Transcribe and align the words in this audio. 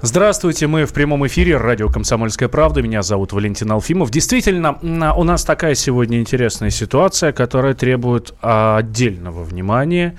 Здравствуйте, 0.00 0.68
мы 0.68 0.86
в 0.86 0.92
прямом 0.92 1.26
эфире 1.26 1.56
радио 1.56 1.88
«Комсомольская 1.88 2.48
правда». 2.48 2.80
Меня 2.82 3.02
зовут 3.02 3.32
Валентин 3.32 3.72
Алфимов. 3.72 4.12
Действительно, 4.12 4.78
у 5.16 5.24
нас 5.24 5.42
такая 5.42 5.74
сегодня 5.74 6.20
интересная 6.20 6.70
ситуация, 6.70 7.32
которая 7.32 7.74
требует 7.74 8.32
отдельного 8.40 9.42
внимания 9.42 10.16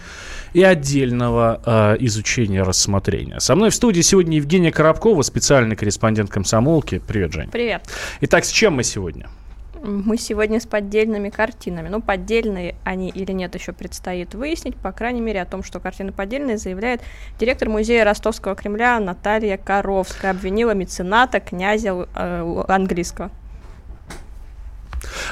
и 0.52 0.64
отдельного 0.64 1.62
э, 1.66 1.96
изучения, 2.02 2.64
рассмотрения. 2.64 3.40
Со 3.40 3.56
мной 3.56 3.70
в 3.70 3.76
студии 3.76 4.02
сегодня 4.02 4.36
Евгения 4.36 4.74
Коробкова, 4.74 5.22
специальный 5.22 5.78
корреспондент 5.78 6.30
комсомолки. 6.30 7.02
Привет, 7.08 7.32
Жень. 7.32 7.50
Привет. 7.50 7.84
Итак, 8.20 8.44
с 8.44 8.50
чем 8.50 8.74
мы 8.74 8.84
сегодня? 8.84 9.30
Мы 9.82 10.18
сегодня 10.18 10.60
с 10.60 10.66
поддельными 10.66 11.30
картинами. 11.30 11.90
Ну, 11.90 12.02
поддельные 12.02 12.76
они 12.84 13.10
или 13.10 13.32
нет, 13.32 13.56
еще 13.56 13.72
предстоит 13.72 14.34
выяснить. 14.34 14.76
По 14.76 14.92
крайней 14.92 15.22
мере, 15.22 15.42
о 15.42 15.46
том, 15.46 15.64
что 15.64 15.80
картины 15.80 16.12
поддельные, 16.12 16.58
заявляет 16.58 17.02
директор 17.40 17.70
музея 17.70 18.04
Ростовского 18.04 18.56
Кремля 18.56 19.00
Наталья 19.00 19.58
Коровская. 19.58 20.32
Обвинила 20.32 20.72
мецената 20.72 21.40
князя 21.40 22.08
э, 22.16 22.64
английского. 22.68 23.32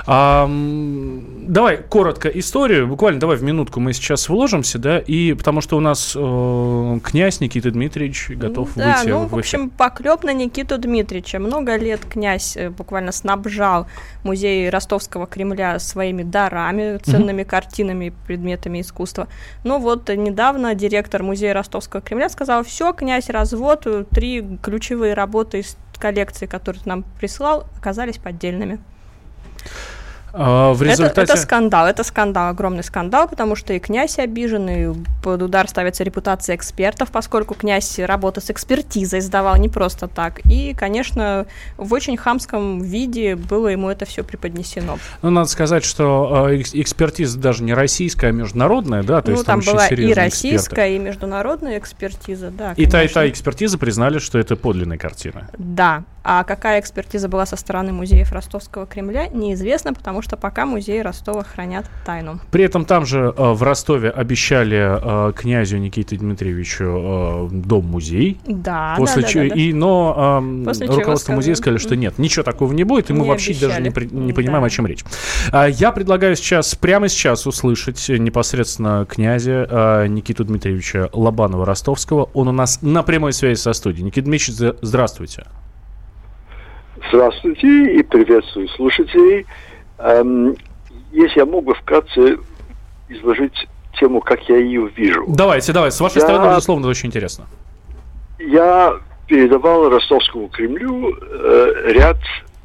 А, 0.05 0.49
давай 0.49 1.77
коротко 1.77 2.29
историю, 2.29 2.87
буквально 2.87 3.19
давай 3.19 3.37
в 3.37 3.43
минутку 3.43 3.79
мы 3.79 3.93
сейчас 3.93 4.29
вложимся, 4.29 4.79
да, 4.79 4.99
и 4.99 5.33
потому 5.33 5.61
что 5.61 5.77
у 5.77 5.79
нас 5.79 6.13
э, 6.15 6.99
князь 7.03 7.39
Никита 7.39 7.71
Дмитриевич 7.71 8.29
готов 8.31 8.69
да, 8.75 8.97
выйти 8.97 9.09
ну, 9.09 9.25
в, 9.25 9.31
в 9.31 9.37
общем, 9.37 9.69
поклеп 9.69 10.23
на 10.23 10.33
Никиту 10.33 10.77
Дмитриевича. 10.77 11.39
Много 11.39 11.75
лет 11.75 12.01
князь 12.05 12.57
э, 12.57 12.69
буквально 12.69 13.11
снабжал 13.11 13.87
музей 14.23 14.69
Ростовского 14.69 15.27
Кремля 15.27 15.79
своими 15.79 16.23
дарами, 16.23 16.97
ценными 16.97 17.41
mm-hmm. 17.41 17.45
картинами, 17.45 18.13
предметами 18.25 18.81
искусства. 18.81 19.27
Но 19.63 19.79
вот 19.79 20.09
недавно 20.09 20.75
директор 20.75 21.23
музея 21.23 21.53
Ростовского 21.53 22.01
Кремля 22.01 22.29
сказал, 22.29 22.63
все, 22.63 22.93
князь, 22.93 23.29
развод, 23.29 23.87
три 24.11 24.57
ключевые 24.61 25.13
работы 25.13 25.59
из 25.59 25.77
коллекции, 25.97 26.45
которые 26.45 26.81
ты 26.81 26.89
нам 26.89 27.03
прислал, 27.19 27.67
оказались 27.77 28.17
поддельными. 28.17 28.79
А, 30.39 30.73
в 30.73 30.83
результате... 30.83 31.21
это, 31.21 31.33
это 31.33 31.41
скандал, 31.41 31.87
это 31.87 32.03
скандал, 32.03 32.49
огромный 32.49 32.83
скандал, 32.83 33.27
потому 33.27 33.55
что 33.55 33.73
и 33.73 33.79
князь 33.79 34.19
обижен, 34.19 34.69
и 34.69 34.93
под 35.23 35.41
удар 35.41 35.67
ставится 35.67 36.03
репутация 36.03 36.55
экспертов, 36.55 37.09
поскольку 37.11 37.55
князь 37.55 37.97
работу 37.97 38.39
с 38.39 38.51
экспертизой 38.51 39.21
сдавал 39.21 39.57
не 39.57 39.67
просто 39.67 40.07
так. 40.07 40.39
И, 40.45 40.75
конечно, 40.77 41.47
в 41.77 41.91
очень 41.93 42.17
хамском 42.17 42.81
виде 42.81 43.35
было 43.35 43.69
ему 43.69 43.89
это 43.89 44.05
все 44.05 44.23
преподнесено. 44.23 44.99
Ну, 45.23 45.31
надо 45.31 45.49
сказать, 45.49 45.83
что 45.83 46.49
э, 46.49 46.61
экспертиза 46.61 47.39
даже 47.39 47.63
не 47.63 47.73
российская, 47.73 48.27
а 48.27 48.31
международная, 48.31 49.01
да? 49.01 49.21
То 49.21 49.31
ну, 49.31 49.37
есть 49.37 49.45
там, 49.45 49.61
там 49.61 49.73
была 49.73 49.87
и 49.87 50.13
российская, 50.13 50.57
эксперты. 50.57 50.95
и 50.95 50.99
международная 50.99 51.79
экспертиза, 51.79 52.51
да. 52.51 52.73
И 52.73 52.85
та, 52.85 53.03
и 53.03 53.07
та 53.07 53.27
экспертиза 53.27 53.79
признали, 53.79 54.19
что 54.19 54.37
это 54.37 54.55
подлинная 54.55 54.97
картина. 54.99 55.49
Да, 55.57 56.03
а 56.29 56.43
какая 56.43 56.81
экспертиза 56.81 57.29
была 57.29 57.45
со 57.45 57.55
стороны 57.55 57.93
музеев 57.93 58.33
Ростовского 58.33 58.85
Кремля, 58.85 59.27
неизвестно, 59.29 59.93
потому 59.93 60.21
что 60.21 60.35
пока 60.35 60.65
музеи 60.65 60.99
Ростова 60.99 61.41
хранят 61.43 61.89
тайну. 62.05 62.41
При 62.51 62.65
этом 62.65 62.83
там 62.83 63.05
же 63.05 63.33
э, 63.35 63.51
в 63.53 63.63
Ростове 63.63 64.09
обещали 64.09 65.29
э, 65.29 65.31
князю 65.31 65.77
Никите 65.77 66.17
Дмитриевичу 66.17 66.83
э, 66.83 67.47
дом-музей. 67.53 68.41
Да, 68.45 68.95
после 68.97 69.21
да, 69.21 69.27
чего, 69.29 69.43
да, 69.43 69.49
да. 69.51 69.55
И, 69.55 69.71
но 69.71 70.41
э, 70.43 70.65
После 70.65 70.87
руководство 70.87 71.31
музея 71.31 71.55
сказали, 71.55 71.77
что 71.77 71.95
нет, 71.95 72.19
ничего 72.19 72.43
такого 72.43 72.73
не 72.73 72.83
будет, 72.83 73.09
и 73.09 73.13
мы 73.13 73.21
Не 73.21 73.29
вообще 73.29 73.51
обещали. 73.51 73.69
даже 73.69 73.81
не, 73.83 73.89
при- 73.91 74.07
не 74.13 74.33
понимаем, 74.33 74.63
Да. 74.63 74.67
о 74.67 74.69
чем 74.69 74.85
речь. 74.85 75.05
А, 75.53 75.67
я 75.67 75.93
предлагаю 75.93 76.35
сейчас, 76.35 76.75
прямо 76.75 77.07
сейчас 77.07 77.47
услышать 77.47 78.09
непосредственно 78.09 79.05
князя 79.09 79.65
э, 79.69 80.07
Никиту 80.07 80.43
Дмитриевича 80.43 81.09
Лобанова-Ростовского. 81.13 82.31
Он 82.33 82.49
у 82.49 82.51
нас 82.51 82.81
на 82.81 83.01
прямой 83.01 83.31
связи 83.31 83.57
со 83.59 83.71
студией. 83.71 84.03
Никита 84.03 84.25
Дмитриевич, 84.25 84.75
здравствуйте. 84.81 85.45
Здравствуйте 87.09 87.95
и 87.99 88.03
приветствую 88.03 88.67
слушателей. 88.69 89.45
Эм, 89.99 90.55
если 91.11 91.39
я 91.39 91.45
мог 91.45 91.63
бы 91.65 91.73
вкратце 91.75 92.37
изложить 93.09 93.67
тему, 93.99 94.19
как 94.21 94.41
я 94.49 94.57
ее 94.57 94.87
вижу. 94.95 95.25
Давайте, 95.27 95.73
давайте. 95.73 95.97
С 95.97 96.01
вашей 96.01 96.17
Я- 96.17 96.21
стороны, 96.21 96.49
безусловно, 96.49 96.87
очень 96.87 97.07
интересно. 97.07 97.45
Я 98.39 98.95
передавал 99.27 99.89
Ростовскому 99.89 100.47
Кремлю 100.49 101.15
э, 101.19 101.91
ряд 101.93 102.17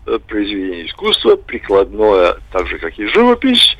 э, 0.07 0.19
произведений 0.27 0.87
искусства, 0.87 1.37
прикладное, 1.37 2.37
так 2.53 2.67
же, 2.67 2.79
как 2.79 2.99
и 2.99 3.07
живопись, 3.07 3.77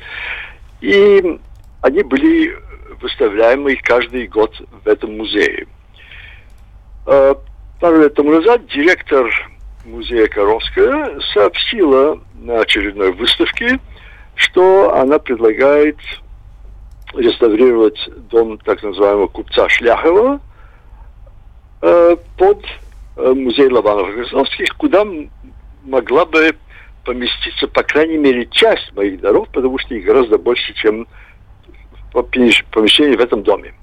и 0.81 1.39
они 1.81 2.03
были 2.03 2.57
выставляемы 3.01 3.75
каждый 3.83 4.27
год 4.27 4.55
в 4.83 4.87
этом 4.87 5.17
музее. 5.17 5.67
Э, 7.05 7.35
пару 7.79 8.01
лет 8.01 8.15
тому 8.15 8.31
назад 8.31 8.65
директор 8.67 9.29
музея 9.85 10.27
Коровская 10.27 11.19
сообщила 11.33 12.19
на 12.35 12.61
очередной 12.61 13.11
выставке, 13.13 13.79
что 14.35 14.95
она 14.95 15.19
предлагает 15.19 15.97
реставрировать 17.13 17.99
дом 18.29 18.57
так 18.59 18.81
называемого 18.81 19.27
купца 19.27 19.69
Шляхова 19.69 20.39
э, 21.81 22.15
под 22.37 22.65
э, 23.17 23.33
музей 23.33 23.67
Лобанов-Красновских, 23.69 24.75
куда 24.77 25.01
м- 25.01 25.29
могла 25.83 26.25
бы 26.25 26.55
поместиться, 27.05 27.67
по 27.67 27.83
крайней 27.83 28.17
мере, 28.17 28.47
часть 28.49 28.91
моих 28.95 29.19
даров, 29.19 29.47
потому 29.49 29.77
что 29.77 29.93
их 29.93 30.05
гораздо 30.05 30.37
больше, 30.37 30.73
чем 30.73 31.05
по- 32.13 32.19
помещ- 32.21 32.65
помещений 32.71 33.15
в 33.17 33.21
этом 33.21 33.43
доме. 33.43 33.73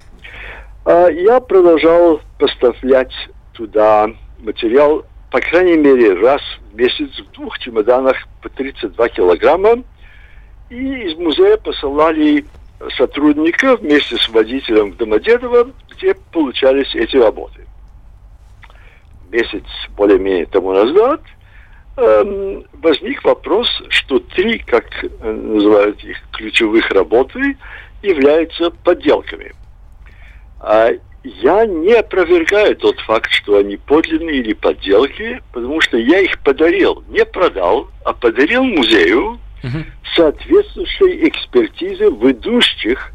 А 0.87 1.09
Я 1.09 1.41
продолжал 1.41 2.21
поставлять 2.39 3.13
туда 3.53 4.09
материал, 4.39 5.05
по 5.31 5.41
крайней 5.41 5.77
мере, 5.77 6.15
раз 6.15 6.43
в 6.73 6.77
месяц 6.77 7.21
в 7.21 7.33
двух 7.33 7.59
чемоданах 7.61 8.17
по 8.43 8.49
32 8.49 9.09
килограмма. 9.11 9.83
И 10.69 10.77
из 10.77 11.17
музея 11.17 11.57
посылали 11.57 12.45
сотрудника 12.97 13.77
вместе 13.77 14.17
с 14.17 14.29
водителем 14.29 14.93
в 14.93 14.97
Домодедово, 14.97 15.71
где 15.91 16.15
получались 16.33 16.95
эти 16.95 17.17
работы. 17.17 17.67
Месяц 19.31 19.65
более-менее 19.97 20.47
тому 20.47 20.73
назад 20.73 21.21
эм, 21.97 22.65
возник 22.75 23.23
вопрос, 23.23 23.69
что 23.89 24.19
три, 24.19 24.59
как 24.59 24.87
э, 25.05 25.09
называют 25.31 26.03
их, 26.03 26.17
ключевых 26.33 26.91
работы 26.91 27.57
являются 28.03 28.71
подделками. 28.71 29.53
Я 31.23 31.67
не 31.67 31.93
опровергаю 31.93 32.75
тот 32.77 32.99
факт, 33.01 33.31
что 33.31 33.59
они 33.59 33.77
подлинные 33.77 34.37
или 34.37 34.55
подделки, 34.55 35.43
потому 35.53 35.81
что 35.83 35.99
я 35.99 36.21
их 36.21 36.39
подарил, 36.41 37.05
не 37.09 37.25
продал, 37.27 37.89
а 38.05 38.15
подарил 38.15 38.65
музею 38.65 39.39
соответствующей 40.15 41.29
экспертизы 41.29 42.05
ведущих 42.05 43.13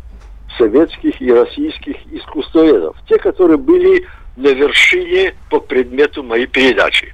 советских 0.58 1.20
и 1.20 1.32
российских 1.32 1.96
искусствоведов, 2.12 2.96
те, 3.10 3.18
которые 3.18 3.58
были 3.58 4.06
на 4.38 4.50
вершине 4.50 5.34
по 5.50 5.60
предмету 5.60 6.22
моей 6.24 6.46
передачи. 6.46 7.14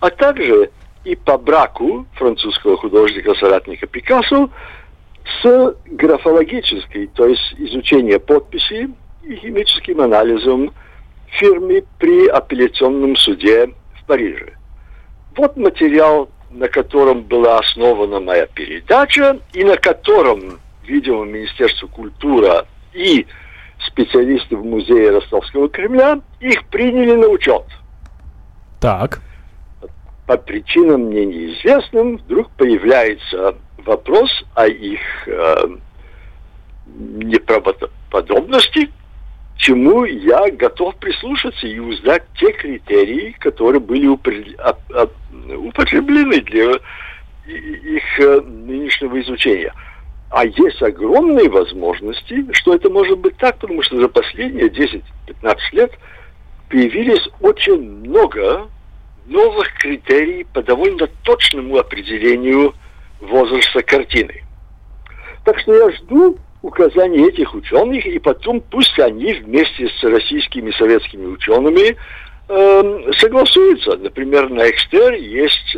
А 0.00 0.10
также 0.10 0.70
и 1.04 1.14
по 1.14 1.36
браку 1.36 2.06
французского 2.14 2.76
художника-соратника 2.78 3.86
Пикассо 3.86 4.48
с 5.42 5.76
графологической, 5.86 7.08
то 7.08 7.26
есть 7.26 7.54
изучение 7.58 8.18
подписи 8.18 8.90
и 9.24 9.36
химическим 9.36 10.00
анализом 10.00 10.72
фирмы 11.38 11.84
при 11.98 12.28
апелляционном 12.28 13.16
суде 13.16 13.70
в 14.00 14.04
Париже. 14.06 14.52
Вот 15.36 15.56
материал, 15.56 16.28
на 16.50 16.68
котором 16.68 17.22
была 17.22 17.58
основана 17.58 18.20
моя 18.20 18.46
передача, 18.46 19.38
и 19.52 19.64
на 19.64 19.76
котором, 19.76 20.60
видимо, 20.86 21.24
Министерство 21.24 21.88
культуры 21.88 22.64
и 22.92 23.26
специалисты 23.86 24.56
в 24.56 24.64
музее 24.64 25.10
Ростовского 25.10 25.68
Кремля 25.68 26.20
их 26.40 26.64
приняли 26.68 27.14
на 27.14 27.28
учет. 27.28 27.64
Так. 28.80 29.20
По 30.26 30.36
причинам 30.36 31.06
мне 31.06 31.26
неизвестным 31.26 32.18
вдруг 32.18 32.48
появляется 32.50 33.56
вопрос 33.78 34.30
о 34.54 34.66
их 34.66 35.00
э, 35.26 35.66
неправдоподобности, 36.86 38.90
чему 39.56 40.04
я 40.04 40.50
готов 40.50 40.96
прислушаться 40.96 41.66
и 41.66 41.78
узнать 41.78 42.24
те 42.38 42.52
критерии, 42.52 43.36
которые 43.40 43.80
были 43.80 44.06
употреблены 45.56 46.40
для 46.40 46.72
их 47.46 48.20
э, 48.20 48.40
нынешнего 48.40 49.20
изучения. 49.20 49.72
А 50.30 50.46
есть 50.46 50.82
огромные 50.82 51.48
возможности, 51.48 52.44
что 52.52 52.74
это 52.74 52.88
может 52.90 53.18
быть 53.18 53.36
так, 53.36 53.58
потому 53.58 53.82
что 53.82 54.00
за 54.00 54.08
последние 54.08 54.68
10-15 54.68 55.02
лет 55.72 55.92
появились 56.68 57.28
очень 57.40 57.80
много 58.00 58.68
новых 59.26 59.72
критерий 59.74 60.44
по 60.44 60.62
довольно 60.62 61.06
точному 61.22 61.78
определению 61.78 62.74
возраста 63.20 63.82
картины. 63.82 64.42
Так 65.44 65.58
что 65.60 65.74
я 65.74 65.90
жду 65.92 66.38
указаний 66.64 67.28
этих 67.28 67.54
ученых, 67.54 68.06
и 68.06 68.18
потом 68.18 68.62
пусть 68.62 68.98
они 68.98 69.34
вместе 69.34 69.86
с 69.86 70.02
российскими 70.02 70.70
советскими 70.70 71.26
учеными 71.26 71.94
э, 72.48 73.12
согласуются. 73.18 73.98
Например, 73.98 74.48
на 74.48 74.70
Экстер 74.70 75.12
есть 75.12 75.76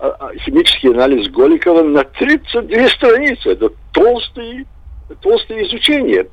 а, 0.00 0.08
а, 0.18 0.34
химический 0.38 0.90
анализ 0.90 1.28
Голикова 1.28 1.84
на 1.84 2.02
32 2.02 2.88
страницы. 2.88 3.50
Это 3.50 3.70
толстые, 3.92 4.66
толстое 5.20 5.64
изучение. 5.68 6.26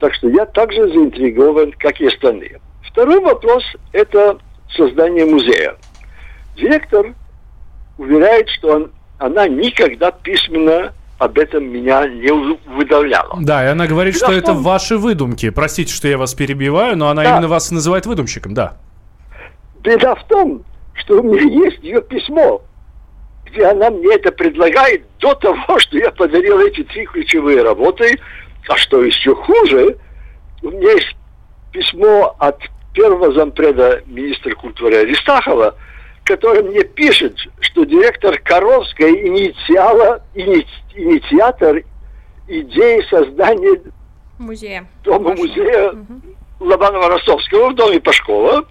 Так 0.00 0.12
что 0.14 0.28
я 0.28 0.44
также 0.44 0.86
заинтригован, 0.88 1.72
как 1.78 1.98
и 2.02 2.08
остальные. 2.08 2.60
Второй 2.82 3.20
вопрос– 3.20 3.64
это 3.92 4.38
создание 4.76 5.24
музея. 5.24 5.76
Директор 6.56 7.14
уверяет, 7.96 8.50
что 8.50 8.68
он, 8.68 8.92
она 9.18 9.48
никогда 9.48 10.10
письменно 10.10 10.92
об 11.24 11.38
этом 11.38 11.64
меня 11.64 12.06
не 12.06 12.30
выдавляла. 12.76 13.38
Да, 13.40 13.64
и 13.64 13.68
она 13.68 13.86
говорит, 13.86 14.14
Беда 14.14 14.26
что 14.26 14.36
это 14.36 14.52
ваши 14.52 14.98
выдумки. 14.98 15.50
Простите, 15.50 15.92
что 15.92 16.06
я 16.06 16.18
вас 16.18 16.34
перебиваю, 16.34 16.96
но 16.96 17.08
она 17.08 17.22
да. 17.22 17.30
именно 17.30 17.48
вас 17.48 17.70
называет 17.70 18.06
выдумщиком, 18.06 18.54
да. 18.54 18.76
Беда 19.80 20.14
в 20.14 20.24
том, 20.26 20.64
что 20.94 21.20
у 21.20 21.22
меня 21.22 21.66
есть 21.66 21.82
ее 21.82 22.02
письмо, 22.02 22.62
где 23.46 23.66
она 23.66 23.90
мне 23.90 24.14
это 24.14 24.32
предлагает 24.32 25.04
до 25.18 25.34
того, 25.34 25.56
что 25.78 25.96
я 25.96 26.10
подарил 26.10 26.60
эти 26.60 26.84
три 26.84 27.06
ключевые 27.06 27.62
работы. 27.62 28.18
А 28.68 28.76
что 28.76 29.02
еще 29.02 29.34
хуже, 29.34 29.98
у 30.62 30.70
меня 30.70 30.92
есть 30.92 31.16
письмо 31.72 32.34
от 32.38 32.58
первого 32.94 33.32
зампреда 33.32 34.02
министра 34.06 34.54
культуры 34.54 34.96
Аристахова, 34.96 35.74
который 36.24 36.62
мне 36.62 36.82
пишет, 36.84 37.36
что 37.60 37.84
директор 37.84 38.38
Коровская 38.38 39.10
инициала, 39.10 40.22
ини, 40.34 40.66
инициатор 40.94 41.82
идеи 42.48 43.06
создания 43.08 43.80
музея. 44.38 44.86
дома 45.02 45.34
музея 45.34 45.92
угу. 45.92 46.20
Лобанова-Ростовского 46.60 47.70
в 47.70 47.74
доме 47.74 48.00
Пашкова, 48.00 48.66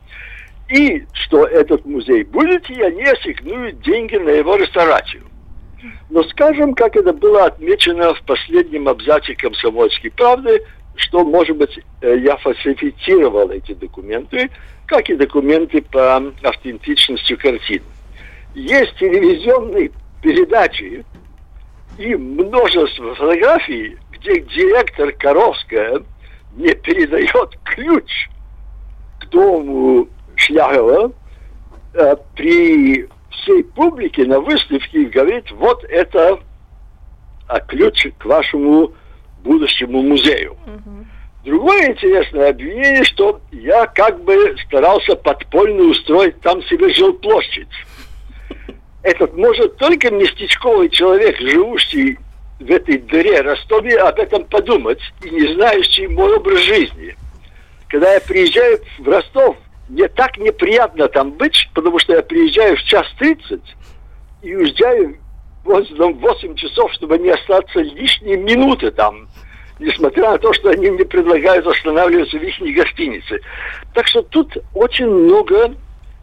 и 0.70 1.06
что 1.14 1.46
этот 1.46 1.86
музей 1.86 2.24
будет, 2.24 2.70
и 2.70 2.82
они 2.82 3.04
ассигнуют 3.04 3.82
деньги 3.82 4.16
на 4.16 4.30
его 4.30 4.56
реставрацию. 4.56 5.24
Но 6.10 6.24
скажем, 6.24 6.74
как 6.74 6.96
это 6.96 7.14
было 7.14 7.46
отмечено 7.46 8.14
в 8.14 8.22
последнем 8.24 8.88
абзаце 8.88 9.36
«Комсомольской 9.36 10.12
правды», 10.12 10.64
что, 10.96 11.24
может 11.24 11.58
быть, 11.58 11.80
э, 12.02 12.18
я 12.20 12.38
фальсифицировал 12.38 13.50
эти 13.50 13.74
документы, 13.74 14.50
как 14.86 15.10
и 15.10 15.16
документы 15.16 15.82
по 15.82 16.18
автентичности 16.44 17.36
картин. 17.36 17.84
Есть 18.54 18.96
телевизионные 18.98 19.92
передачи 20.22 21.06
и 21.98 22.16
множество 22.16 23.16
фотографий, 23.16 23.98
где 24.12 24.40
директор 24.42 25.12
Коровская 25.14 26.02
мне 26.56 26.74
передает 26.76 27.58
ключ 27.64 28.30
к 29.20 29.30
дому 29.30 30.08
Шлягова 30.36 31.12
э, 31.94 32.16
при 32.36 33.08
всей 33.30 33.64
публике 33.64 34.26
на 34.26 34.40
выставке 34.40 35.04
и 35.04 35.06
говорит, 35.06 35.52
вот 35.52 35.84
это 35.86 36.40
а, 37.48 37.60
ключ 37.60 38.08
к 38.18 38.26
вашему 38.26 38.94
будущему 39.44 40.02
музею. 40.02 40.54
Угу. 40.54 41.06
Другое 41.44 41.90
интересное 41.92 42.52
обвинение, 42.52 43.04
что 43.04 43.42
я 43.52 43.86
как 43.88 44.24
бы 44.24 44.56
старался 44.66 45.16
подпольно 45.18 45.84
устроить 45.84 46.40
там 46.40 46.64
себе 46.64 46.94
жилплощадь. 46.94 47.68
Этот 49.02 49.36
может 49.36 49.76
только 49.76 50.10
местечковый 50.10 50.90
человек, 50.90 51.38
живущий 51.38 52.18
в 52.62 52.72
этой 52.72 52.98
дыре 52.98 53.42
Ростове, 53.42 53.98
об 53.98 54.18
этом 54.20 54.46
подумать 54.46 55.02
и 55.22 55.30
не 55.32 55.54
знающий 55.54 56.08
мой 56.08 56.34
образ 56.34 56.60
жизни. 56.62 57.14
Когда 57.90 58.14
я 58.14 58.22
приезжаю 58.22 58.80
в 59.00 59.08
Ростов, 59.10 59.58
мне 59.90 60.08
так 60.08 60.38
неприятно 60.38 61.10
там 61.10 61.34
быть, 61.34 61.70
потому 61.74 62.00
что 62.00 62.14
я 62.14 62.22
приезжаю 62.22 62.78
в 62.78 62.84
час 62.84 63.06
тридцать 63.20 63.76
и 64.42 64.56
уезжаю 64.56 65.18
в 65.66 65.70
8 65.70 66.56
часов, 66.56 66.94
чтобы 66.94 67.18
не 67.18 67.32
остаться 67.32 67.80
лишние 67.80 68.38
минуты 68.38 68.92
там 68.92 69.28
несмотря 69.84 70.32
на 70.32 70.38
то, 70.38 70.54
что 70.54 70.70
они 70.70 70.90
мне 70.90 71.06
предлагают 71.06 71.68
останавливаться 71.68 72.38
в 72.38 72.42
их 72.42 72.76
гостинице. 72.76 73.40
Так 73.94 74.08
что 74.08 74.22
тут 74.24 74.58
очень 74.74 75.08
много 75.08 75.74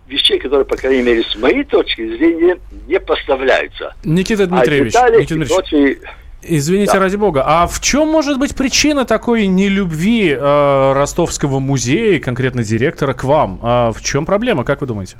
вещей, 0.08 0.38
которые, 0.38 0.64
по 0.64 0.76
крайней 0.76 1.02
мере, 1.02 1.22
с 1.22 1.36
моей 1.36 1.64
точки 1.64 2.16
зрения, 2.16 2.58
не 2.88 2.98
поставляются. 2.98 3.94
Никита 4.04 4.46
Дмитриевич, 4.46 4.94
а 4.96 5.10
Никита 5.10 5.34
Дмитриевич 5.34 5.98
Извините, 6.42 6.94
да. 6.94 7.00
ради 7.00 7.16
бога. 7.16 7.42
А 7.46 7.66
в 7.66 7.80
чем 7.80 8.08
может 8.08 8.38
быть 8.38 8.56
причина 8.56 9.04
такой 9.04 9.46
нелюбви 9.46 10.30
э, 10.30 10.92
Ростовского 10.94 11.58
музея, 11.58 12.18
конкретно 12.18 12.64
директора, 12.64 13.12
к 13.12 13.24
вам? 13.24 13.60
А 13.62 13.92
в 13.92 14.02
чем 14.02 14.24
проблема, 14.24 14.64
как 14.64 14.80
вы 14.80 14.86
думаете? 14.86 15.18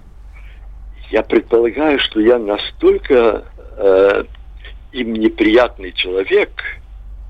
Я 1.10 1.22
предполагаю, 1.22 1.98
что 1.98 2.20
я 2.20 2.38
настолько 2.38 3.44
э, 3.76 4.24
им 4.92 5.12
неприятный 5.12 5.92
человек, 5.92 6.79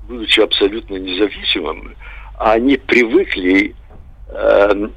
будучи 0.07 0.39
абсолютно 0.39 0.95
независимым, 0.95 1.95
они 2.37 2.77
привыкли 2.77 3.75
э, 4.29 4.89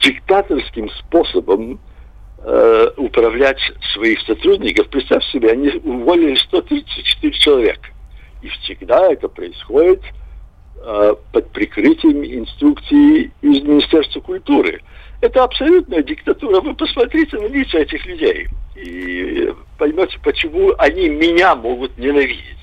диктаторским 0.00 0.90
способом 0.90 1.80
э, 2.38 2.90
управлять 2.96 3.58
своих 3.92 4.20
сотрудников. 4.22 4.88
Представь 4.88 5.24
себе, 5.26 5.50
они 5.50 5.68
уволили 5.82 6.36
134 6.36 7.32
человека. 7.32 7.88
И 8.42 8.48
всегда 8.48 9.12
это 9.12 9.28
происходит 9.28 10.02
э, 10.76 11.14
под 11.32 11.50
прикрытием 11.50 12.24
инструкций 12.24 13.32
из 13.42 13.62
Министерства 13.62 14.20
культуры. 14.20 14.80
Это 15.20 15.44
абсолютная 15.44 16.02
диктатура. 16.02 16.60
Вы 16.60 16.74
посмотрите 16.74 17.36
на 17.38 17.46
лица 17.46 17.78
этих 17.78 18.04
людей 18.06 18.48
и 18.76 19.52
поймете, 19.78 20.18
почему 20.22 20.74
они 20.78 21.08
меня 21.08 21.54
могут 21.56 21.96
ненавидеть. 21.96 22.56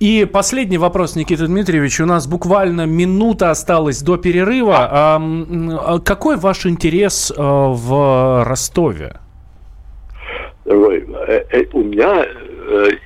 И 0.00 0.26
последний 0.26 0.76
вопрос, 0.76 1.16
Никита 1.16 1.46
Дмитриевич. 1.46 2.00
У 2.00 2.06
нас 2.06 2.26
буквально 2.26 2.84
минута 2.84 3.50
осталась 3.50 4.02
до 4.02 4.16
перерыва. 4.16 4.88
А, 4.90 5.98
какой 6.00 6.36
ваш 6.36 6.66
интерес 6.66 7.30
э, 7.30 7.34
в 7.38 8.44
Ростове? 8.44 9.16
Дорогой, 10.64 11.06
э, 11.28 11.44
э, 11.50 11.64
у 11.72 11.82
меня 11.84 12.24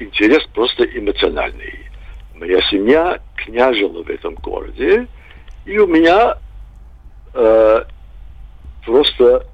интерес 0.01 0.45
просто 0.55 0.85
эмоциональный. 0.85 1.75
Моя 2.35 2.61
семья 2.71 3.19
княжила 3.37 4.03
в 4.03 4.09
этом 4.09 4.35
городе, 4.37 5.07
и 5.67 5.79
у 5.79 5.87
меня 5.87 6.39
э, 7.35 7.85
просто 8.85 9.47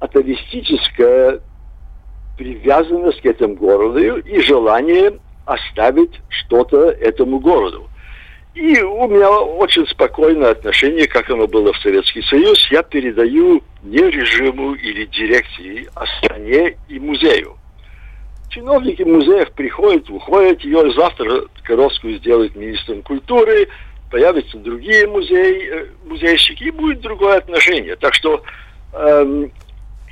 атовистическая 0.00 1.40
привязанность 2.36 3.20
к 3.20 3.26
этому 3.26 3.54
городу 3.54 4.18
и 4.18 4.40
желание 4.40 5.18
оставить 5.44 6.20
что-то 6.28 6.90
этому 6.90 7.38
городу. 7.38 7.88
И 8.54 8.80
у 8.80 9.08
меня 9.08 9.30
очень 9.30 9.86
спокойное 9.88 10.52
отношение, 10.52 11.08
как 11.08 11.28
оно 11.28 11.48
было 11.48 11.72
в 11.72 11.78
Советский 11.78 12.22
Союз. 12.22 12.70
Я 12.70 12.84
передаю 12.84 13.62
не 13.82 13.98
режиму 13.98 14.74
или 14.74 15.06
дирекции, 15.06 15.88
а 15.94 16.06
стране 16.18 16.76
и 16.88 17.00
музею. 17.00 17.56
Чиновники 18.50 19.02
музеев 19.02 19.50
приходят, 19.52 20.08
уходят. 20.08 20.60
Ее 20.60 20.92
завтра 20.92 21.46
Коровскую 21.64 22.18
сделают 22.18 22.54
министром 22.54 23.02
культуры, 23.02 23.66
появятся 24.08 24.58
другие 24.58 25.08
музеи, 25.08 25.68
э, 25.72 25.86
музейщики, 26.06 26.64
и 26.64 26.70
будет 26.70 27.00
другое 27.00 27.38
отношение. 27.38 27.96
Так 27.96 28.14
что 28.14 28.44
эм, 28.92 29.50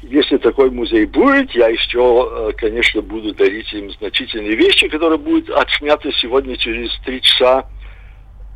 если 0.03 0.37
такой 0.37 0.71
музей 0.71 1.07
будет, 1.07 1.53
я 1.53 1.69
еще, 1.69 2.29
э, 2.31 2.53
конечно, 2.57 3.01
буду 3.03 3.33
дарить 3.35 3.73
им 3.73 3.91
значительные 3.93 4.57
вещи, 4.57 4.89
которые 4.89 5.19
будут 5.19 5.49
отсняты 5.51 6.13
сегодня 6.13 6.57
через 6.57 6.91
три 7.05 7.21
часа. 7.23 7.67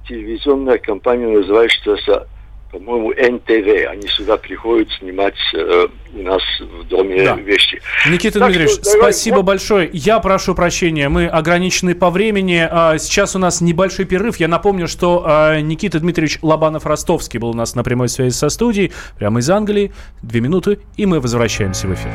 Телевизионная 0.09 0.79
компания 0.79 1.29
называется 1.29 2.27
по-моему, 2.71 3.11
НТВ. 3.11 3.91
Они 3.91 4.09
сюда 4.09 4.37
приходят 4.37 4.89
снимать 4.99 5.37
э, 5.55 5.87
у 6.15 6.23
нас 6.23 6.43
в 6.61 6.89
доме 6.89 7.25
да. 7.25 7.35
вещи. 7.37 7.81
Никита 8.09 8.39
так 8.39 8.49
Дмитриевич, 8.49 8.75
что, 8.75 8.85
спасибо 8.85 9.37
вот. 9.37 9.45
большое. 9.45 9.89
Я 9.93 10.19
прошу 10.21 10.55
прощения, 10.55 11.09
мы 11.09 11.27
ограничены 11.27 11.95
по 11.95 12.11
времени. 12.11 12.67
А, 12.69 12.99
сейчас 12.99 13.37
у 13.37 13.39
нас 13.39 13.61
небольшой 13.61 14.05
перерыв. 14.05 14.39
Я 14.39 14.49
напомню, 14.49 14.89
что 14.89 15.23
а, 15.27 15.61
Никита 15.61 16.01
Дмитриевич 16.01 16.39
Лобанов-Ростовский 16.43 17.39
был 17.39 17.51
у 17.51 17.55
нас 17.55 17.75
на 17.75 17.85
прямой 17.85 18.09
связи 18.09 18.35
со 18.35 18.49
студией, 18.49 18.93
прямо 19.19 19.41
из 19.41 19.51
Англии. 19.51 19.93
Две 20.23 20.41
минуты, 20.41 20.79
и 20.97 21.07
мы 21.07 21.21
возвращаемся 21.21 21.87
в 21.87 21.95
эфир. 21.95 22.11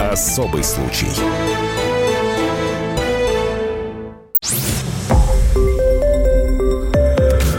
Особый 0.00 0.62
случай. 0.62 1.08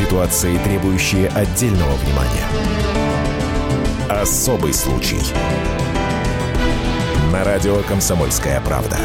Ситуации, 0.00 0.56
требующие 0.64 1.28
отдельного 1.28 1.92
внимания. 1.96 2.46
Особый 4.08 4.72
случай. 4.72 5.20
На 7.30 7.44
радио 7.44 7.82
«Комсомольская 7.86 8.62
правда». 8.62 8.96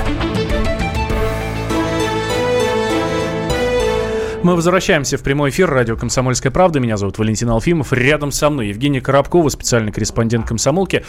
Мы 4.41 4.55
возвращаемся 4.55 5.17
в 5.17 5.23
прямой 5.23 5.49
эфир 5.49 5.69
радио 5.69 5.97
«Комсомольская 5.97 6.51
правда». 6.51 6.79
Меня 6.79 6.95
зовут 6.95 7.17
Валентин 7.17 7.49
Алфимов. 7.49 7.91
Рядом 7.91 8.31
со 8.31 8.49
мной 8.49 8.69
Евгений 8.69 9.01
Коробкова, 9.01 9.49
специальный 9.49 9.91
корреспондент 9.91 10.47
«Комсомолки». 10.47 11.03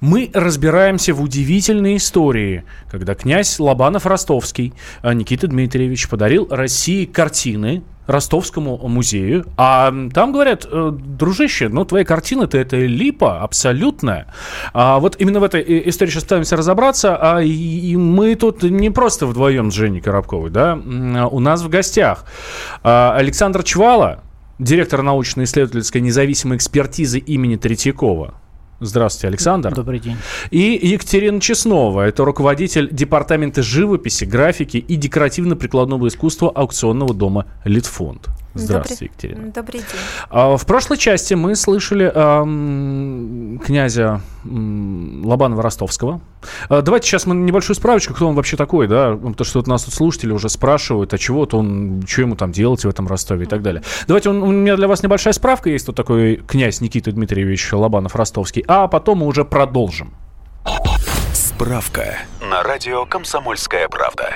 Мы 0.00 0.30
разбираемся 0.34 1.14
в 1.14 1.22
удивительной 1.22 1.96
истории, 1.96 2.64
когда 2.90 3.14
князь 3.14 3.58
Лобанов-Ростовский 3.58 4.74
а, 5.00 5.14
Никита 5.14 5.46
Дмитриевич 5.46 6.10
подарил 6.10 6.46
России 6.50 7.06
картины, 7.06 7.84
Ростовскому 8.06 8.76
музею. 8.88 9.46
А 9.56 9.92
там 10.12 10.32
говорят, 10.32 10.66
э, 10.70 10.92
дружище, 10.92 11.68
ну 11.68 11.84
твоя 11.84 12.04
картина-то 12.04 12.58
это 12.58 12.76
липа 12.76 13.42
абсолютная. 13.42 14.26
А 14.72 14.98
вот 14.98 15.16
именно 15.18 15.40
в 15.40 15.44
этой 15.44 15.60
э, 15.60 15.88
истории 15.88 16.10
сейчас 16.10 16.24
пытаемся 16.24 16.56
разобраться. 16.56 17.16
А 17.16 17.40
и 17.40 17.96
мы 17.96 18.34
тут 18.34 18.62
не 18.62 18.90
просто 18.90 19.26
вдвоем 19.26 19.70
с 19.70 19.74
Женей 19.74 20.00
Коробковой, 20.00 20.50
да? 20.50 20.74
У 20.76 21.40
нас 21.40 21.62
в 21.62 21.68
гостях 21.68 22.24
а, 22.82 23.14
Александр 23.16 23.62
Чвала, 23.62 24.22
директор 24.58 25.02
научно-исследовательской 25.02 26.00
независимой 26.00 26.56
экспертизы 26.56 27.18
имени 27.18 27.56
Третьякова. 27.56 28.34
Здравствуйте, 28.80 29.28
Александр. 29.28 29.74
Добрый 29.74 30.00
день. 30.00 30.16
И 30.50 30.78
Екатерина 30.82 31.38
Чеснова. 31.38 32.08
Это 32.08 32.24
руководитель 32.24 32.88
департамента 32.90 33.62
живописи, 33.62 34.24
графики 34.24 34.78
и 34.78 34.96
декоративно-прикладного 34.96 36.08
искусства 36.08 36.50
аукционного 36.50 37.12
дома 37.12 37.46
«Литфонд». 37.64 38.28
Здравствуйте, 38.54 39.04
Добрый, 39.06 39.10
Екатерина. 39.12 39.52
Добрый 39.52 39.80
день. 39.80 40.00
А, 40.28 40.56
в 40.56 40.66
прошлой 40.66 40.98
части 40.98 41.34
мы 41.34 41.54
слышали 41.54 42.08
князя 43.64 44.20
м, 44.44 45.22
Лобанова-Ростовского. 45.24 46.20
А, 46.68 46.82
давайте 46.82 47.06
сейчас 47.06 47.26
мы 47.26 47.34
небольшую 47.36 47.76
справочку, 47.76 48.14
кто 48.14 48.26
он 48.28 48.34
вообще 48.34 48.56
такой, 48.56 48.88
да, 48.88 49.12
потому 49.14 49.44
что 49.44 49.58
вот 49.60 49.66
нас 49.66 49.84
тут 49.84 49.94
слушатели 49.94 50.32
уже 50.32 50.48
спрашивают, 50.48 51.14
а 51.14 51.18
чего 51.18 51.40
вот 51.40 51.54
он, 51.54 52.02
что 52.08 52.22
ему 52.22 52.34
там 52.36 52.50
делать 52.52 52.84
в 52.84 52.88
этом 52.88 53.06
Ростове 53.06 53.44
и 53.44 53.48
так 53.48 53.62
далее. 53.62 53.82
Давайте, 54.08 54.30
он- 54.30 54.42
у 54.42 54.50
меня 54.50 54.76
для 54.76 54.88
вас 54.88 55.02
небольшая 55.02 55.32
справка 55.32 55.70
есть, 55.70 55.86
вот 55.86 55.96
такой 55.96 56.36
князь 56.36 56.80
Никита 56.80 57.12
Дмитриевич 57.12 57.72
Лобанов-Ростовский, 57.72 58.64
а 58.66 58.88
потом 58.88 59.18
мы 59.18 59.26
уже 59.26 59.44
продолжим. 59.44 60.12
Справка 61.32 62.16
на 62.50 62.62
радио 62.62 63.04
«Комсомольская 63.06 63.88
правда». 63.88 64.30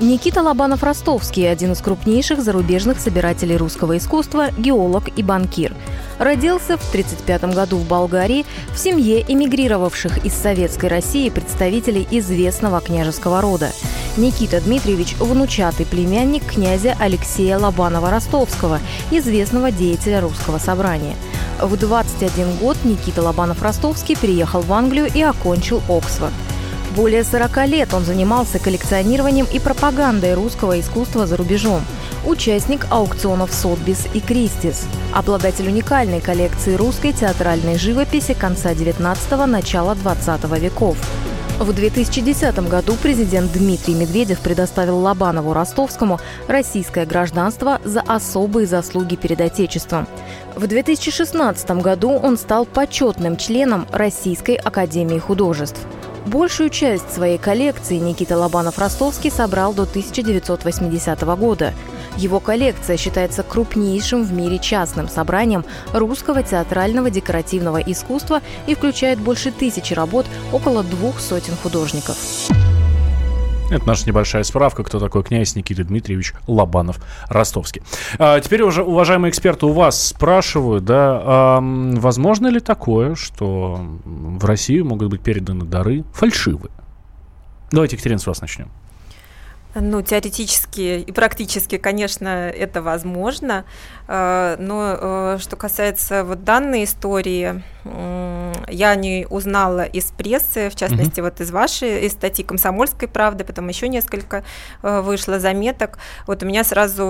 Никита 0.00 0.40
Лобанов-Ростовский– 0.40 1.48
один 1.50 1.72
из 1.72 1.80
крупнейших 1.80 2.42
зарубежных 2.42 2.98
собирателей 2.98 3.56
русского 3.56 3.96
искусства, 3.96 4.50
геолог 4.58 5.04
и 5.16 5.22
банкир. 5.22 5.72
Родился 6.18 6.76
в 6.76 6.88
1935 6.88 7.54
году 7.54 7.76
в 7.78 7.86
Болгарии 7.86 8.44
в 8.74 8.78
семье 8.78 9.24
эмигрировавших 9.26 10.24
из 10.24 10.34
Советской 10.34 10.86
России 10.86 11.28
представителей 11.30 12.08
известного 12.10 12.80
княжеского 12.80 13.40
рода. 13.40 13.70
Никита 14.16 14.60
Дмитриевич– 14.60 15.14
внучатый 15.20 15.86
племянник 15.86 16.44
князя 16.44 16.96
Алексея 16.98 17.58
Лобанова-Ростовского, 17.58 18.80
известного 19.12 19.70
деятеля 19.70 20.20
русского 20.20 20.58
собрания. 20.58 21.14
В 21.60 21.76
21 21.76 22.56
год 22.56 22.76
Никита 22.84 23.22
Лобанов-Ростовский 23.22 24.18
переехал 24.20 24.60
в 24.60 24.72
Англию 24.72 25.08
и 25.14 25.22
окончил 25.22 25.80
Оксфорд. 25.88 26.32
Более 26.94 27.24
40 27.24 27.66
лет 27.66 27.92
он 27.92 28.04
занимался 28.04 28.60
коллекционированием 28.60 29.48
и 29.52 29.58
пропагандой 29.58 30.34
русского 30.34 30.78
искусства 30.78 31.26
за 31.26 31.36
рубежом. 31.36 31.82
Участник 32.24 32.86
аукционов 32.88 33.52
Сотбис 33.52 34.06
и 34.14 34.20
Кристис. 34.20 34.86
Обладатель 35.12 35.66
уникальной 35.66 36.20
коллекции 36.20 36.74
русской 36.74 37.12
театральной 37.12 37.78
живописи 37.78 38.34
конца 38.34 38.72
19-го, 38.74 39.46
начала 39.46 39.96
20 39.96 40.44
веков. 40.60 40.96
В 41.58 41.72
2010 41.72 42.68
году 42.68 42.94
президент 43.02 43.52
Дмитрий 43.52 43.94
Медведев 43.94 44.38
предоставил 44.38 44.98
Лобанову 44.98 45.52
Ростовскому 45.52 46.20
российское 46.46 47.06
гражданство 47.06 47.80
за 47.84 48.02
особые 48.02 48.66
заслуги 48.66 49.16
перед 49.16 49.40
Отечеством. 49.40 50.06
В 50.54 50.66
2016 50.68 51.70
году 51.82 52.10
он 52.10 52.36
стал 52.36 52.66
почетным 52.66 53.36
членом 53.36 53.86
Российской 53.90 54.54
Академии 54.54 55.18
Художеств. 55.18 55.80
Большую 56.26 56.70
часть 56.70 57.12
своей 57.12 57.36
коллекции 57.36 57.96
Никита 57.96 58.36
Лобанов-Ростовский 58.36 59.30
собрал 59.30 59.74
до 59.74 59.82
1980 59.82 61.20
года. 61.36 61.74
Его 62.16 62.40
коллекция 62.40 62.96
считается 62.96 63.42
крупнейшим 63.42 64.24
в 64.24 64.32
мире 64.32 64.58
частным 64.58 65.08
собранием 65.08 65.64
русского 65.92 66.42
театрального 66.42 67.10
декоративного 67.10 67.78
искусства 67.78 68.40
и 68.66 68.74
включает 68.74 69.18
больше 69.18 69.50
тысячи 69.50 69.92
работ 69.92 70.24
около 70.52 70.82
двух 70.82 71.20
сотен 71.20 71.54
художников. 71.62 72.16
Это 73.70 73.86
наша 73.86 74.06
небольшая 74.06 74.42
справка, 74.42 74.84
кто 74.84 75.00
такой 75.00 75.24
князь 75.24 75.56
Никита 75.56 75.84
Дмитриевич 75.84 76.34
Лобанов-Ростовский. 76.46 77.82
А, 78.18 78.38
теперь 78.40 78.62
уже, 78.62 78.82
уважаемые 78.82 79.30
эксперты, 79.30 79.66
у 79.66 79.72
вас 79.72 80.08
спрашивают, 80.08 80.84
да, 80.84 81.22
а, 81.24 81.60
возможно 81.60 82.48
ли 82.48 82.60
такое, 82.60 83.14
что 83.14 83.80
в 84.04 84.44
Россию 84.44 84.84
могут 84.84 85.08
быть 85.08 85.22
переданы 85.22 85.64
дары 85.64 86.04
фальшивые? 86.12 86.70
Давайте, 87.70 87.96
Екатерина, 87.96 88.20
с 88.20 88.26
вас 88.26 88.40
начнем. 88.40 88.68
Ну, 89.74 90.02
теоретически 90.02 91.00
и 91.00 91.12
практически, 91.12 91.78
конечно, 91.78 92.28
это 92.28 92.80
возможно. 92.80 93.64
Э, 94.06 94.56
Но 94.58 94.96
э, 94.98 95.38
что 95.40 95.56
касается 95.56 96.24
вот 96.24 96.44
данной 96.44 96.84
истории, 96.84 97.62
я 98.68 98.94
не 98.94 99.26
узнала 99.28 99.84
из 99.84 100.04
прессы, 100.04 100.70
в 100.70 100.74
частности, 100.74 101.20
вот 101.20 101.40
из 101.40 101.50
вашей, 101.50 102.06
из 102.06 102.12
статьи 102.12 102.42
«Комсомольской 102.42 103.08
правды», 103.08 103.44
потом 103.44 103.68
еще 103.68 103.88
несколько 103.88 104.42
э, 104.82 105.00
вышло 105.00 105.38
заметок. 105.38 105.98
Вот 106.26 106.42
у 106.42 106.46
меня 106.46 106.64
сразу 106.64 107.04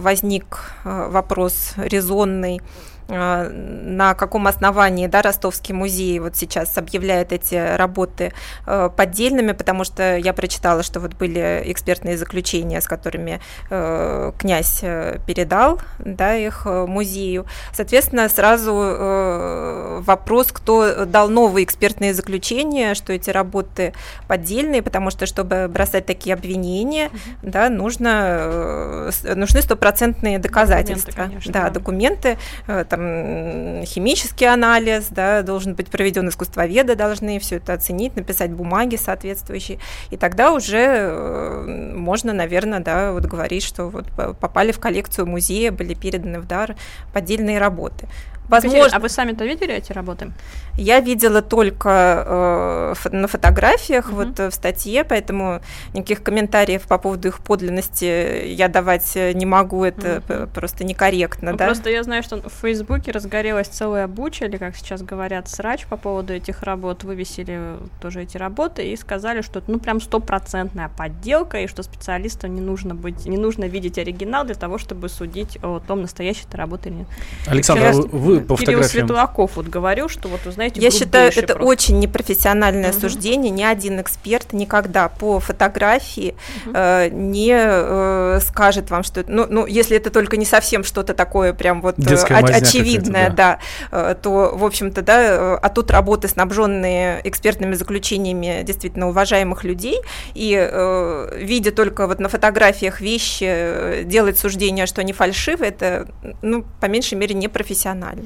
возник 0.00 0.72
вопрос 0.84 1.74
резонный, 1.76 2.60
на 3.08 4.14
каком 4.14 4.46
основании 4.46 5.06
да, 5.06 5.22
Ростовский 5.22 5.74
музей 5.74 6.18
вот 6.20 6.36
сейчас 6.36 6.76
объявляет 6.78 7.32
эти 7.32 7.76
работы 7.76 8.32
э, 8.66 8.90
поддельными, 8.94 9.52
потому 9.52 9.84
что 9.84 10.16
я 10.16 10.32
прочитала, 10.32 10.82
что 10.82 11.00
вот 11.00 11.14
были 11.14 11.62
экспертные 11.66 12.16
заключения, 12.16 12.80
с 12.80 12.86
которыми 12.86 13.40
э, 13.70 14.32
князь 14.38 14.80
э, 14.82 15.18
передал 15.26 15.80
да, 15.98 16.34
их 16.34 16.62
э, 16.66 16.86
музею. 16.86 17.46
Соответственно, 17.72 18.28
сразу 18.28 18.72
э, 18.72 20.00
вопрос, 20.00 20.48
кто 20.52 21.04
дал 21.04 21.28
новые 21.28 21.64
экспертные 21.64 22.14
заключения, 22.14 22.94
что 22.94 23.12
эти 23.12 23.30
работы 23.30 23.92
поддельные, 24.28 24.82
потому 24.82 25.10
что, 25.10 25.26
чтобы 25.26 25.68
бросать 25.68 26.06
такие 26.06 26.34
обвинения, 26.34 27.10
да, 27.42 27.68
нужно, 27.68 29.10
э, 29.24 29.34
нужны 29.34 29.60
стопроцентные 29.60 30.38
доказательства. 30.38 31.12
конечно, 31.12 31.52
да, 31.52 31.62
да. 31.64 31.70
документы, 31.70 32.38
э, 32.66 32.84
там 32.94 33.84
химический 33.84 34.46
анализ, 34.46 35.08
да, 35.10 35.42
должен 35.42 35.74
быть 35.74 35.88
проведен 35.88 36.28
искусствоведы, 36.28 36.94
должны 36.94 37.38
все 37.38 37.56
это 37.56 37.72
оценить, 37.72 38.16
написать 38.16 38.52
бумаги 38.52 38.96
соответствующие, 38.96 39.78
и 40.10 40.16
тогда 40.16 40.52
уже 40.52 40.78
э, 40.78 41.92
можно, 41.94 42.32
наверное, 42.32 42.80
да, 42.80 43.12
вот 43.12 43.24
говорить, 43.24 43.64
что 43.64 43.86
вот 43.86 44.06
п- 44.12 44.34
попали 44.34 44.72
в 44.72 44.78
коллекцию 44.78 45.26
музея, 45.26 45.72
были 45.72 45.94
переданы 45.94 46.40
в 46.40 46.46
дар 46.46 46.76
поддельные 47.12 47.58
работы. 47.58 48.06
Возможно, 48.48 48.96
а 48.96 49.00
вы 49.00 49.08
сами-то 49.08 49.44
видели 49.44 49.74
эти 49.74 49.92
работы? 49.92 50.32
я 50.76 50.98
видела 51.00 51.40
только 51.40 52.94
э, 53.06 53.08
на 53.12 53.28
фотографиях, 53.28 54.06
Мгм. 54.08 54.14
вот 54.16 54.40
э, 54.40 54.50
в 54.50 54.54
статье, 54.54 55.04
поэтому 55.04 55.60
никаких 55.92 56.22
комментариев 56.22 56.82
по 56.82 56.98
поводу 56.98 57.28
их 57.28 57.38
подлинности 57.38 58.44
я 58.46 58.66
давать 58.68 59.14
не 59.14 59.46
могу, 59.46 59.84
это 59.84 60.20
п- 60.26 60.46
просто 60.48 60.82
некорректно, 60.84 61.52
Ну, 61.52 61.56
да. 61.58 61.66
Просто 61.66 61.90
я 61.90 62.02
знаю, 62.02 62.22
что 62.24 62.38
в 62.38 62.52
Фейсбуке 62.62 63.12
разгорелась 63.12 63.68
целая 63.68 64.08
буча, 64.08 64.46
или 64.46 64.56
как 64.56 64.74
сейчас 64.76 65.02
говорят, 65.02 65.48
срач 65.48 65.86
по 65.86 65.96
поводу 65.96 66.32
этих 66.32 66.62
работ. 66.64 67.04
Вывесили 67.04 67.60
тоже 68.00 68.22
эти 68.22 68.36
работы 68.36 68.84
и 68.84 68.96
сказали, 68.96 69.42
что 69.42 69.60
это 69.60 69.70
ну 69.70 69.78
прям 69.78 70.00
стопроцентная 70.00 70.88
подделка, 70.96 71.60
и 71.60 71.66
что 71.68 71.82
специалистам 71.84 72.54
не 72.54 72.60
нужно 72.60 72.94
быть, 72.96 73.26
не 73.26 73.36
нужно 73.38 73.64
видеть 73.64 73.96
оригинал 73.98 74.44
для 74.44 74.54
того, 74.56 74.78
чтобы 74.78 75.08
судить 75.08 75.58
о 75.62 75.78
том, 75.80 76.02
настоящая 76.02 76.46
это 76.48 76.56
работа 76.56 76.88
или 76.88 76.96
нет. 76.96 77.06
Александр, 77.46 77.84
а 77.84 77.92
Сейчас- 77.92 78.06
вы, 78.12 78.33
вы 78.34 78.40
по 78.40 78.56
Кирилл 78.56 78.82
фотографиям... 78.82 79.06
Светлаков 79.06 79.52
вот 79.56 79.66
говорил, 79.66 80.08
что 80.08 80.28
вот, 80.28 80.40
вы 80.44 80.52
знаете, 80.52 80.80
Я 80.80 80.90
считаю, 80.90 81.30
это 81.30 81.54
просто. 81.54 81.64
очень 81.64 81.98
непрофессиональное 81.98 82.90
Мгм. 82.90 83.00
суждение. 83.00 83.50
Ни 83.50 83.62
один 83.62 84.00
эксперт 84.00 84.52
никогда 84.52 85.08
по 85.08 85.40
фотографии 85.40 86.34
Мгм. 86.64 86.74
э, 86.76 87.08
не 87.10 87.54
э, 87.54 88.40
скажет 88.40 88.90
вам, 88.90 89.02
что... 89.02 89.24
Ну, 89.26 89.46
ну, 89.48 89.66
если 89.66 89.96
это 89.96 90.10
только 90.10 90.36
не 90.36 90.44
совсем 90.44 90.84
что-то 90.84 91.14
такое 91.14 91.52
прям 91.52 91.80
вот 91.80 91.98
э, 91.98 92.02
Детская 92.02 92.38
очевидное, 92.38 93.30
какая-то, 93.30 93.36
да, 93.36 93.58
э, 93.90 94.14
то, 94.20 94.52
в 94.54 94.64
общем-то, 94.64 95.02
да, 95.02 95.22
э, 95.22 95.58
а 95.60 95.68
тут 95.68 95.90
работы, 95.90 96.28
снабженные 96.28 97.20
экспертными 97.24 97.74
заключениями 97.74 98.62
действительно 98.64 99.08
уважаемых 99.08 99.64
людей, 99.64 99.98
и 100.34 100.56
э, 100.56 101.38
видя 101.38 101.72
только 101.72 102.06
вот 102.06 102.20
на 102.20 102.28
фотографиях 102.28 103.00
вещи, 103.00 103.44
э, 103.46 104.02
делать 104.04 104.38
суждение, 104.38 104.86
что 104.86 105.00
они 105.00 105.12
фальшивы, 105.12 105.66
это, 105.66 106.08
ну, 106.42 106.64
по 106.80 106.86
меньшей 106.86 107.14
мере, 107.14 107.34
непрофессионально. 107.34 108.23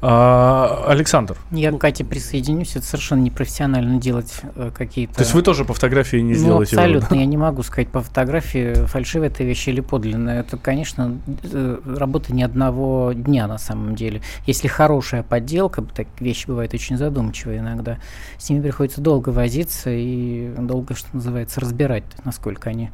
А, 0.00 0.84
Александр, 0.88 1.36
Я 1.50 1.72
к 1.72 1.78
Кате 1.78 2.04
присоединюсь, 2.04 2.76
это 2.76 2.86
совершенно 2.86 3.20
непрофессионально 3.20 4.00
делать 4.00 4.40
э, 4.54 4.70
какие-то... 4.74 5.14
то 5.14 5.20
есть 5.22 5.34
вы 5.34 5.42
тоже 5.42 5.64
по 5.64 5.74
фотографии 5.74 6.18
не 6.18 6.34
Ну, 6.34 6.38
сделаете 6.38 6.76
абсолютно, 6.76 7.14
я 7.14 7.26
не 7.26 7.36
могу 7.36 7.62
сказать 7.62 7.88
по 7.88 8.02
фотографии, 8.02 8.86
фальшивая 8.86 9.28
это 9.28 9.44
вещь 9.44 9.68
или 9.68 9.80
подлинная. 9.80 10.40
Это, 10.40 10.56
конечно, 10.56 11.18
э, 11.42 11.78
работа 11.96 12.32
не 12.32 12.42
одного 12.42 13.12
дня 13.12 13.46
на 13.46 13.58
самом 13.58 13.94
деле. 13.94 14.22
Если 14.46 14.68
хорошая 14.68 15.22
подделка, 15.22 15.82
так 15.82 16.06
вещи 16.20 16.46
бывают 16.46 16.74
очень 16.74 16.96
задумчивые 16.96 17.60
иногда, 17.60 17.98
с 18.38 18.48
ними 18.50 18.62
приходится 18.62 19.00
долго 19.00 19.30
возиться 19.30 19.90
и 19.90 20.52
долго, 20.58 20.94
что 20.94 21.08
называется, 21.12 21.60
разбирать, 21.60 22.04
насколько 22.24 22.70
они 22.70 22.90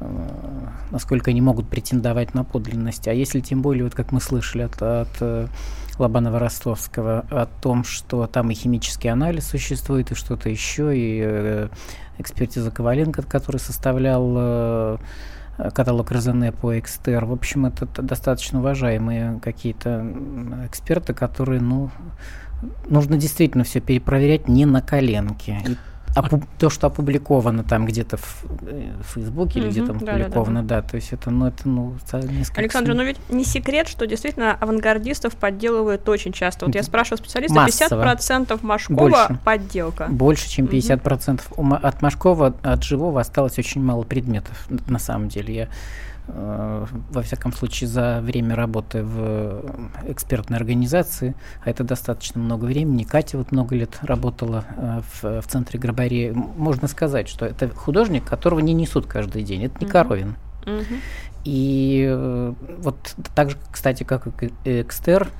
э, 0.00 0.28
насколько 0.96 1.30
они 1.30 1.42
могут 1.42 1.68
претендовать 1.68 2.32
на 2.32 2.42
подлинность. 2.42 3.06
А 3.06 3.12
если 3.12 3.40
тем 3.40 3.60
более, 3.60 3.84
вот 3.84 3.94
как 3.94 4.12
мы 4.12 4.20
слышали 4.22 4.62
от, 4.62 4.80
от 4.80 5.10
э, 5.20 5.46
Лобанова-Ростовского, 5.98 7.26
о 7.28 7.44
том, 7.44 7.84
что 7.84 8.26
там 8.26 8.50
и 8.50 8.54
химический 8.54 9.10
анализ 9.10 9.46
существует, 9.46 10.10
и 10.10 10.14
что-то 10.14 10.48
еще, 10.48 10.96
и 10.96 11.20
э, 11.22 11.68
экспертиза 12.16 12.70
Коваленко, 12.70 13.24
который 13.24 13.58
составлял 13.58 14.34
э, 14.38 14.96
каталог 15.74 16.10
РЗН 16.10 16.46
по 16.58 16.78
Экстер. 16.78 17.26
В 17.26 17.32
общем, 17.32 17.66
это 17.66 17.84
достаточно 18.00 18.60
уважаемые 18.60 19.38
какие-то 19.40 20.02
эксперты, 20.66 21.12
которые, 21.12 21.60
ну, 21.60 21.90
нужно 22.88 23.18
действительно 23.18 23.64
все 23.64 23.80
перепроверять 23.80 24.48
не 24.48 24.64
на 24.64 24.80
коленке. 24.80 25.62
И 25.66 25.76
опу- 26.16 26.44
то, 26.58 26.70
что 26.70 26.86
опубликовано 26.86 27.62
там 27.64 27.86
где-то 27.86 28.16
в, 28.16 28.44
э, 28.62 28.92
в 29.00 29.14
Фейсбуке 29.14 29.58
или 29.60 29.66
Мгм, 29.66 29.72
где-то 29.72 29.92
да-да-да. 29.92 30.12
опубликовано, 30.24 30.62
да, 30.62 30.82
то 30.82 30.96
есть 30.96 31.12
это, 31.12 31.30
ну, 31.30 31.46
это, 31.46 31.68
ну, 31.68 31.94
несколько 32.12 32.60
Александр, 32.60 32.94
ну 32.94 33.04
ведь 33.04 33.18
не 33.30 33.44
секрет, 33.44 33.88
что 33.88 34.06
действительно 34.06 34.52
авангардистов 34.54 35.34
подделывают 35.36 36.08
очень 36.08 36.32
часто. 36.32 36.66
Вот 36.66 36.74
я 36.74 36.82
спрашиваю 36.82 37.18
специалиста, 37.18 37.54
массово. 37.54 38.02
50% 38.04 38.62
Машкова 38.62 38.96
Больше. 38.98 39.38
подделка. 39.44 40.06
Больше, 40.08 40.48
чем 40.48 40.64
Мгм. 40.66 40.72
50%. 40.72 41.42
У 41.56 41.62
Ма- 41.62 41.76
от 41.78 42.02
Машкова, 42.02 42.54
от 42.62 42.82
живого 42.84 43.20
осталось 43.20 43.58
очень 43.58 43.82
мало 43.82 44.02
предметов, 44.04 44.66
на 44.88 44.98
самом 44.98 45.28
деле. 45.28 45.54
Я, 45.54 45.68
во 46.28 47.22
всяком 47.22 47.52
случае, 47.52 47.88
за 47.88 48.20
время 48.20 48.56
работы 48.56 49.02
в 49.02 49.14
э, 49.18 49.62
экспертной 50.08 50.58
организации, 50.58 51.34
а 51.64 51.70
это 51.70 51.84
достаточно 51.84 52.40
много 52.40 52.64
времени, 52.64 53.04
Катя 53.04 53.38
вот 53.38 53.52
много 53.52 53.76
лет 53.76 53.98
работала 54.02 54.64
э, 54.76 55.00
в, 55.12 55.42
в 55.42 55.46
центре 55.46 55.78
Грабари, 55.78 56.32
можно 56.32 56.88
сказать, 56.88 57.28
что 57.28 57.46
это 57.46 57.68
художник, 57.68 58.24
которого 58.24 58.60
не 58.60 58.74
несут 58.74 59.06
каждый 59.06 59.42
день, 59.42 59.64
это 59.64 59.78
не 59.78 59.86
Мгм. 59.86 59.92
Коровин. 59.92 60.36
Мгм. 60.66 61.00
И 61.44 62.04
э, 62.08 62.54
вот 62.78 63.14
так 63.34 63.50
же, 63.50 63.56
кстати, 63.70 64.02
как 64.02 64.26
и 64.42 64.52
Экстер, 64.64 65.30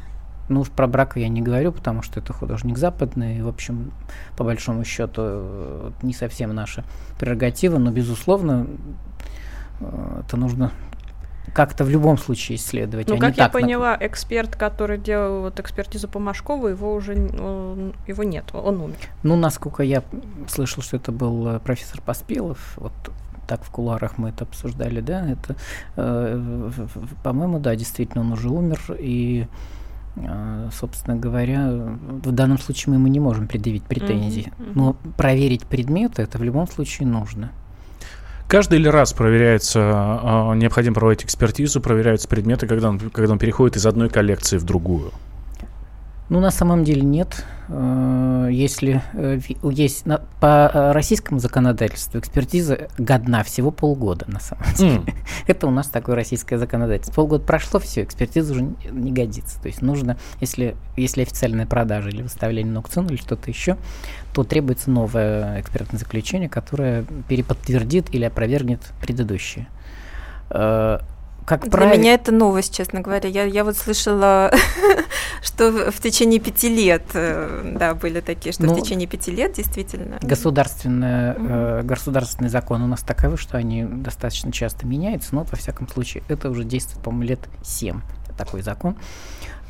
ну 0.48 0.60
уж 0.60 0.70
про 0.70 0.86
брака 0.86 1.18
я 1.18 1.28
не 1.28 1.42
говорю, 1.42 1.72
потому 1.72 2.02
что 2.02 2.20
это 2.20 2.32
художник 2.32 2.78
западный, 2.78 3.42
в 3.42 3.48
общем, 3.48 3.92
по 4.36 4.44
большому 4.44 4.84
счету, 4.84 5.22
э, 5.24 5.90
не 6.02 6.12
совсем 6.12 6.54
наша 6.54 6.84
прерогатива, 7.18 7.78
но, 7.78 7.90
безусловно, 7.90 8.66
э, 8.68 9.35
это 9.80 10.36
нужно 10.36 10.70
как-то 11.52 11.84
в 11.84 11.90
любом 11.90 12.18
случае 12.18 12.56
исследовать. 12.56 13.08
Ну, 13.08 13.14
а 13.14 13.16
не 13.16 13.20
как 13.20 13.36
я 13.36 13.44
так 13.44 13.54
на- 13.54 13.60
поняла, 13.60 13.96
эксперт, 14.00 14.56
который 14.56 14.98
делал 14.98 15.40
вот 15.42 15.58
экспертизу 15.60 16.08
по 16.08 16.18
Машкову, 16.18 16.68
его 16.68 16.94
уже 16.94 17.14
он- 17.14 17.94
его 18.06 18.24
нет, 18.24 18.44
он 18.52 18.80
умер. 18.80 18.96
Ну, 19.22 19.36
насколько 19.36 19.82
я 19.82 20.02
слышал, 20.48 20.82
что 20.82 20.96
это 20.96 21.12
был 21.12 21.48
э, 21.48 21.60
профессор 21.60 22.00
Поспелов, 22.02 22.74
вот 22.76 22.92
так 23.46 23.62
в 23.62 23.70
кулуарах 23.70 24.18
мы 24.18 24.30
это 24.30 24.44
обсуждали, 24.44 25.00
да, 25.00 25.30
это, 25.30 25.56
э, 25.96 26.70
по-моему, 27.22 27.58
да, 27.58 27.76
действительно, 27.76 28.22
он 28.22 28.32
уже 28.32 28.50
умер, 28.50 28.80
и, 28.98 29.46
э, 30.16 30.68
собственно 30.72 31.16
говоря, 31.16 31.68
в 31.70 32.32
данном 32.32 32.58
случае 32.58 32.90
мы 32.92 32.96
ему 32.98 33.06
не 33.06 33.20
можем 33.20 33.46
предъявить 33.46 33.84
претензий, 33.84 34.52
мгм. 34.58 34.72
но 34.74 34.96
проверить 35.16 35.64
предметы 35.64 36.22
это 36.22 36.38
в 36.38 36.42
любом 36.42 36.66
случае 36.66 37.08
нужно. 37.08 37.50
Каждый 38.48 38.78
ли 38.78 38.88
раз 38.88 39.12
проверяется, 39.12 39.80
а, 39.82 40.54
необходимо 40.54 40.94
проводить 40.94 41.24
экспертизу, 41.24 41.80
проверяются 41.80 42.28
предметы, 42.28 42.68
когда 42.68 42.90
он, 42.90 43.00
когда 43.10 43.32
он 43.32 43.38
переходит 43.40 43.76
из 43.76 43.86
одной 43.86 44.08
коллекции 44.08 44.56
в 44.56 44.64
другую? 44.64 45.12
Ну, 46.28 46.40
на 46.40 46.50
самом 46.50 46.82
деле 46.82 47.02
нет. 47.02 47.44
Э, 47.68 48.48
Если 48.50 49.00
э, 49.14 49.38
есть 49.70 50.06
на- 50.06 50.22
по 50.40 50.70
э, 50.72 50.92
российскому 50.92 51.38
законодательству 51.40 52.18
экспертиза 52.18 52.88
годна 52.98 53.42
всего 53.44 53.70
полгода, 53.70 54.24
на 54.28 54.40
самом 54.40 54.64
деле. 54.76 54.96
М. 54.96 55.06
Это 55.46 55.66
у 55.68 55.70
нас 55.70 55.86
такое 55.88 56.16
российское 56.16 56.58
законодательство. 56.58 57.14
Полгода 57.14 57.44
прошло, 57.44 57.78
все, 57.78 58.02
экспертиза 58.02 58.52
уже 58.52 58.62
не- 58.62 58.76
не 58.92 59.12
годится. 59.12 59.60
То 59.60 59.68
есть 59.68 59.82
нужно, 59.82 60.16
если, 60.40 60.76
если 60.96 61.22
официальная 61.22 61.66
продажа 61.66 62.08
или 62.08 62.22
выставление 62.22 62.72
на 62.72 62.80
аукцион 62.80 63.06
или 63.06 63.16
что-то 63.16 63.48
еще, 63.50 63.76
то 64.32 64.42
требуется 64.42 64.90
новое 64.90 65.60
экспертное 65.60 65.98
заключение, 65.98 66.48
которое 66.48 67.04
переподтвердит 67.28 68.12
или 68.14 68.24
опровергнет 68.24 68.80
предыдущее. 69.00 69.68
Как 71.46 71.62
Для 71.62 71.70
правило, 71.70 71.96
меня 71.96 72.14
это 72.14 72.32
новость, 72.32 72.74
честно 72.74 73.00
говоря. 73.00 73.28
Я, 73.28 73.44
я 73.44 73.62
вот 73.62 73.76
слышала, 73.76 74.50
что 75.42 75.92
в 75.92 76.00
течение 76.00 76.40
пяти 76.40 76.68
лет, 76.68 77.04
э, 77.14 77.72
да, 77.78 77.94
были 77.94 78.20
такие, 78.20 78.52
что 78.52 78.64
Ну, 78.64 78.74
в 78.74 78.82
течение 78.82 79.06
пяти 79.06 79.30
лет 79.30 79.52
действительно. 79.52 80.18
Государственная, 80.22 81.36
э, 81.38 81.82
государственный 81.84 82.50
закон 82.50 82.82
у 82.82 82.88
нас 82.88 83.02
таковы, 83.02 83.36
что 83.36 83.56
они 83.56 83.84
достаточно 83.84 84.50
часто 84.50 84.88
меняются, 84.88 85.36
но, 85.36 85.44
во 85.44 85.56
всяком 85.56 85.86
случае, 85.86 86.24
это 86.26 86.50
уже 86.50 86.64
действует, 86.64 87.04
по-моему, 87.04 87.28
лет 87.28 87.40
7, 87.62 88.00
такой 88.36 88.62
закон. 88.62 88.96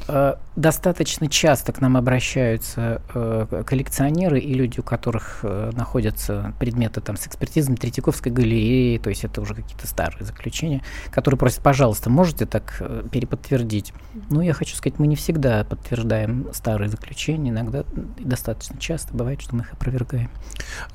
Э, 0.08 0.34
Достаточно 0.56 1.28
часто 1.28 1.74
к 1.74 1.82
нам 1.82 1.98
обращаются 1.98 3.02
э, 3.12 3.62
коллекционеры 3.66 4.40
и 4.40 4.54
люди, 4.54 4.80
у 4.80 4.82
которых 4.82 5.40
э, 5.42 5.70
находятся 5.74 6.54
предметы 6.58 7.02
там 7.02 7.18
с 7.18 7.26
экспертизами 7.26 7.76
Третьяковской 7.76 8.30
галереи, 8.30 8.96
то 8.96 9.10
есть 9.10 9.22
это 9.24 9.42
уже 9.42 9.54
какие-то 9.54 9.86
старые 9.86 10.24
заключения, 10.24 10.82
которые 11.10 11.38
просят, 11.38 11.60
пожалуйста, 11.60 12.08
можете 12.08 12.46
так 12.46 12.82
переподтвердить? 13.12 13.92
Ну, 14.30 14.40
я 14.40 14.54
хочу 14.54 14.74
сказать, 14.76 14.98
мы 14.98 15.06
не 15.08 15.14
всегда 15.14 15.62
подтверждаем 15.64 16.46
старые 16.54 16.88
заключения, 16.88 17.50
иногда 17.50 17.84
достаточно 18.18 18.80
часто 18.80 19.12
бывает, 19.12 19.42
что 19.42 19.54
мы 19.54 19.60
их 19.60 19.74
опровергаем. 19.74 20.30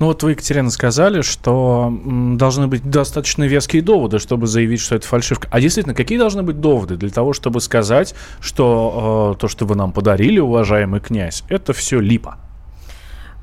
Ну 0.00 0.06
вот 0.06 0.24
вы, 0.24 0.32
Екатерина, 0.32 0.70
сказали, 0.70 1.22
что 1.22 1.96
должны 2.36 2.66
быть 2.66 2.82
достаточно 2.82 3.44
веские 3.44 3.82
доводы, 3.82 4.18
чтобы 4.18 4.48
заявить, 4.48 4.80
что 4.80 4.96
это 4.96 5.06
фальшивка. 5.06 5.46
А 5.52 5.60
действительно, 5.60 5.94
какие 5.94 6.18
должны 6.18 6.42
быть 6.42 6.60
доводы 6.60 6.96
для 6.96 7.10
того, 7.10 7.32
чтобы 7.32 7.60
сказать, 7.60 8.16
что 8.40 9.01
то, 9.38 9.48
что 9.48 9.66
вы 9.66 9.74
нам 9.74 9.92
подарили, 9.92 10.38
уважаемый 10.38 11.00
князь, 11.00 11.44
это 11.48 11.72
все 11.72 12.00
липа? 12.00 12.38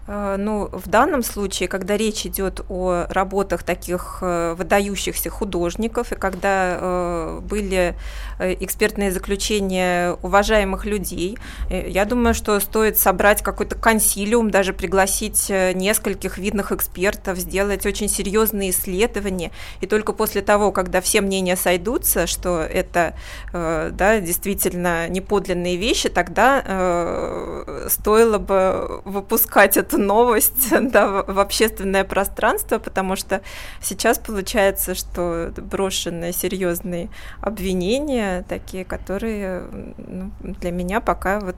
Э, 0.09 0.37
Ну, 0.39 0.69
в 0.71 0.89
данном 0.89 1.21
случае, 1.23 1.69
когда 1.69 1.95
речь 1.95 2.25
идет 2.25 2.61
о 2.69 3.05
работах 3.09 3.63
таких 3.63 4.19
э, 4.21 4.55
выдающихся 4.57 5.29
художников, 5.29 6.11
и 6.11 6.15
когда 6.15 6.77
э, 6.79 7.39
были 7.41 7.95
экспертные 8.39 9.11
заключения 9.11 10.13
уважаемых 10.23 10.85
людей, 10.85 11.37
я 11.69 12.05
думаю, 12.05 12.33
что 12.33 12.57
стоит 12.61 12.97
собрать 12.97 13.41
какой-то 13.41 13.75
консилиум, 13.75 14.49
даже 14.49 14.71
пригласить 14.71 15.49
нескольких 15.49 16.37
видных 16.37 16.71
экспертов, 16.71 17.37
сделать 17.37 17.85
очень 17.85 18.07
серьезные 18.07 18.69
исследования, 18.69 19.51
и 19.81 19.87
только 19.87 20.13
после 20.13 20.41
того, 20.41 20.71
когда 20.71 21.01
все 21.01 21.19
мнения 21.19 21.57
сойдутся, 21.57 22.27
что 22.27 22.61
это 22.61 23.13
да, 23.51 24.21
действительно 24.21 25.09
неподлинные 25.09 25.75
вещи, 25.75 26.07
тогда 26.07 27.65
стоило 27.89 28.37
бы 28.37 29.01
выпускать 29.03 29.75
эту 29.75 29.98
новость 29.99 30.73
да, 30.91 31.23
в, 31.23 31.39
общественное 31.39 32.03
пространство, 32.03 32.79
потому 32.79 33.15
что 33.15 33.41
сейчас 33.81 34.17
получается, 34.17 34.95
что 34.95 35.53
брошены 35.57 36.31
серьезные 36.31 37.09
обвинения, 37.41 38.43
такие, 38.47 38.85
которые 38.85 39.63
ну, 39.97 40.31
для 40.41 40.71
меня 40.71 41.01
пока 41.01 41.39
вот 41.39 41.57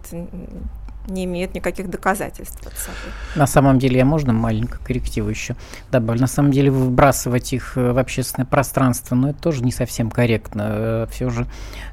не 1.08 1.26
имеют 1.26 1.54
никаких 1.56 1.90
доказательств 1.90 2.62
под 2.64 2.74
собой. 2.74 3.14
На 3.36 3.48
самом 3.48 3.80
деле, 3.80 3.98
я 3.98 4.06
можно 4.06 4.34
маленькую 4.34 4.80
коррективу 4.84 5.30
еще 5.30 5.56
добавлю? 5.92 6.22
На 6.22 6.28
самом 6.28 6.52
деле, 6.52 6.72
выбрасывать 6.72 7.54
их 7.54 7.76
в 7.76 7.98
общественное 7.98 8.46
пространство, 8.46 9.16
но 9.16 9.22
ну, 9.24 9.30
это 9.30 9.42
тоже 9.42 9.64
не 9.64 9.72
совсем 9.72 10.12
корректно. 10.12 11.08
Все 11.12 11.30
же 11.30 11.48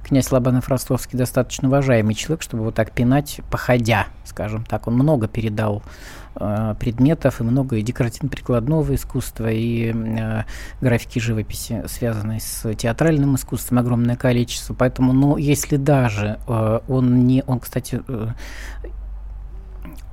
князь 0.04 0.30
Лобанов 0.30 0.68
Ростовский 0.68 1.18
достаточно 1.18 1.68
уважаемый 1.68 2.14
человек, 2.14 2.42
чтобы 2.42 2.64
вот 2.64 2.74
так 2.74 2.92
пинать, 2.92 3.40
походя, 3.50 4.06
скажем 4.24 4.64
так. 4.64 4.86
Он 4.86 4.94
много 4.94 5.26
передал 5.26 5.82
э, 6.27 6.27
предметов 6.78 7.40
и 7.40 7.44
много 7.44 7.76
и 7.76 7.82
декоративно-прикладного 7.82 8.94
искусства, 8.94 9.50
и 9.50 9.92
э, 9.92 10.44
графики 10.80 11.18
живописи, 11.18 11.84
связанной 11.86 12.40
с 12.40 12.74
театральным 12.74 13.36
искусством, 13.36 13.78
огромное 13.78 14.16
количество. 14.16 14.74
Поэтому, 14.74 15.12
ну, 15.12 15.36
если 15.36 15.76
даже 15.76 16.38
э, 16.46 16.80
он 16.88 17.26
не... 17.26 17.42
Он, 17.46 17.60
кстати, 17.60 18.02
э, 18.06 18.28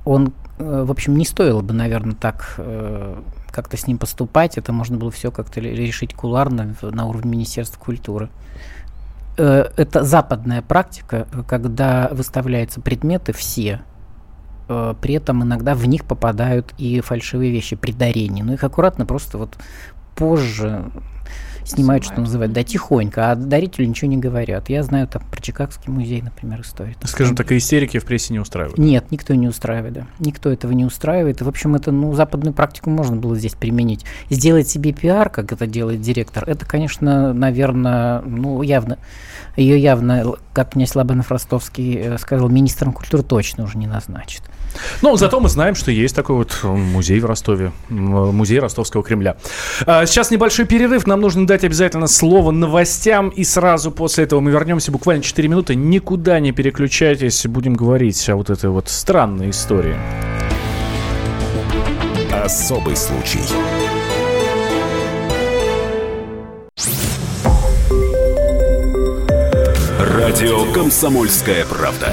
он, 0.04 0.32
э, 0.58 0.84
в 0.86 0.90
общем, 0.90 1.16
не 1.16 1.24
стоило 1.24 1.62
бы, 1.62 1.74
наверное, 1.74 2.14
так 2.14 2.54
э, 2.58 3.20
как-то 3.50 3.76
с 3.76 3.86
ним 3.86 3.98
поступать. 3.98 4.58
Это 4.58 4.72
можно 4.72 4.96
было 4.96 5.10
все 5.10 5.30
как-то 5.30 5.60
решить 5.60 6.14
куларно 6.14 6.74
на 6.82 7.06
уровне 7.06 7.32
Министерства 7.32 7.78
культуры. 7.78 8.30
Э, 9.38 9.66
это 9.76 10.04
западная 10.04 10.62
практика, 10.62 11.26
когда 11.46 12.08
выставляются 12.12 12.80
предметы 12.80 13.32
все, 13.32 13.82
э, 14.68 14.94
при 15.00 15.14
этом 15.14 15.42
иногда 15.42 15.74
в 15.74 15.86
них 15.86 16.04
попадают 16.04 16.74
и 16.78 17.00
фальшивые 17.00 17.50
вещи 17.50 17.76
при 17.76 17.92
дарении. 17.92 18.42
Но 18.42 18.54
их 18.54 18.64
аккуратно 18.64 19.06
просто 19.06 19.38
вот 19.38 19.56
позже 20.14 20.90
снимают, 21.68 22.04
что 22.04 22.20
называется, 22.20 22.54
да, 22.54 22.62
тихонько, 22.62 23.30
а 23.30 23.34
дарителю 23.34 23.88
ничего 23.88 24.10
не 24.10 24.16
говорят. 24.16 24.68
Я 24.68 24.82
знаю 24.82 25.08
там 25.08 25.22
про 25.30 25.40
Чикагский 25.40 25.92
музей, 25.92 26.22
например, 26.22 26.60
историю. 26.60 26.94
Скажем 27.02 27.36
так, 27.36 27.50
истерики 27.52 27.98
в 27.98 28.04
прессе 28.04 28.32
не 28.32 28.38
устраивают? 28.38 28.78
Нет, 28.78 29.10
никто 29.10 29.34
не 29.34 29.48
устраивает, 29.48 29.92
да. 29.92 30.06
Никто 30.18 30.50
этого 30.50 30.72
не 30.72 30.84
устраивает. 30.84 31.40
И, 31.40 31.44
в 31.44 31.48
общем, 31.48 31.74
это, 31.74 31.92
ну, 31.92 32.12
западную 32.14 32.54
практику 32.54 32.90
можно 32.90 33.16
было 33.16 33.36
здесь 33.36 33.54
применить. 33.54 34.04
Сделать 34.30 34.68
себе 34.68 34.92
пиар, 34.92 35.28
как 35.28 35.52
это 35.52 35.66
делает 35.66 36.00
директор, 36.00 36.44
это, 36.48 36.64
конечно, 36.66 37.32
наверное, 37.32 38.22
ну, 38.22 38.62
явно, 38.62 38.98
ее 39.56 39.78
явно, 39.78 40.34
как 40.52 40.72
князь 40.72 40.94
Лобанов 40.94 41.30
Ростовский 41.30 41.96
э, 41.96 42.18
сказал, 42.18 42.48
министром 42.48 42.92
культуры 42.92 43.22
точно 43.22 43.64
уже 43.64 43.78
не 43.78 43.86
назначит. 43.86 44.42
Ну, 45.02 45.16
зато 45.16 45.40
мы 45.40 45.48
знаем, 45.48 45.74
что 45.74 45.90
есть 45.90 46.14
такой 46.14 46.36
вот 46.36 46.58
музей 46.62 47.20
в 47.20 47.26
Ростове, 47.26 47.72
музей 47.88 48.58
Ростовского 48.58 49.02
Кремля. 49.02 49.36
А, 49.86 50.06
сейчас 50.06 50.30
небольшой 50.30 50.64
перерыв, 50.64 51.06
нам 51.06 51.20
нужно 51.20 51.46
дать 51.46 51.64
обязательно 51.64 52.06
слово 52.06 52.50
новостям, 52.50 53.28
и 53.28 53.44
сразу 53.44 53.90
после 53.90 54.24
этого 54.24 54.40
мы 54.40 54.50
вернемся 54.50 54.92
буквально 54.92 55.22
4 55.22 55.48
минуты. 55.48 55.74
Никуда 55.74 56.40
не 56.40 56.52
переключайтесь, 56.52 57.46
будем 57.46 57.74
говорить 57.74 58.28
о 58.28 58.36
вот 58.36 58.50
этой 58.50 58.70
вот 58.70 58.88
странной 58.88 59.50
истории. 59.50 59.96
Особый 62.32 62.96
случай. 62.96 63.40
Радио 69.98 70.70
«Комсомольская 70.72 71.64
правда». 71.64 72.12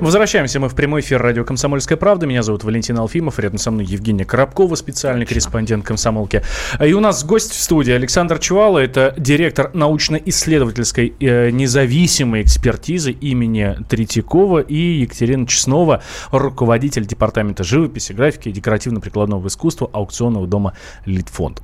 Возвращаемся 0.00 0.60
мы 0.60 0.68
в 0.68 0.76
прямой 0.76 1.00
эфир 1.00 1.20
радио 1.20 1.44
«Комсомольская 1.44 1.98
правда». 1.98 2.24
Меня 2.24 2.44
зовут 2.44 2.62
Валентин 2.62 2.96
Алфимов. 2.98 3.40
Рядом 3.40 3.58
со 3.58 3.72
мной 3.72 3.84
Евгения 3.84 4.24
Коробкова, 4.24 4.76
специальный 4.76 5.26
корреспондент 5.26 5.84
«Комсомолки». 5.84 6.44
И 6.80 6.92
у 6.92 7.00
нас 7.00 7.24
гость 7.24 7.50
в 7.50 7.60
студии 7.60 7.92
Александр 7.92 8.38
Чувало. 8.38 8.78
Это 8.78 9.12
директор 9.18 9.72
научно-исследовательской 9.74 11.14
э, 11.18 11.50
независимой 11.50 12.42
экспертизы 12.42 13.10
имени 13.10 13.76
Третьякова 13.88 14.60
и 14.60 15.00
Екатерина 15.00 15.48
Чеснова, 15.48 16.00
руководитель 16.30 17.04
департамента 17.04 17.64
живописи, 17.64 18.12
графики 18.12 18.50
и 18.50 18.52
декоративно-прикладного 18.52 19.48
искусства 19.48 19.90
аукционного 19.92 20.46
дома 20.46 20.74
«Литфонд». 21.06 21.60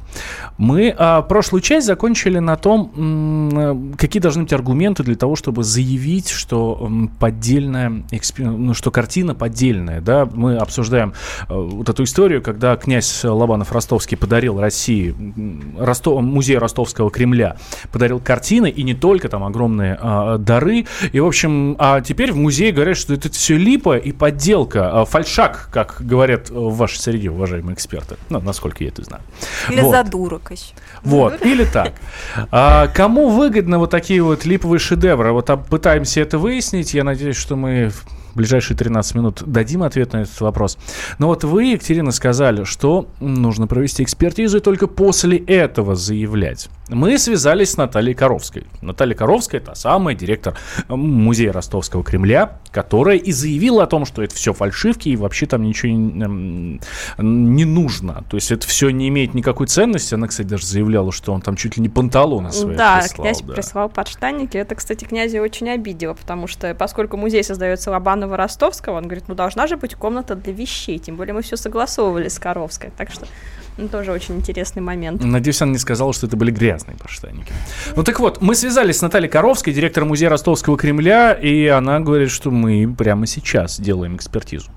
Мы 0.59 0.92
а, 0.99 1.23
прошлую 1.23 1.61
часть 1.61 1.87
закончили 1.87 2.40
на 2.40 2.57
том, 2.57 2.92
м, 2.97 3.94
какие 3.97 4.20
должны 4.20 4.42
быть 4.42 4.53
аргументы 4.53 5.05
для 5.05 5.14
того, 5.14 5.37
чтобы 5.37 5.62
заявить, 5.62 6.31
что 6.31 6.90
поддельная 7.20 8.03
ну, 8.37 8.74
что 8.74 8.90
картина 8.90 9.34
поддельная, 9.34 10.00
да, 10.00 10.28
мы 10.32 10.56
обсуждаем 10.56 11.14
э, 11.48 11.54
вот 11.54 11.88
эту 11.88 12.04
историю, 12.04 12.42
когда 12.42 12.76
князь 12.76 13.24
Лобанов 13.24 13.72
Ростовский 13.72 14.16
подарил 14.16 14.60
России, 14.60 15.14
Ростов, 15.78 16.22
музей 16.22 16.58
Ростовского 16.58 17.10
Кремля, 17.10 17.56
подарил 17.92 18.20
картины, 18.20 18.70
и 18.70 18.82
не 18.82 18.94
только 18.94 19.28
там 19.28 19.44
огромные 19.44 19.98
а, 20.00 20.38
дары, 20.38 20.87
и, 21.12 21.20
в 21.20 21.26
общем, 21.26 21.76
а 21.78 22.00
теперь 22.00 22.32
в 22.32 22.37
музее 22.37 22.72
говорят, 22.72 22.96
что 22.96 23.14
это 23.14 23.30
все 23.30 23.56
липа 23.56 23.96
и 23.96 24.12
подделка, 24.12 25.00
а, 25.00 25.04
фальшак, 25.04 25.68
как 25.72 25.96
говорят 26.00 26.50
в 26.50 26.76
вашей 26.76 26.98
среде, 26.98 27.30
уважаемые 27.30 27.74
эксперты, 27.74 28.16
ну, 28.28 28.40
насколько 28.40 28.82
я 28.84 28.88
это 28.88 29.04
знаю. 29.04 29.22
Или 29.70 29.80
вот. 29.80 29.92
задурок 29.92 30.50
еще. 30.50 30.74
Вот, 31.02 31.44
или 31.44 31.64
так. 31.64 31.94
А, 32.50 32.88
кому 32.88 33.28
выгодно 33.28 33.78
вот 33.78 33.90
такие 33.90 34.22
вот 34.22 34.44
липовые 34.44 34.78
шедевры? 34.78 35.32
Вот 35.32 35.50
а, 35.50 35.56
пытаемся 35.56 36.20
это 36.20 36.38
выяснить, 36.38 36.94
я 36.94 37.04
надеюсь, 37.04 37.37
что 37.37 37.56
мы 37.56 37.90
ближайшие 38.35 38.77
13 38.77 39.14
минут 39.14 39.42
дадим 39.47 39.83
ответ 39.83 40.12
на 40.12 40.23
этот 40.23 40.40
вопрос. 40.40 40.79
Но 41.18 41.29
вот 41.29 41.44
вы, 41.44 41.64
Екатерина, 41.66 42.12
сказали, 42.12 42.64
что 42.64 43.09
нужно 43.20 43.66
провести 43.66 44.03
экспертизу 44.03 44.59
и 44.59 44.61
только 44.61 44.87
после 44.87 45.38
этого 45.38 45.94
заявлять. 45.94 46.68
Мы 46.88 47.18
связались 47.18 47.73
с 47.73 47.77
Натальей 47.79 48.14
Коровской. 48.14 48.64
Наталья 48.83 49.14
Коровская– 49.14 49.61
это 49.62 49.75
самая 49.75 50.14
директор 50.14 50.55
музея 50.88 51.53
Ростовского 51.53 52.05
Кремля, 52.05 52.59
которая 52.70 53.16
и 53.16 53.33
заявила 53.33 53.85
о 53.85 53.87
том, 53.87 54.05
что 54.05 54.23
это 54.23 54.35
все 54.35 54.53
фальшивки 54.53 55.09
и 55.09 55.16
вообще 55.16 55.47
там 55.47 55.62
ничего 55.62 55.92
не, 55.92 56.81
не 57.18 57.64
нужно. 57.64 58.25
То 58.29 58.37
есть 58.37 58.53
это 58.53 58.66
все 58.66 58.90
не 58.90 59.09
имеет 59.09 59.33
никакой 59.33 59.66
ценности. 59.66 60.14
Она, 60.14 60.29
кстати, 60.29 60.47
даже 60.47 60.66
заявляла, 60.66 61.11
что 61.11 61.33
он 61.33 61.40
там 61.40 61.57
чуть 61.57 61.77
ли 61.77 61.83
не 61.83 61.88
панталоны 61.88 62.53
свои 62.53 62.77
да, 62.77 62.99
прислал. 63.01 63.25
Князь 63.25 63.40
да, 63.40 63.55
прислал 63.55 63.88
подштанники. 63.88 64.57
Это, 64.59 64.75
кстати, 64.75 65.05
князя 65.05 65.40
очень 65.40 65.70
обидело, 65.70 66.12
потому 66.12 66.47
что 66.47 66.75
поскольку 66.75 67.16
музей 67.16 67.42
создается 67.44 67.90
Лобанова 67.90 68.37
Ростовского, 68.37 68.99
он 68.99 69.05
говорит, 69.05 69.25
ну 69.29 69.35
должна 69.35 69.66
же 69.66 69.79
быть 69.79 69.94
комната 69.94 70.35
для 70.35 70.53
вещей. 70.53 70.99
Тем 70.99 71.16
более 71.16 71.33
мы 71.33 71.40
все 71.40 71.57
согласовывали 71.57 72.29
с 72.29 72.38
Коровской. 72.38 72.90
Так 72.97 73.11
что 73.11 73.27
ну, 73.76 73.88
тоже 73.88 74.12
очень 74.12 74.37
интересный 74.37 74.82
момент. 74.82 75.22
Надеюсь, 75.22 75.60
она 75.62 75.72
не 75.72 75.78
сказала, 75.78 76.12
что 76.12 76.26
это 76.26 76.37
были 76.37 76.50
грязные 76.50 76.96
подштанники. 76.96 77.52
Ну 77.96 78.04
так 78.04 78.20
вот, 78.20 78.40
мы 78.40 78.54
связались 78.54 78.98
с 78.98 79.02
Натальей 79.02 79.28
Коровской, 79.28 79.72
директором 79.72 80.08
музея 80.08 80.30
Ростовского 80.30 80.78
Кремля, 80.78 81.32
и 81.32 81.66
она 81.66 82.00
говорит, 82.00 82.30
что 82.30 82.50
мы 82.50 82.94
прямо 82.96 83.26
сейчас 83.26 83.80
делаем 83.80 84.16
экспертизу. 84.16 84.70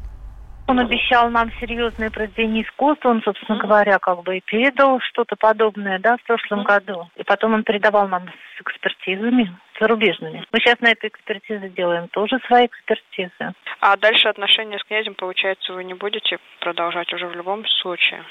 Он 0.68 0.80
обещал 0.80 1.30
нам 1.30 1.50
серьезные 1.62 2.12
произведения 2.12 2.64
искусства, 2.64 3.10
он, 3.10 3.22
собственно 3.24 3.58
говоря, 3.58 4.00
как 4.00 4.22
бы 4.24 4.38
и 4.38 4.42
передал 4.42 5.00
что-то 5.00 5.38
подобное, 5.38 5.98
да, 6.00 6.18
в 6.18 6.24
прошлом 6.24 6.64
году. 6.64 7.08
И 7.16 7.24
потом 7.24 7.54
он 7.54 7.64
передавал 7.64 8.10
нам 8.10 8.24
с 8.28 8.62
экспертизами 8.62 9.56
зарубежными. 9.80 10.44
Мы 10.52 10.60
сейчас 10.60 10.80
на 10.82 10.92
этой 10.92 11.08
экспертизе 11.08 11.70
делаем 11.70 12.10
тоже 12.10 12.40
свои 12.48 12.66
экспертизы. 12.66 13.54
А 13.80 13.96
дальше 13.96 14.28
отношения 14.28 14.78
с 14.78 14.84
князем, 14.84 15.14
получается, 15.14 15.72
вы 15.72 15.86
не 15.86 15.94
будете 15.94 16.38
продолжать 16.60 17.14
уже 17.14 17.28
в 17.28 17.36
любом 17.36 17.66
случае? 17.82 18.24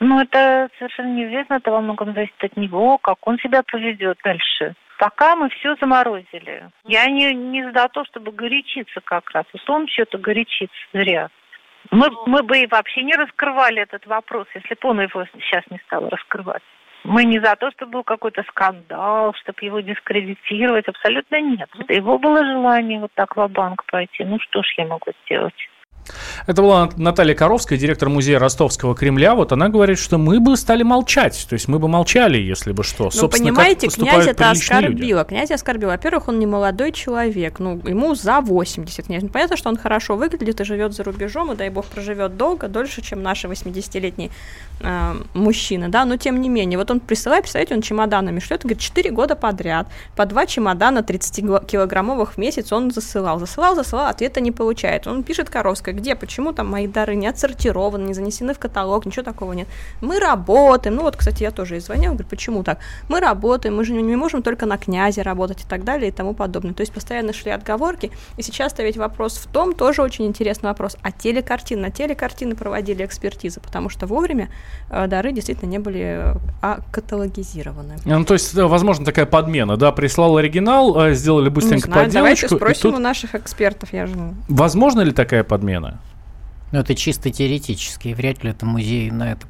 Ну, 0.00 0.20
это 0.20 0.68
совершенно 0.78 1.14
неизвестно, 1.14 1.54
это 1.54 1.70
во 1.70 1.80
многом 1.80 2.12
зависит 2.12 2.42
от 2.42 2.56
него, 2.56 2.98
как 2.98 3.26
он 3.26 3.38
себя 3.38 3.62
поведет 3.62 4.18
дальше. 4.22 4.74
Пока 4.98 5.36
мы 5.36 5.48
все 5.50 5.76
заморозили. 5.80 6.70
Я 6.84 7.06
не, 7.06 7.34
не 7.34 7.70
за 7.70 7.88
то, 7.88 8.04
чтобы 8.04 8.32
горячиться 8.32 9.00
как 9.04 9.30
раз. 9.30 9.44
Он 9.68 9.86
что-то 9.88 10.18
горячится 10.18 10.74
зря. 10.92 11.28
Мы, 11.90 12.08
мы 12.26 12.42
бы 12.42 12.58
и 12.58 12.66
вообще 12.66 13.02
не 13.02 13.14
раскрывали 13.14 13.82
этот 13.82 14.06
вопрос, 14.06 14.46
если 14.54 14.74
бы 14.74 14.88
он 14.88 15.00
его 15.00 15.24
сейчас 15.34 15.64
не 15.70 15.78
стал 15.86 16.08
раскрывать. 16.08 16.62
Мы 17.04 17.24
не 17.24 17.38
за 17.38 17.54
то, 17.56 17.70
чтобы 17.70 17.92
был 17.92 18.04
какой-то 18.04 18.42
скандал, 18.48 19.32
чтобы 19.34 19.58
его 19.60 19.80
дискредитировать. 19.80 20.88
Абсолютно 20.88 21.40
нет. 21.40 21.68
Это 21.78 21.92
его 21.92 22.18
было 22.18 22.44
желание 22.44 22.98
вот 22.98 23.12
так 23.14 23.36
в 23.36 23.48
банк 23.48 23.84
пойти. 23.86 24.24
Ну 24.24 24.40
что 24.40 24.62
ж 24.62 24.74
я 24.78 24.86
могу 24.86 25.12
сделать? 25.24 25.54
Это 26.46 26.62
была 26.62 26.90
Наталья 26.96 27.34
Коровская, 27.34 27.78
директор 27.78 28.08
музея 28.08 28.38
Ростовского 28.38 28.94
Кремля. 28.94 29.34
Вот 29.34 29.52
она 29.52 29.68
говорит, 29.68 29.98
что 29.98 30.18
мы 30.18 30.40
бы 30.40 30.56
стали 30.56 30.82
молчать. 30.82 31.46
То 31.48 31.54
есть 31.54 31.68
мы 31.68 31.78
бы 31.78 31.88
молчали, 31.88 32.38
если 32.38 32.72
бы 32.72 32.82
что. 32.82 33.04
Ну, 33.04 33.10
Собственно, 33.10 33.50
понимаете, 33.50 33.88
князь 33.88 34.26
это 34.26 34.50
приличные 34.50 34.80
люди. 34.80 34.92
оскорбило. 34.92 35.24
Князь 35.24 35.50
оскорбил. 35.50 35.88
Во-первых, 35.88 36.28
он 36.28 36.38
не 36.38 36.46
молодой 36.46 36.92
человек. 36.92 37.58
Ну, 37.58 37.80
ему 37.84 38.14
за 38.14 38.40
80 38.40 39.06
князь. 39.06 39.22
Ну, 39.22 39.28
понятно, 39.28 39.56
что 39.56 39.68
он 39.68 39.76
хорошо 39.76 40.16
выглядит 40.16 40.60
и 40.60 40.64
живет 40.64 40.94
за 40.94 41.04
рубежом, 41.04 41.52
и 41.52 41.56
дай 41.56 41.70
бог 41.70 41.86
проживет 41.86 42.36
долго, 42.36 42.68
дольше, 42.68 43.02
чем 43.02 43.22
наши 43.22 43.48
80-летние 43.48 44.30
э, 44.80 45.14
мужчины, 45.34 45.88
да, 45.88 46.04
но 46.04 46.16
тем 46.16 46.40
не 46.40 46.48
менее, 46.48 46.78
вот 46.78 46.90
он 46.90 47.00
присылает, 47.00 47.42
представляете, 47.42 47.74
он 47.74 47.82
чемоданами 47.82 48.40
шлет, 48.40 48.62
говорит, 48.62 48.80
4 48.80 49.10
года 49.10 49.36
подряд, 49.36 49.86
по 50.16 50.26
два 50.26 50.46
чемодана 50.46 51.00
30-килограммовых 51.00 52.32
в 52.34 52.38
месяц 52.38 52.72
он 52.72 52.90
засылал, 52.90 53.38
засылал, 53.38 53.74
засылал, 53.74 54.06
ответа 54.06 54.40
не 54.40 54.52
получает. 54.52 55.06
Он 55.06 55.22
пишет 55.22 55.50
Коровской, 55.50 55.94
где, 55.96 56.14
почему 56.14 56.52
там 56.52 56.68
мои 56.68 56.86
дары 56.86 57.16
не 57.16 57.26
отсортированы, 57.26 58.04
не 58.06 58.14
занесены 58.14 58.54
в 58.54 58.58
каталог, 58.58 59.06
ничего 59.06 59.24
такого 59.24 59.52
нет. 59.52 59.68
Мы 60.00 60.20
работаем, 60.20 60.96
ну 60.96 61.02
вот, 61.02 61.16
кстати, 61.16 61.42
я 61.42 61.50
тоже 61.50 61.74
ей 61.74 61.80
звонила, 61.80 62.12
говорю, 62.12 62.28
почему 62.28 62.62
так? 62.62 62.78
Мы 63.08 63.20
работаем, 63.20 63.76
мы 63.76 63.84
же 63.84 63.92
не 63.92 64.16
можем 64.16 64.42
только 64.42 64.66
на 64.66 64.78
князе 64.78 65.22
работать 65.22 65.62
и 65.62 65.68
так 65.68 65.84
далее 65.84 66.08
и 66.08 66.12
тому 66.12 66.34
подобное. 66.34 66.74
То 66.74 66.82
есть 66.82 66.92
постоянно 66.92 67.32
шли 67.32 67.50
отговорки, 67.50 68.12
и 68.36 68.42
сейчас-то 68.42 68.82
ведь 68.82 68.96
вопрос 68.96 69.36
в 69.38 69.46
том, 69.46 69.72
тоже 69.74 70.02
очень 70.02 70.26
интересный 70.26 70.68
вопрос, 70.68 70.96
а 71.02 71.10
телекартины, 71.10 71.82
на 71.82 71.90
телекартины 71.90 72.54
проводили 72.54 73.04
экспертизы, 73.04 73.60
потому 73.60 73.88
что 73.88 74.06
вовремя 74.06 74.48
э, 74.90 75.06
дары 75.06 75.32
действительно 75.32 75.68
не 75.68 75.78
были 75.78 76.00
э, 76.00 76.34
а, 76.62 76.80
каталогизированы. 76.92 77.96
Ну, 78.04 78.24
то 78.24 78.34
есть, 78.34 78.54
э, 78.54 78.64
возможно, 78.64 79.04
такая 79.04 79.26
подмена, 79.26 79.76
да, 79.76 79.92
прислал 79.92 80.36
оригинал, 80.36 80.98
э, 81.00 81.14
сделали 81.14 81.48
быстренько 81.48 81.88
Не 81.88 81.92
знаю, 81.92 82.10
давайте 82.12 82.42
подделочку. 82.42 82.56
и 82.56 82.58
спросим 82.58 82.90
тут- 82.90 83.00
у 83.00 83.02
наших 83.02 83.34
экспертов, 83.34 83.92
я 83.92 84.06
же... 84.06 84.14
Возможно 84.48 85.00
ли 85.00 85.12
такая 85.12 85.44
подмена? 85.44 85.85
Ну, 86.72 86.78
это 86.80 86.94
чисто 86.94 87.30
теоретически. 87.30 88.08
Вряд 88.14 88.42
ли 88.42 88.50
это 88.50 88.66
музей 88.66 89.10
на 89.10 89.32
это 89.32 89.46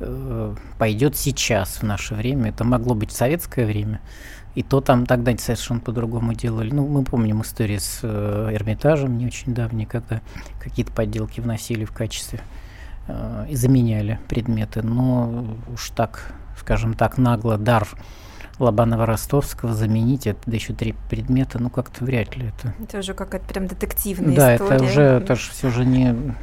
э, 0.00 0.54
пойдет 0.78 1.16
сейчас, 1.16 1.76
в 1.76 1.82
наше 1.82 2.14
время. 2.14 2.50
Это 2.50 2.64
могло 2.64 2.94
быть 2.94 3.10
в 3.10 3.16
советское 3.16 3.64
время. 3.64 4.00
И 4.54 4.62
то 4.62 4.80
там 4.80 5.06
тогда 5.06 5.36
совершенно 5.38 5.80
по-другому 5.80 6.34
делали. 6.34 6.70
Ну, 6.70 6.86
мы 6.86 7.04
помним 7.04 7.42
истории 7.42 7.78
с 7.78 8.00
э, 8.02 8.50
Эрмитажем 8.52 9.16
не 9.16 9.26
очень 9.26 9.54
давние, 9.54 9.86
когда 9.86 10.20
какие-то 10.60 10.92
подделки 10.92 11.40
вносили 11.40 11.84
в 11.84 11.92
качестве 11.92 12.40
э, 13.06 13.46
и 13.48 13.56
заменяли 13.56 14.18
предметы. 14.28 14.82
Но 14.82 15.56
уж 15.72 15.90
так, 15.90 16.34
скажем 16.58 16.94
так, 16.94 17.16
нагло 17.16 17.56
дар 17.56 17.88
Лобанова-Ростовского 18.60 19.72
заменить, 19.72 20.26
это 20.26 20.38
да 20.46 20.54
еще 20.54 20.72
три 20.72 20.94
предмета, 21.08 21.58
ну 21.58 21.70
как-то 21.70 22.04
вряд 22.04 22.36
ли 22.36 22.48
это. 22.48 22.74
Это 22.82 22.98
уже 22.98 23.14
какая-то 23.14 23.46
прям 23.46 23.66
детективная 23.66 24.36
Да, 24.36 24.54
история. 24.56 24.76
это 24.76 24.84
уже, 24.84 25.02
это 25.02 25.34
же 25.34 25.50
все 25.50 25.70
же 25.70 25.84
не... 25.84 26.34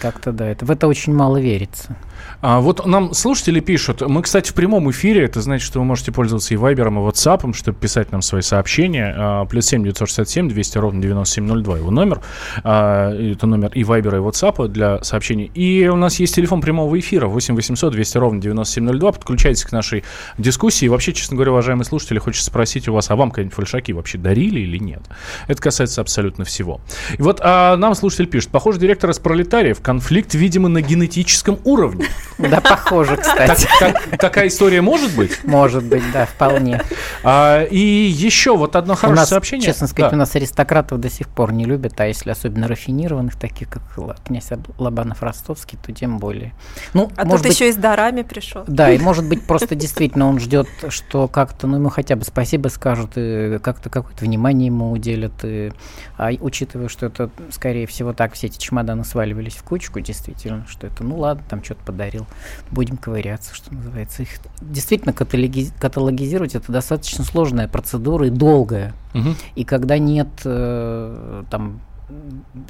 Как-то 0.00 0.32
да, 0.32 0.46
это, 0.46 0.64
в 0.64 0.70
это 0.70 0.86
очень 0.86 1.14
мало 1.14 1.38
верится. 1.38 1.96
А, 2.40 2.60
вот 2.60 2.84
нам 2.86 3.14
слушатели 3.14 3.60
пишут, 3.60 4.02
мы, 4.02 4.22
кстати, 4.22 4.50
в 4.50 4.54
прямом 4.54 4.90
эфире, 4.90 5.24
это 5.24 5.40
значит, 5.40 5.66
что 5.66 5.78
вы 5.78 5.84
можете 5.84 6.12
пользоваться 6.12 6.52
и 6.54 6.56
Вайбером, 6.56 6.98
и 6.98 7.02
WhatsApp, 7.02 7.54
чтобы 7.54 7.78
писать 7.78 8.12
нам 8.12 8.22
свои 8.22 8.42
сообщения. 8.42 9.14
А, 9.16 9.44
плюс 9.46 9.66
7 9.66 9.82
967 9.82 10.48
200 10.48 10.78
ровно 10.78 11.00
9702 11.00 11.78
его 11.78 11.90
номер. 11.90 12.20
А, 12.62 13.12
это 13.12 13.46
номер 13.46 13.70
и 13.74 13.84
Вайбера, 13.84 14.18
и 14.18 14.20
WhatsApp 14.20 14.68
для 14.68 15.02
сообщений. 15.02 15.50
И 15.54 15.86
у 15.88 15.96
нас 15.96 16.18
есть 16.20 16.34
телефон 16.34 16.60
прямого 16.60 16.98
эфира 16.98 17.26
8 17.26 17.54
800 17.54 17.92
200 17.92 18.18
ровно 18.18 18.40
9702. 18.40 19.12
Подключайтесь 19.12 19.64
к 19.64 19.72
нашей 19.72 20.04
дискуссии. 20.38 20.86
И 20.86 20.88
вообще, 20.88 21.12
честно 21.12 21.36
говоря, 21.36 21.52
уважаемые 21.52 21.84
слушатели, 21.84 22.18
хочется 22.18 22.46
спросить 22.46 22.88
у 22.88 22.94
вас, 22.94 23.10
а 23.10 23.16
вам 23.16 23.30
какие-нибудь 23.30 23.54
фальшаки 23.54 23.92
вообще 23.92 24.18
дарили 24.18 24.60
или 24.60 24.78
нет? 24.78 25.02
Это 25.46 25.60
касается 25.60 26.00
абсолютно 26.00 26.44
всего. 26.44 26.80
И 27.16 27.22
вот 27.22 27.40
а, 27.42 27.76
нам 27.76 27.94
слушатель 27.94 28.26
пишет, 28.26 28.50
похоже, 28.50 28.78
директор 28.78 29.10
из 29.10 29.18
пролетариев, 29.18 29.73
конфликт, 29.80 30.34
видимо, 30.34 30.68
на 30.68 30.80
генетическом 30.80 31.58
уровне. 31.64 32.06
Да, 32.38 32.60
похоже, 32.60 33.16
кстати. 33.16 33.68
так- 33.78 34.18
такая 34.18 34.48
история 34.48 34.80
может 34.80 35.14
быть? 35.14 35.44
Может 35.44 35.84
быть, 35.84 36.02
да, 36.12 36.26
вполне. 36.26 36.82
А, 37.22 37.62
и 37.62 37.78
еще 37.78 38.56
вот 38.56 38.76
одно 38.76 38.94
хорошее 38.94 39.26
сообщение. 39.26 39.66
честно 39.66 39.86
сказать, 39.86 40.12
у 40.12 40.16
нас 40.16 40.34
аристократов 40.34 41.00
до 41.00 41.10
сих 41.10 41.28
пор 41.28 41.52
не 41.52 41.64
любят, 41.64 42.00
а 42.00 42.06
если 42.06 42.30
особенно 42.30 42.68
рафинированных, 42.68 43.36
таких 43.36 43.68
как 43.68 43.82
князь 44.24 44.50
Лобанов-Ростовский, 44.78 45.78
то 45.84 45.92
тем 45.92 46.18
более. 46.18 46.52
Ну, 46.92 47.10
А 47.16 47.24
тут 47.24 47.46
еще 47.46 47.68
и 47.68 47.72
с 47.72 47.76
дарами 47.76 48.22
пришел. 48.22 48.64
Да, 48.66 48.90
и 48.90 48.98
может 48.98 49.28
быть 49.28 49.46
просто 49.46 49.74
действительно 49.74 50.28
он 50.28 50.38
ждет, 50.40 50.68
что 50.88 51.28
как-то, 51.28 51.66
ну 51.66 51.76
ему 51.76 51.88
хотя 51.88 52.16
бы 52.16 52.24
спасибо 52.24 52.68
скажут, 52.68 53.12
и 53.16 53.58
как-то 53.62 53.90
какое-то 53.90 54.24
внимание 54.24 54.66
ему 54.66 54.92
уделят. 54.92 55.32
И, 55.42 55.72
а 56.16 56.30
учитывая, 56.40 56.88
что 56.88 57.06
это, 57.06 57.30
скорее 57.50 57.86
всего, 57.86 58.12
так 58.12 58.34
все 58.34 58.46
эти 58.46 58.58
чемоданы 58.58 59.04
сваливались 59.04 59.54
в 59.54 59.62
кучку, 59.64 60.00
действительно, 60.00 60.66
что 60.68 60.86
это, 60.86 61.02
ну 61.02 61.18
ладно, 61.18 61.42
там 61.48 61.64
что-то 61.64 61.84
подарил, 61.84 62.26
будем 62.70 62.96
ковыряться, 62.96 63.54
что 63.54 63.74
называется. 63.74 64.22
Их 64.22 64.28
действительно 64.60 65.12
каталоги- 65.12 65.72
каталогизировать 65.78 66.54
это 66.54 66.70
достаточно 66.70 67.24
сложная 67.24 67.68
процедура 67.68 68.26
и 68.26 68.30
долгая. 68.30 68.92
Мгм. 69.14 69.34
И 69.54 69.64
когда 69.64 69.98
нет 69.98 70.28
э, 70.44 71.44
там 71.50 71.80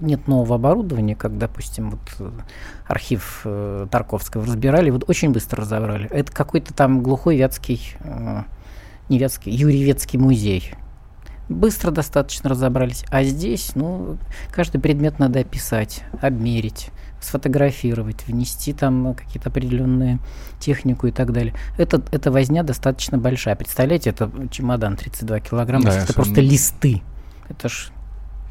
нет 0.01 0.29
нового 0.29 0.55
оборудования, 0.55 1.17
как, 1.17 1.39
допустим, 1.39 1.91
вот 1.91 2.01
э, 2.21 2.31
архив 2.87 3.43
э, 3.45 3.87
Тарковского 3.91 4.45
разбирали, 4.47 4.91
вот 4.91 5.05
очень 5.09 5.33
быстро 5.33 5.63
разобрали. 5.63 6.09
Это 6.11 6.31
какой-то 6.33 6.73
там 6.73 7.03
глухой 7.03 7.37
вятский, 7.37 7.81
э, 8.01 8.43
не 9.09 9.19
вятский, 9.19 9.53
Юрьевецкий 9.53 10.19
музей. 10.19 10.75
Быстро 11.49 11.91
достаточно 11.91 12.51
разобрались. 12.51 13.05
А 13.11 13.23
здесь, 13.23 13.73
ну, 13.75 14.17
каждый 14.51 14.81
предмет 14.81 15.19
надо 15.19 15.41
описать, 15.41 16.03
обмерить, 16.21 16.91
сфотографировать, 17.21 18.27
внести 18.27 18.73
там 18.73 19.15
какие-то 19.15 19.51
определенные 19.51 20.19
технику 20.59 21.07
и 21.07 21.11
так 21.11 21.33
далее. 21.33 21.55
Это, 21.77 22.03
эта 22.13 22.31
возня 22.31 22.63
достаточно 22.63 23.19
большая. 23.19 23.57
Представляете, 23.57 24.11
это 24.11 24.31
чемодан 24.51 24.97
32 24.97 25.41
килограмма, 25.41 25.85
Да, 25.85 26.03
это 26.03 26.13
просто 26.13 26.41
листы. 26.41 27.03
Это 27.49 27.69
ж 27.69 27.91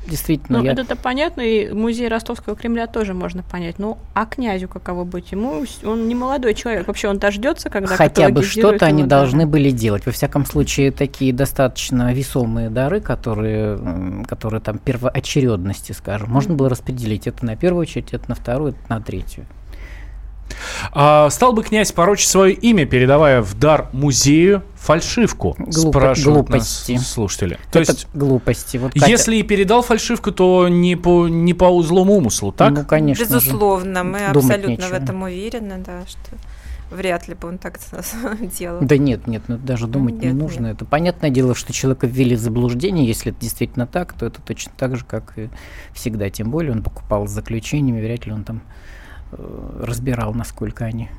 действительно... 0.08 0.60
Ну, 0.60 0.66
я- 0.66 0.72
это-то 0.74 0.96
понятно, 0.96 1.42
и 1.42 1.72
музей 1.72 2.08
Ростовского 2.08 2.56
Кремля 2.56 2.88
тоже 2.88 3.14
можно 3.14 3.44
понять. 3.44 3.80
Ну, 3.80 3.98
а 4.14 4.26
князю 4.26 4.68
каково 4.68 5.04
быть? 5.04 5.32
Ему 5.32 5.64
он 5.84 6.08
не 6.08 6.16
молодой 6.16 6.54
человек. 6.54 6.88
Вообще 6.88 7.08
он 7.08 7.18
дождется, 7.18 7.70
когда 7.70 7.96
Хотя 7.96 8.30
бы 8.30 8.44
что-то 8.44 8.86
они 8.86 9.04
должны 9.04 9.46
были 9.46 9.72
делать. 9.72 10.06
Во 10.06 10.12
всяком 10.12 10.46
случае, 10.46 10.92
такие 10.92 11.34
достаточно 11.34 12.14
весомые 12.14 12.70
дары, 12.70 13.02
которые, 13.02 14.24
которые 14.28 14.62
там 14.62 14.78
первоочередности, 14.78 15.92
скажем, 15.92 16.30
можно 16.30 16.56
было 16.56 16.70
распределить. 16.70 17.28
Это 17.28 17.46
на 17.46 17.56
первую 17.56 17.82
очередь, 17.82 18.14
это 18.14 18.30
на 18.30 18.36
вторую, 18.36 18.72
это 18.72 18.80
на 18.90 19.02
третью. 19.02 19.46
А, 20.92 21.30
стал 21.30 21.54
бы 21.54 21.64
князь 21.64 21.92
порочить 21.92 22.30
свое 22.30 22.54
имя, 22.54 22.86
передавая 22.86 23.42
в 23.42 23.54
дар 23.58 23.90
музею 23.94 24.64
фальшивку? 24.76 25.56
Глупо- 25.60 25.72
спрашивают 25.90 26.48
глупости. 26.48 26.92
нас 26.94 27.08
слушатели. 27.12 27.58
То 27.72 27.80
это 27.80 27.92
есть, 27.94 28.08
глупости. 28.14 28.78
Вот 28.78 28.94
Катя- 28.94 29.10
если 29.10 29.36
и 29.38 29.44
передал 29.44 29.82
фальшивку, 29.82 30.32
то 30.32 30.68
не 30.68 30.96
по, 30.96 31.28
не 31.28 31.54
по 31.54 31.82
злому 31.84 32.16
умыслу, 32.18 32.52
так? 32.52 32.72
Ну, 32.74 32.86
конечно 32.86 33.26
же. 33.26 33.32
Безусловно, 33.32 34.04
мы 34.04 34.20
Думать 34.34 34.36
абсолютно 34.58 34.76
в 34.88 34.92
нечего. 34.92 34.96
этом 35.04 35.22
уверены, 35.24 35.78
да, 35.86 36.02
что 36.08 36.36
вряд 36.96 37.28
ли 37.28 37.34
бы 37.34 37.48
он 37.48 37.58
так 37.58 37.80
делал. 38.60 38.80
Да 38.82 38.98
нет, 38.98 39.26
нет, 39.26 39.44
ну 39.48 39.58
даже 39.58 39.88
думать 39.88 40.16
не 40.16 40.28
Нет, 40.28 40.36
нужно. 40.36 40.68
Это 40.68 40.86
понятное 40.86 41.30
дело, 41.32 41.56
что 41.56 41.74
человека 41.74 42.06
ввели 42.06 42.36
в 42.36 42.40
заблуждение. 42.40 43.06
Если 43.08 43.32
это 43.32 43.42
действительно 43.42 43.88
так, 43.88 44.14
то 44.14 44.26
это 44.28 44.42
точно 44.42 44.72
так 44.78 44.96
же, 44.96 45.04
как 45.06 45.34
и 45.38 45.50
всегда. 45.94 46.30
Тем 46.30 46.52
более 46.52 46.72
он 46.74 46.84
покупал 46.84 47.28
с 47.28 47.32
заключениями, 47.32 48.00
вряд 48.02 48.26
ли 48.28 48.32
он 48.34 48.44
там 48.44 48.62
разбирал, 49.80 50.34
насколько 50.34 50.86
они 50.86 51.10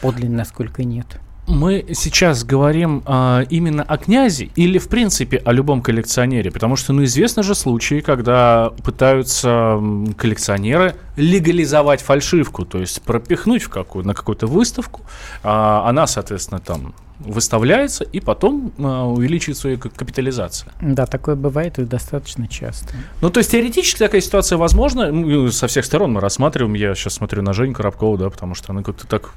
подлинны, 0.00 0.36
насколько 0.36 0.84
нет. 0.84 1.20
Мы 1.46 1.86
сейчас 1.94 2.42
говорим 2.42 3.04
а, 3.06 3.42
именно 3.50 3.84
о 3.84 3.98
князе 3.98 4.50
или, 4.56 4.78
в 4.78 4.88
принципе, 4.88 5.36
о 5.38 5.52
любом 5.52 5.80
коллекционере? 5.80 6.50
Потому 6.50 6.74
что, 6.74 6.92
ну, 6.92 7.04
известны 7.04 7.44
же 7.44 7.54
случаи, 7.54 8.00
когда 8.00 8.70
пытаются 8.82 9.80
коллекционеры 10.16 10.96
легализовать 11.14 12.02
фальшивку, 12.02 12.64
то 12.64 12.78
есть 12.78 13.00
пропихнуть 13.02 13.62
в 13.62 13.68
какую, 13.68 14.04
на 14.04 14.12
какую-то 14.12 14.48
выставку, 14.48 15.02
а, 15.44 15.88
она, 15.88 16.08
соответственно, 16.08 16.58
там 16.58 16.94
выставляется, 17.20 18.04
и 18.04 18.20
потом 18.20 18.72
а, 18.78 19.04
увеличивается 19.06 19.68
ее 19.68 19.78
капитализация. 19.78 20.72
Да, 20.80 21.06
такое 21.06 21.34
бывает 21.34 21.78
и 21.78 21.84
достаточно 21.84 22.46
часто. 22.46 22.94
Ну, 23.20 23.30
то 23.30 23.38
есть 23.38 23.50
теоретически 23.52 23.98
такая 23.98 24.20
ситуация 24.20 24.58
возможна. 24.58 25.10
Ну, 25.10 25.50
со 25.50 25.66
всех 25.66 25.84
сторон 25.84 26.12
мы 26.12 26.20
рассматриваем. 26.20 26.74
Я 26.74 26.94
сейчас 26.94 27.14
смотрю 27.14 27.42
на 27.42 27.52
Женю 27.52 27.72
Коробкову, 27.74 28.18
да, 28.18 28.28
потому 28.30 28.54
что 28.54 28.72
она 28.72 28.82
как-то 28.82 29.06
так 29.06 29.30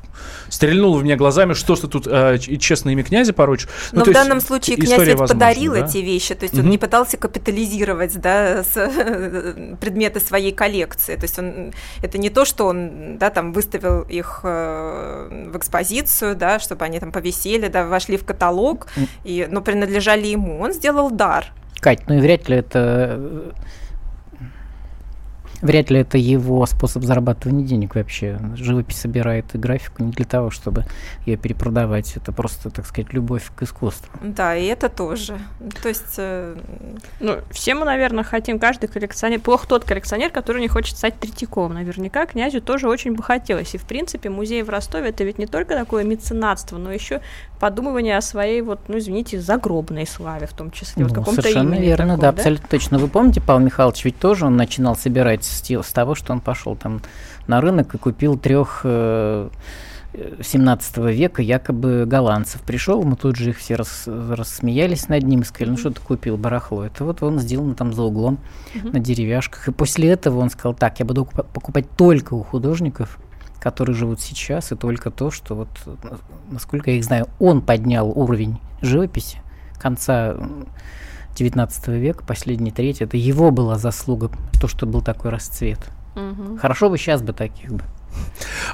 стрельнула 0.49 0.97
в 0.97 1.03
меня 1.03 1.15
глазами, 1.15 1.53
что 1.53 1.75
ж 1.75 1.79
ты 1.79 1.87
тут 1.87 2.07
э, 2.07 2.37
ч- 2.39 2.57
честное 2.57 2.93
имя 2.93 3.03
князя 3.03 3.31
порочишь. 3.33 3.69
Ну, 3.91 3.99
Но 3.99 4.05
в 4.05 4.11
данном 4.13 4.41
случае 4.41 4.75
князь 4.75 4.89
ведь 4.99 5.09
возможна, 5.17 5.35
подарил 5.35 5.73
да? 5.73 5.85
эти 5.85 5.97
вещи, 5.99 6.35
то 6.35 6.43
есть 6.43 6.55
Мгм. 6.55 6.65
он 6.65 6.71
не 6.71 6.77
пытался 6.77 7.17
капитализировать 7.17 8.19
да, 8.19 8.63
с- 8.63 9.75
предметы 9.79 10.19
своей 10.19 10.51
коллекции. 10.51 11.15
То 11.15 11.23
есть 11.23 11.39
он, 11.39 11.73
это 12.01 12.17
не 12.17 12.29
то, 12.29 12.43
что 12.45 12.65
он 12.67 13.17
да, 13.17 13.29
там 13.29 13.53
выставил 13.53 14.01
их 14.01 14.41
э, 14.43 15.47
в 15.53 15.57
экспозицию, 15.57 16.35
да, 16.35 16.59
чтобы 16.59 16.83
они 16.85 16.99
там 16.99 17.11
повисели, 17.11 17.68
да, 17.69 17.85
вошли 17.85 18.17
в 18.17 18.25
каталог, 18.25 18.87
и, 19.23 19.47
но 19.49 19.61
принадлежали 19.61 20.27
ему. 20.27 20.59
Он 20.59 20.73
сделал 20.73 21.09
дар. 21.11 21.45
Кать, 21.79 22.07
ну 22.07 22.15
и 22.15 22.19
вряд 22.19 22.49
ли 22.49 22.57
это... 22.57 23.53
Вряд 25.61 25.89
ли 25.89 25.99
это 25.99 26.17
его 26.17 26.65
способ 26.65 27.03
зарабатывания 27.03 27.65
денег 27.65 27.95
вообще. 27.95 28.39
Живопись 28.55 28.99
собирает 28.99 29.53
и 29.53 29.57
графику 29.57 30.03
не 30.03 30.11
для 30.11 30.25
того, 30.25 30.49
чтобы 30.49 30.85
ее 31.25 31.37
перепродавать. 31.37 32.15
Это 32.15 32.31
просто, 32.31 32.69
так 32.69 32.85
сказать, 32.85 33.13
любовь 33.13 33.51
к 33.55 33.63
искусству. 33.63 34.09
Да, 34.21 34.55
и 34.55 34.65
это 34.65 34.89
тоже. 34.89 35.37
То 35.81 35.89
есть... 35.89 36.15
Э... 36.17 36.55
Ну, 37.19 37.37
все 37.51 37.75
мы, 37.75 37.85
наверное, 37.85 38.23
хотим, 38.23 38.59
каждый 38.59 38.87
коллекционер... 38.87 39.39
Плохо 39.39 39.67
тот 39.67 39.83
коллекционер, 39.83 40.29
который 40.29 40.61
не 40.61 40.67
хочет 40.67 40.97
стать 40.97 41.19
Третьяковым. 41.19 41.73
Наверняка 41.73 42.25
князю 42.25 42.61
тоже 42.61 42.87
очень 42.87 43.15
бы 43.15 43.23
хотелось. 43.23 43.75
И, 43.75 43.77
в 43.77 43.83
принципе, 43.83 44.29
музей 44.29 44.63
в 44.63 44.69
Ростове 44.69 45.09
это 45.09 45.23
ведь 45.23 45.37
не 45.37 45.45
только 45.45 45.75
такое 45.75 46.03
меценатство, 46.03 46.77
но 46.77 46.91
еще 46.91 47.21
подумывание 47.59 48.17
о 48.17 48.21
своей, 48.21 48.61
вот, 48.61 48.79
ну, 48.87 48.97
извините, 48.97 49.39
загробной 49.41 50.07
славе 50.07 50.47
в 50.47 50.53
том 50.53 50.71
числе. 50.71 51.05
Ну, 51.05 51.13
вот 51.13 51.35
совершенно 51.35 51.75
верно, 51.75 52.15
таком, 52.15 52.21
да, 52.21 52.31
да, 52.31 52.37
абсолютно 52.37 52.67
точно. 52.69 52.97
Вы 52.97 53.07
помните, 53.07 53.41
Павел 53.41 53.59
Михайлович 53.59 54.05
ведь 54.05 54.19
тоже 54.19 54.45
он 54.45 54.55
начинал 54.55 54.95
собирать 54.95 55.48
с, 55.49 55.69
с 55.69 55.93
того, 55.93 56.15
что 56.15 56.33
он 56.33 56.39
пошел 56.39 56.75
там 56.75 57.01
на 57.47 57.61
рынок 57.61 57.95
и 57.95 57.97
купил 57.97 58.37
трех 58.37 58.81
э, 58.83 59.49
17 60.41 60.97
века 60.97 61.41
якобы 61.41 62.05
голландцев. 62.05 62.61
Пришел, 62.61 63.03
мы 63.03 63.15
тут 63.15 63.35
же 63.35 63.51
их 63.51 63.57
все 63.57 63.75
рас, 63.75 64.03
рассмеялись 64.07 65.07
над 65.07 65.23
ним 65.23 65.41
и 65.41 65.43
сказали, 65.43 65.71
ну 65.71 65.77
что 65.77 65.91
ты 65.91 66.01
купил 66.01 66.37
барахло? 66.37 66.85
Это 66.85 67.03
вот 67.03 67.21
он 67.21 67.39
сделан 67.39 67.75
там 67.75 67.93
за 67.93 68.03
углом 68.03 68.39
uh-huh. 68.73 68.91
на 68.93 68.99
деревяшках. 68.99 69.67
И 69.67 69.71
после 69.71 70.09
этого 70.09 70.39
он 70.39 70.49
сказал, 70.49 70.73
так, 70.73 70.99
я 70.99 71.05
буду 71.05 71.25
покупать 71.25 71.89
только 71.91 72.33
у 72.33 72.43
художников, 72.43 73.19
которые 73.59 73.95
живут 73.95 74.19
сейчас, 74.19 74.71
и 74.71 74.75
только 74.75 75.11
то, 75.11 75.31
что 75.31 75.53
вот, 75.53 75.69
насколько 76.49 76.89
я 76.89 76.97
их 76.97 77.03
знаю, 77.03 77.27
он 77.39 77.61
поднял 77.61 78.09
уровень 78.09 78.59
живописи 78.81 79.41
конца 79.79 80.35
19 81.39 81.87
века, 81.87 82.23
последний 82.25 82.71
третий, 82.71 83.05
это 83.05 83.17
его 83.17 83.51
была 83.51 83.77
заслуга, 83.77 84.31
то, 84.59 84.67
что 84.67 84.85
был 84.85 85.01
такой 85.01 85.31
расцвет. 85.31 85.79
Угу. 86.15 86.57
Хорошо 86.57 86.89
бы 86.89 86.97
сейчас 86.97 87.21
бы 87.21 87.33
таких 87.33 87.71
бы. 87.71 87.83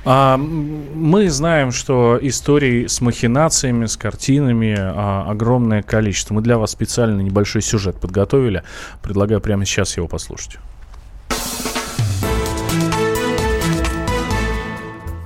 А, 0.06 0.38
мы 0.38 1.30
знаем, 1.30 1.72
что 1.72 2.18
историй 2.22 2.88
с 2.88 3.02
махинациями, 3.02 3.86
с 3.86 3.98
картинами 3.98 4.76
а, 4.78 5.26
огромное 5.30 5.82
количество. 5.82 6.34
Мы 6.34 6.42
для 6.42 6.58
вас 6.58 6.72
специально 6.72 7.22
небольшой 7.22 7.62
сюжет 7.62 8.00
подготовили. 8.00 8.64
Предлагаю 9.02 9.42
прямо 9.42 9.66
сейчас 9.66 9.98
его 9.98 10.08
послушать. 10.08 10.58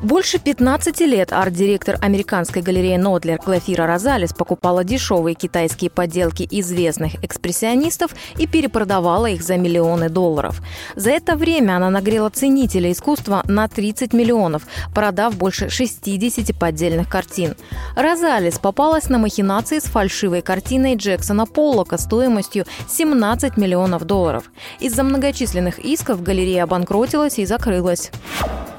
Больше 0.10 0.40
15 0.40 1.02
лет 1.02 1.32
арт-директор 1.32 1.96
американской 2.02 2.64
галереи 2.64 2.98
Нодлер 2.98 3.38
Глафира 3.38 3.86
Розалес 3.86 4.34
покупала 4.34 4.84
дешевые 4.84 5.36
китайские 5.36 5.92
подделки 5.92 6.48
известных 6.50 7.24
экспрессионистов 7.24 8.16
и 8.36 8.48
перепродавала 8.48 9.28
их 9.28 9.44
за 9.44 9.58
миллионы 9.58 10.10
долларов. 10.10 10.64
За 10.96 11.12
это 11.12 11.36
время 11.36 11.76
она 11.76 11.92
нагрела 11.92 12.32
ценителя 12.32 12.92
искусства 12.92 13.44
на 13.46 13.68
30 13.68 14.12
миллионов, 14.14 14.64
продав 14.96 15.38
больше 15.38 15.70
60 15.70 16.58
поддельных 16.58 17.08
картин. 17.08 17.54
Розалес 17.96 18.58
попалась 18.58 19.10
на 19.10 19.20
махинации 19.20 19.78
с 19.78 19.84
фальшивой 19.84 20.42
картиной 20.42 20.96
Джексона 20.96 21.46
Поллока 21.46 22.00
стоимостью 22.00 22.66
17 22.88 23.58
миллионов 23.58 24.06
долларов. 24.06 24.46
Из-за 24.80 25.04
многочисленных 25.04 25.78
исков 25.78 26.24
галерея 26.24 26.64
обанкротилась 26.64 27.38
и 27.38 27.46
закрылась. 27.46 28.10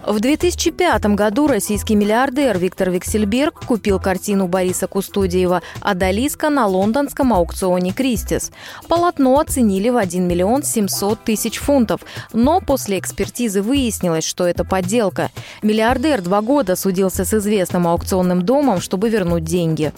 В 0.06 0.18
2005 0.18 1.14
году 1.14 1.46
российский 1.46 1.94
миллиардер 1.94 2.58
Виктор 2.58 2.90
Виксельберг 2.90 3.66
купил 3.66 4.00
картину 4.00 4.48
Бориса 4.48 4.86
Кустудиева 4.86 5.62
«Адалиска» 5.80 6.48
на 6.48 6.66
лондонском 6.66 7.34
аукционе 7.34 7.92
«Кристис». 7.92 8.50
Полотно 8.88 9.38
оценили 9.38 9.90
в 9.90 9.98
1 9.98 10.26
миллион 10.26 10.62
700 10.62 11.22
тысяч 11.22 11.58
фунтов, 11.58 12.00
но 12.32 12.60
после 12.60 12.98
экспертизы 12.98 13.60
выяснилось, 13.60 14.24
что 14.24 14.46
это 14.46 14.64
подделка. 14.64 15.30
Миллиардер 15.60 16.22
два 16.22 16.40
года 16.40 16.76
судился 16.76 17.26
с 17.26 17.34
известным 17.34 17.86
аукционным 17.86 18.42
домом, 18.42 18.80
чтобы 18.80 19.10
вернуть 19.10 19.44
деньги. 19.44 19.92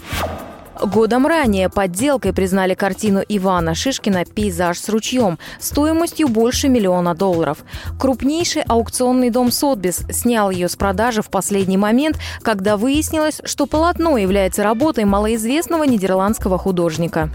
Годом 0.84 1.28
ранее 1.28 1.68
подделкой 1.68 2.32
признали 2.32 2.74
картину 2.74 3.22
Ивана 3.28 3.74
Шишкина 3.74 4.24
«Пейзаж 4.24 4.78
с 4.80 4.88
ручьем» 4.88 5.38
стоимостью 5.60 6.26
больше 6.26 6.68
миллиона 6.68 7.14
долларов. 7.14 7.58
Крупнейший 8.00 8.62
аукционный 8.62 9.30
дом 9.30 9.52
Сотбис 9.52 10.00
снял 10.10 10.50
ее 10.50 10.68
с 10.68 10.74
продажи 10.74 11.22
в 11.22 11.30
последний 11.30 11.76
момент, 11.76 12.18
когда 12.42 12.76
выяснилось, 12.76 13.40
что 13.44 13.66
полотно 13.66 14.16
является 14.16 14.64
работой 14.64 15.04
малоизвестного 15.04 15.84
нидерландского 15.84 16.58
художника. 16.58 17.30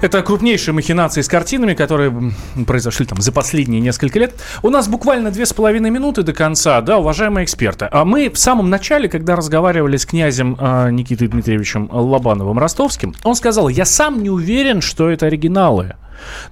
Это 0.00 0.22
крупнейшие 0.22 0.74
махинации 0.74 1.20
с 1.20 1.28
картинами, 1.28 1.74
которые 1.74 2.32
произошли 2.66 3.04
там 3.04 3.20
за 3.20 3.32
последние 3.32 3.82
несколько 3.82 4.18
лет. 4.18 4.34
У 4.62 4.70
нас 4.70 4.88
буквально 4.88 5.30
две 5.30 5.44
с 5.44 5.52
половиной 5.52 5.90
минуты 5.90 6.22
до 6.22 6.32
конца, 6.32 6.80
да, 6.80 6.96
уважаемые 6.98 7.44
эксперты. 7.44 7.86
А 7.90 8.06
мы 8.06 8.30
в 8.30 8.38
самом 8.38 8.70
начале, 8.70 9.10
когда 9.10 9.36
разговаривали 9.36 9.98
с 9.98 10.06
князем 10.06 10.56
э, 10.58 10.90
Никитой 10.90 11.28
Дмитриевичем 11.28 11.90
Лобановым 11.92 12.58
Ростовским, 12.58 13.14
он 13.24 13.34
сказал, 13.34 13.68
я 13.68 13.84
сам 13.84 14.22
не 14.22 14.30
уверен, 14.30 14.80
что 14.80 15.10
это 15.10 15.26
оригиналы. 15.26 15.96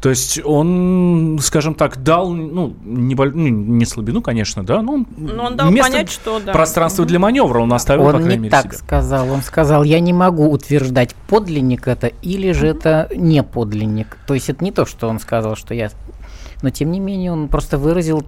То 0.00 0.10
есть 0.10 0.40
он, 0.44 1.38
скажем 1.42 1.74
так, 1.74 2.02
дал, 2.02 2.30
ну, 2.30 2.74
не, 2.84 3.14
ну, 3.14 3.48
не 3.48 3.84
слабину, 3.84 4.22
конечно, 4.22 4.64
да, 4.64 4.82
но, 4.82 5.04
но 5.16 5.44
он 5.44 5.56
дал 5.56 5.70
место, 5.70 5.92
понять, 5.92 6.10
что 6.10 6.40
да. 6.40 6.52
Пространство 6.52 7.04
для 7.04 7.18
маневра 7.18 7.60
он 7.60 7.72
оставил, 7.72 8.04
он 8.04 8.12
по 8.12 8.18
крайней 8.18 8.36
не 8.36 8.38
мере, 8.44 8.50
так 8.50 8.66
себе. 8.66 8.78
сказал. 8.78 9.30
Он 9.30 9.42
сказал, 9.42 9.82
я 9.84 10.00
не 10.00 10.12
могу 10.12 10.50
утверждать, 10.50 11.14
подлинник 11.28 11.88
это 11.88 12.08
или 12.22 12.52
же 12.52 12.68
это 12.68 13.08
не 13.14 13.42
подлинник. 13.42 14.18
То 14.26 14.34
есть 14.34 14.48
это 14.48 14.64
не 14.64 14.72
то, 14.72 14.86
что 14.86 15.08
он 15.08 15.18
сказал, 15.20 15.56
что 15.56 15.74
я... 15.74 15.90
Но 16.62 16.70
тем 16.70 16.90
не 16.90 17.00
менее 17.00 17.32
он 17.32 17.48
просто 17.48 17.78
выразил 17.78 18.24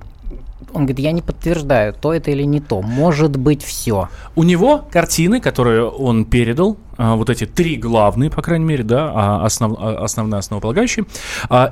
он 0.72 0.83
говорит, 0.83 1.00
я 1.00 1.12
не 1.12 1.22
подтверждаю, 1.22 1.92
то 1.94 2.12
это 2.12 2.31
или 2.31 2.44
не 2.44 2.61
то. 2.61 2.83
Может 2.83 3.37
быть 3.37 3.64
все. 3.64 4.09
У 4.37 4.42
него 4.42 4.85
картины, 4.90 5.40
которые 5.40 5.85
он 5.85 6.24
передал, 6.24 6.76
а, 7.00 7.16
вот 7.16 7.30
эти 7.30 7.46
три 7.46 7.76
главные, 7.76 8.28
по 8.28 8.42
крайней 8.42 8.66
мере, 8.66 8.84
да, 8.84 9.10
а, 9.14 9.46
основ, 9.46 9.74
а, 9.78 10.04
основные, 10.04 10.40
основополагающие, 10.40 11.06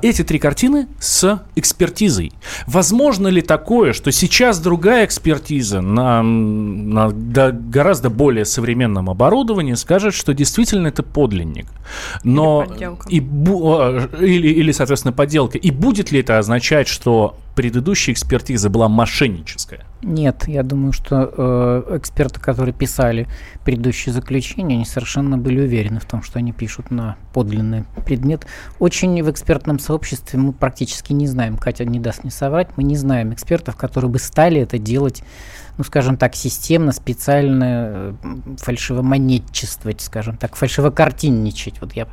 эти 0.00 0.24
три 0.24 0.38
картины 0.38 0.88
с 0.98 1.42
экспертизой. 1.54 2.32
Возможно 2.66 3.28
ли 3.28 3.42
такое, 3.42 3.92
что 3.92 4.10
сейчас 4.10 4.58
другая 4.58 5.04
экспертиза 5.04 5.82
на, 5.82 6.22
на 6.22 7.10
да, 7.10 7.50
гораздо 7.50 8.08
более 8.08 8.46
современном 8.46 9.10
оборудовании 9.10 9.74
скажет, 9.74 10.14
что 10.14 10.32
действительно 10.32 10.86
это 10.86 11.02
подлинник? 11.02 11.66
Но 12.24 12.64
или, 13.10 13.18
и, 13.18 14.24
или, 14.24 14.48
или, 14.48 14.72
соответственно, 14.72 15.12
подделка. 15.12 15.58
И 15.58 15.70
будет 15.70 16.10
ли 16.10 16.20
это 16.20 16.38
означать, 16.38 16.88
что 16.88 17.36
предыдущая 17.54 18.14
экспертиза 18.14 18.70
была 18.70 18.88
мошенническая? 18.88 19.84
Нет, 20.02 20.46
я 20.46 20.62
думаю, 20.62 20.92
что 20.92 21.32
э, 21.37 21.96
эксперты, 21.96 22.40
которые 22.40 22.72
писали 22.72 23.26
предыдущие 23.64 24.12
заключения, 24.12 24.76
они 24.76 24.84
совершенно 24.84 25.37
были 25.37 25.61
уверены 25.61 25.98
в 25.98 26.04
том, 26.04 26.22
что 26.22 26.38
они 26.38 26.52
пишут 26.52 26.92
на 26.92 27.16
подлинный 27.34 27.84
предмет. 28.06 28.46
Очень 28.78 29.20
в 29.24 29.30
экспертном 29.30 29.80
сообществе 29.80 30.38
мы 30.38 30.52
практически 30.52 31.12
не 31.12 31.26
знаем, 31.26 31.56
Катя 31.56 31.84
не 31.84 31.98
даст 31.98 32.22
не 32.22 32.30
соврать, 32.30 32.68
мы 32.76 32.84
не 32.84 32.94
знаем 32.94 33.32
экспертов, 33.32 33.74
которые 33.76 34.08
бы 34.08 34.20
стали 34.20 34.61
это 34.61 34.78
делать, 34.78 35.24
ну, 35.78 35.84
скажем 35.84 36.16
так, 36.16 36.34
системно, 36.34 36.92
специально 36.92 37.64
э, 37.64 38.14
фальшивомонетчествовать, 38.58 40.00
скажем 40.00 40.36
так, 40.36 40.56
фальшивокартинничать. 40.56 41.80
Вот 41.80 41.92
я 41.92 42.08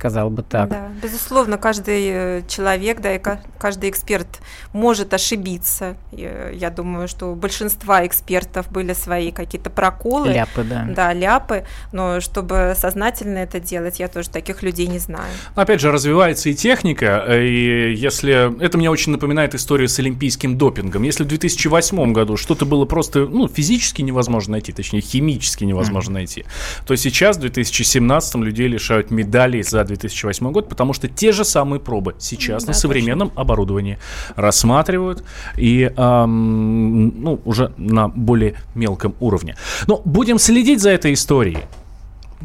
сказал 0.00 0.30
бы 0.30 0.42
так. 0.42 0.70
Да, 0.70 0.88
безусловно, 1.02 1.58
каждый 1.58 2.08
э, 2.08 2.42
человек, 2.48 3.00
да, 3.00 3.14
и 3.14 3.20
каждый 3.58 3.90
эксперт 3.90 4.40
может 4.72 5.12
ошибиться. 5.12 5.96
Я 6.12 6.70
думаю, 6.70 7.06
что 7.08 7.32
у 7.32 7.34
большинства 7.34 8.06
экспертов 8.06 8.70
были 8.70 8.94
свои 8.94 9.30
какие-то 9.30 9.68
проколы. 9.68 10.32
Ляпы, 10.32 10.64
да. 10.64 10.86
Да, 10.88 11.12
ляпы. 11.12 11.64
Но 11.92 12.20
чтобы 12.20 12.74
сознательно 12.76 13.38
это 13.38 13.60
делать, 13.60 14.00
я 14.00 14.08
тоже 14.08 14.30
таких 14.30 14.62
людей 14.62 14.86
не 14.86 14.98
знаю. 14.98 15.30
Опять 15.54 15.80
же, 15.80 15.92
развивается 15.92 16.48
и 16.48 16.54
техника, 16.54 17.26
и 17.28 17.94
если... 17.94 18.58
Это 18.62 18.78
мне 18.78 18.90
очень 18.90 19.12
напоминает 19.12 19.54
историю 19.54 19.88
с 19.88 19.98
олимпийским 19.98 20.56
допингом. 20.56 21.02
Если 21.02 21.24
в 21.24 21.26
2008 21.26 22.12
году 22.12 22.36
что-то 22.36 22.64
было 22.64 22.86
просто, 22.86 22.99
ну, 23.26 23.48
физически 23.48 24.02
невозможно 24.02 24.52
найти, 24.52 24.72
точнее, 24.72 25.00
химически 25.00 25.64
невозможно 25.64 26.12
mm. 26.12 26.14
найти, 26.14 26.44
то 26.86 26.96
сейчас, 26.96 27.36
в 27.36 27.40
2017 27.40 28.36
людей 28.36 28.68
лишают 28.68 29.10
медалей 29.10 29.62
за 29.62 29.84
2008 29.84 30.52
год, 30.52 30.68
потому 30.68 30.92
что 30.92 31.08
те 31.08 31.32
же 31.32 31.44
самые 31.44 31.80
пробы 31.80 32.14
сейчас 32.18 32.64
да, 32.64 32.68
на 32.68 32.74
современном 32.74 33.28
точно. 33.28 33.42
оборудовании 33.42 33.98
рассматривают 34.36 35.24
и 35.56 35.92
эм, 35.96 37.22
ну, 37.22 37.40
уже 37.44 37.72
на 37.76 38.08
более 38.08 38.54
мелком 38.74 39.14
уровне. 39.20 39.56
Но 39.86 40.00
будем 40.04 40.38
следить 40.38 40.80
за 40.80 40.90
этой 40.90 41.12
историей. 41.12 41.64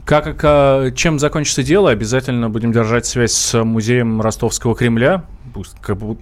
Как, 0.04 0.38
как, 0.38 0.96
чем 0.96 1.20
закончится 1.20 1.64
дело, 1.64 1.90
обязательно 1.90 2.50
будем 2.50 2.72
держать 2.72 3.06
связь 3.06 3.32
с 3.32 3.64
музеем 3.64 4.22
Ростовского 4.22 4.76
Кремля. 4.76 5.24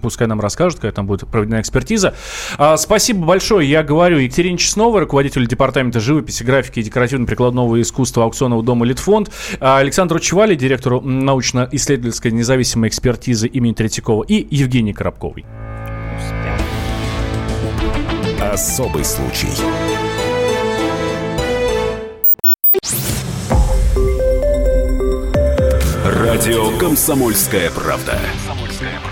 Пускай 0.00 0.26
нам 0.26 0.40
расскажут, 0.40 0.80
когда 0.80 0.92
там 0.92 1.06
будет 1.06 1.28
проведена 1.28 1.60
экспертиза. 1.60 2.14
А, 2.58 2.76
спасибо 2.76 3.26
большое. 3.26 3.68
Я 3.68 3.82
говорю 3.82 4.18
Екатерине 4.18 4.58
Чесновой, 4.58 5.00
руководитель 5.00 5.46
департамента 5.46 6.00
живописи, 6.00 6.42
графики 6.42 6.80
и 6.80 6.82
декоративно-прикладного 6.82 7.80
искусства 7.80 8.24
аукционного 8.24 8.62
дома 8.62 8.86
«Литфонд», 8.86 9.30
а 9.60 9.78
Александру 9.78 10.18
Чували, 10.18 10.54
директору 10.54 11.00
научно-исследовательской 11.00 12.30
независимой 12.30 12.88
экспертизы 12.88 13.48
имени 13.48 13.72
Третьякова 13.72 14.24
и 14.24 14.46
Евгении 14.54 14.92
Коробковой. 14.92 15.44
Особый 18.40 19.04
случай. 19.04 19.48
Радио 26.04 26.76
«Комсомольская 26.78 27.70
правда». 27.70 28.18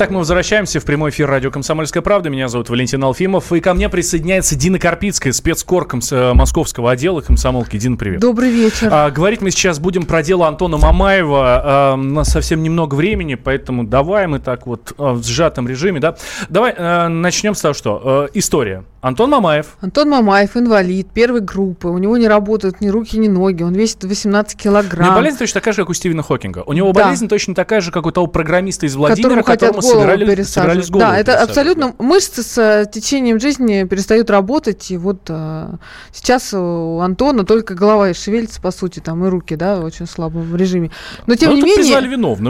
Итак, 0.00 0.12
мы 0.12 0.20
возвращаемся 0.20 0.80
в 0.80 0.86
прямой 0.86 1.10
эфир 1.10 1.28
радио 1.28 1.50
«Комсомольская 1.50 2.02
правда». 2.02 2.30
Меня 2.30 2.48
зовут 2.48 2.70
Валентин 2.70 3.04
Алфимов. 3.04 3.52
И 3.52 3.60
ко 3.60 3.74
мне 3.74 3.90
присоединяется 3.90 4.56
Дина 4.56 4.78
Карпицкая, 4.78 5.30
спецкор 5.34 5.86
комс... 5.86 6.10
Э, 6.10 6.32
московского 6.32 6.92
отдела 6.92 7.20
комсомолки. 7.20 7.76
Дина, 7.76 7.98
привет. 7.98 8.18
Добрый 8.18 8.50
вечер. 8.50 8.88
А, 8.90 9.10
говорить 9.10 9.42
мы 9.42 9.50
сейчас 9.50 9.78
будем 9.78 10.06
про 10.06 10.22
дело 10.22 10.48
Антона 10.48 10.78
Мамаева. 10.78 11.42
А, 11.42 11.94
у 11.96 11.98
нас 11.98 12.30
совсем 12.30 12.62
немного 12.62 12.94
времени, 12.94 13.34
поэтому 13.34 13.84
давай 13.84 14.26
мы 14.26 14.38
так 14.38 14.66
вот 14.66 14.94
а, 14.96 15.12
в 15.12 15.22
сжатом 15.22 15.68
режиме. 15.68 16.00
Да? 16.00 16.16
Давай 16.48 16.74
а, 16.78 17.08
начнем 17.08 17.54
с 17.54 17.60
того, 17.60 17.74
что 17.74 18.00
а, 18.02 18.28
история. 18.32 18.84
Антон 19.02 19.30
Мамаев. 19.30 19.76
Антон 19.80 20.10
Мамаев, 20.10 20.56
инвалид 20.56 21.10
первой 21.10 21.40
группы. 21.40 21.88
У 21.88 21.96
него 21.96 22.18
не 22.18 22.28
работают 22.28 22.82
ни 22.82 22.88
руки, 22.88 23.18
ни 23.18 23.28
ноги. 23.28 23.62
Он 23.62 23.74
весит 23.74 24.04
18 24.04 24.60
килограмм. 24.60 25.06
У 25.06 25.10
него 25.10 25.16
болезнь 25.16 25.38
точно 25.38 25.54
такая 25.54 25.72
же, 25.72 25.80
как 25.82 25.88
у 25.88 25.94
Стивена 25.94 26.22
Хокинга. 26.22 26.62
У 26.66 26.74
него 26.74 26.92
да. 26.92 27.04
болезнь 27.04 27.26
точно 27.26 27.54
такая 27.54 27.80
же, 27.80 27.92
как 27.92 28.04
у 28.04 28.10
того 28.10 28.26
программиста 28.26 28.84
из 28.84 28.96
Владимира, 28.96 29.42
которому 29.42 29.80
собирали, 29.92 30.42
собирались 30.42 30.90
голову 30.90 31.10
Да, 31.10 31.18
это 31.18 31.42
абсолютно... 31.42 31.94
Да. 31.98 32.04
Мышцы 32.04 32.42
с 32.42 32.58
э, 32.58 32.86
течением 32.90 33.40
жизни 33.40 33.84
перестают 33.84 34.30
работать. 34.30 34.90
И 34.90 34.96
вот 34.96 35.22
а, 35.28 35.76
сейчас 36.12 36.52
у 36.54 37.00
Антона 37.00 37.44
только 37.44 37.74
голова 37.74 38.10
и 38.10 38.14
шевелится, 38.14 38.60
по 38.60 38.70
сути, 38.70 39.00
там 39.00 39.24
и 39.24 39.28
руки, 39.28 39.56
да, 39.56 39.76
в 39.76 39.84
очень 39.84 40.06
слабом 40.06 40.54
режиме. 40.56 40.90
Но 41.26 41.34
тем 41.34 41.50
Но 41.50 41.56
не 41.56 41.62
менее... 41.62 41.84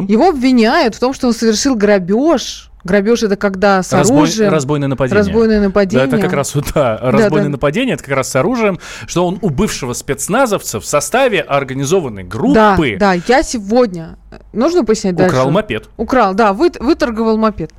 Его 0.07 0.28
обвиняют 0.28 0.95
в 0.95 1.01
том, 1.01 1.12
что 1.12 1.26
он 1.28 1.34
совершил 1.34 1.74
грабеж 1.74 2.69
Грабеж 2.85 3.22
это 3.22 3.37
когда 3.37 3.83
с 3.83 3.93
Разбой, 3.93 4.22
оружием. 4.22 4.51
Разбойное 4.51 4.89
нападение. 4.89 5.18
Разбойное 5.18 5.61
нападение. 5.61 6.07
Да, 6.07 6.16
это 6.16 6.22
как 6.24 6.33
раз 6.33 6.55
да, 6.74 6.99
разбойное 6.99 7.31
да, 7.31 7.43
да. 7.43 7.49
нападение, 7.49 7.95
это 7.95 8.05
как 8.05 8.14
раз 8.14 8.31
с 8.31 8.37
оружием, 8.37 8.78
что 9.07 9.26
он 9.26 9.39
у 9.43 9.51
бывшего 9.51 9.93
спецназовца 9.93 10.81
в 10.81 10.87
составе 10.87 11.41
организованной 11.41 12.24
группы. 12.24 12.97
Да, 12.99 13.14
да, 13.16 13.22
я 13.26 13.43
сегодня, 13.43 14.16
нужно 14.53 14.85
пояснять 14.85 15.14
украл 15.14 15.26
дальше? 15.26 15.37
Украл 15.41 15.51
мопед. 15.51 15.89
Украл, 15.97 16.35
да, 16.35 16.53
вы, 16.53 16.72
выторговал 16.78 17.37
мопед. 17.37 17.70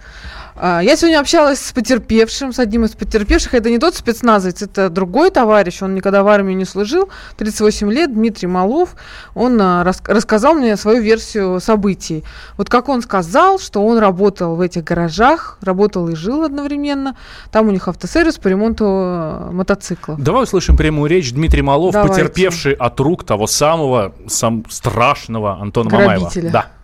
А, 0.56 0.82
я 0.82 0.96
сегодня 0.96 1.20
общалась 1.20 1.60
с 1.60 1.72
потерпевшим, 1.72 2.54
с 2.54 2.60
одним 2.60 2.86
из 2.86 2.92
потерпевших. 2.92 3.54
Это 3.54 3.70
не 3.70 3.78
тот 3.78 3.96
спецназовец, 3.96 4.62
это 4.62 4.90
другой 4.90 5.32
товарищ. 5.32 5.82
Он 5.82 5.96
никогда 5.96 6.24
в 6.24 6.28
армии 6.28 6.54
не 6.54 6.66
служил. 6.66 7.10
38 7.38 7.92
лет, 7.92 8.14
Дмитрий 8.14 8.48
Малов. 8.48 8.96
Он 9.36 9.60
а, 9.62 9.84
рас 9.84 10.02
рассказал 10.06 10.54
мне 10.54 10.76
свою 10.78 11.02
версию 11.02 11.60
событий. 11.60 12.24
Вот 12.58 12.70
как 12.70 12.90
он 12.90 13.02
сказал, 13.02 13.60
что 13.60 13.86
он 13.86 13.98
работал 13.98 14.56
в 14.56 14.62
этих 14.62 14.84
гаражах, 14.84 15.58
работал 15.62 16.08
и 16.10 16.16
жил 16.16 16.44
одновременно. 16.44 17.16
Там 17.52 17.68
у 17.68 17.72
них 17.72 17.88
автосервис 17.88 18.38
по 18.38 18.48
ремонту 18.48 18.86
а, 18.88 19.52
мотоциклов. 19.52 20.22
Давай 20.22 20.44
услышим 20.44 20.78
прямую 20.78 21.10
речь. 21.10 21.34
Дмитрий 21.34 21.62
Малов, 21.62 21.94
Давайте. 21.94 22.14
потерпевший 22.14 22.74
от 22.74 23.00
рук 23.00 23.24
того 23.24 23.48
самого, 23.48 24.14
сам 24.28 24.66
страшного 24.70 25.60
Антона 25.60 25.90
Грабителя. 25.90 26.20
Мамаева. 26.20 26.52
Да. 26.52 26.81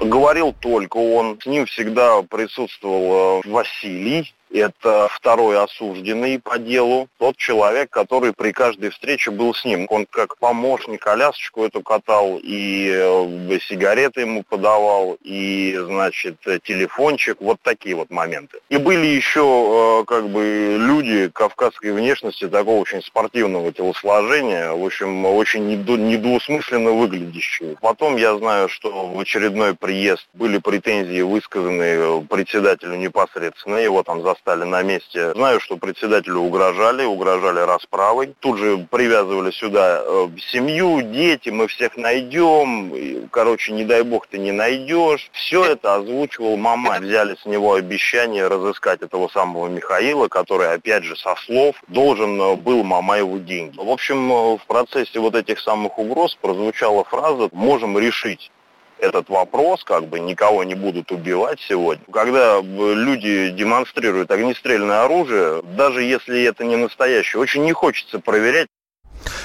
Говорил 0.00 0.52
только 0.52 0.96
он. 0.98 1.40
С 1.40 1.46
ним 1.46 1.66
всегда 1.66 2.22
присутствовал 2.22 3.40
э, 3.44 3.48
Василий, 3.48 4.34
это 4.58 5.08
второй 5.12 5.62
осужденный 5.62 6.38
по 6.38 6.58
делу, 6.58 7.08
тот 7.18 7.36
человек, 7.36 7.90
который 7.90 8.32
при 8.32 8.52
каждой 8.52 8.90
встрече 8.90 9.30
был 9.30 9.54
с 9.54 9.64
ним. 9.64 9.86
Он 9.90 10.06
как 10.06 10.38
помощник 10.38 11.02
колясочку 11.02 11.64
эту 11.64 11.82
катал, 11.82 12.38
и 12.42 12.90
э, 12.92 13.58
сигареты 13.68 14.22
ему 14.22 14.42
подавал, 14.42 15.16
и, 15.22 15.76
значит, 15.84 16.36
телефончик, 16.64 17.38
вот 17.40 17.58
такие 17.62 17.94
вот 17.94 18.10
моменты. 18.10 18.58
И 18.68 18.76
были 18.76 19.06
еще, 19.06 20.02
э, 20.02 20.04
как 20.06 20.28
бы, 20.28 20.76
люди 20.78 21.28
кавказской 21.28 21.92
внешности, 21.92 22.48
такого 22.48 22.80
очень 22.80 23.02
спортивного 23.02 23.72
телосложения, 23.72 24.72
в 24.72 24.84
общем, 24.84 25.24
очень 25.26 25.66
недвусмысленно 25.66 26.92
выглядящие. 26.92 27.76
Потом 27.80 28.16
я 28.16 28.36
знаю, 28.36 28.68
что 28.68 29.06
в 29.06 29.18
очередной 29.20 29.74
приезд 29.74 30.26
были 30.34 30.58
претензии 30.58 31.20
высказаны 31.20 32.24
председателю 32.26 32.96
непосредственно, 32.96 33.76
его 33.76 34.02
там 34.02 34.22
за 34.22 34.34
застали 34.46 34.64
на 34.64 34.82
месте. 34.82 35.32
Знаю, 35.34 35.60
что 35.60 35.76
председателю 35.76 36.38
угрожали, 36.38 37.04
угрожали 37.04 37.60
расправой. 37.60 38.34
Тут 38.40 38.58
же 38.58 38.86
привязывали 38.90 39.50
сюда 39.50 40.02
э, 40.04 40.28
семью, 40.52 41.02
дети, 41.02 41.50
мы 41.50 41.66
всех 41.66 41.96
найдем. 41.96 43.28
Короче, 43.30 43.72
не 43.72 43.84
дай 43.84 44.02
бог 44.02 44.26
ты 44.26 44.38
не 44.38 44.52
найдешь. 44.52 45.28
Все 45.32 45.64
это 45.64 45.96
озвучивал 45.96 46.56
мама. 46.56 46.98
Взяли 47.00 47.36
с 47.42 47.46
него 47.46 47.74
обещание 47.74 48.46
разыскать 48.46 49.02
этого 49.02 49.28
самого 49.28 49.68
Михаила, 49.68 50.28
который, 50.28 50.72
опять 50.72 51.04
же, 51.04 51.16
со 51.16 51.34
слов 51.44 51.76
должен 51.88 52.40
э, 52.40 52.56
был 52.56 52.84
Мамаеву 52.84 53.38
деньги. 53.38 53.76
В 53.76 53.90
общем, 53.90 54.32
э, 54.32 54.58
в 54.58 54.66
процессе 54.66 55.18
вот 55.18 55.34
этих 55.34 55.58
самых 55.60 55.98
угроз 55.98 56.36
прозвучала 56.40 57.04
фраза 57.04 57.48
«можем 57.52 57.98
решить 57.98 58.50
этот 58.98 59.28
вопрос, 59.28 59.84
как 59.84 60.06
бы 60.06 60.20
никого 60.20 60.64
не 60.64 60.74
будут 60.74 61.12
убивать 61.12 61.58
сегодня. 61.68 62.04
Когда 62.12 62.60
люди 62.60 63.50
демонстрируют 63.50 64.30
огнестрельное 64.30 65.04
оружие, 65.04 65.62
даже 65.76 66.02
если 66.02 66.42
это 66.44 66.64
не 66.64 66.76
настоящее, 66.76 67.40
очень 67.40 67.64
не 67.64 67.72
хочется 67.72 68.18
проверять. 68.18 68.68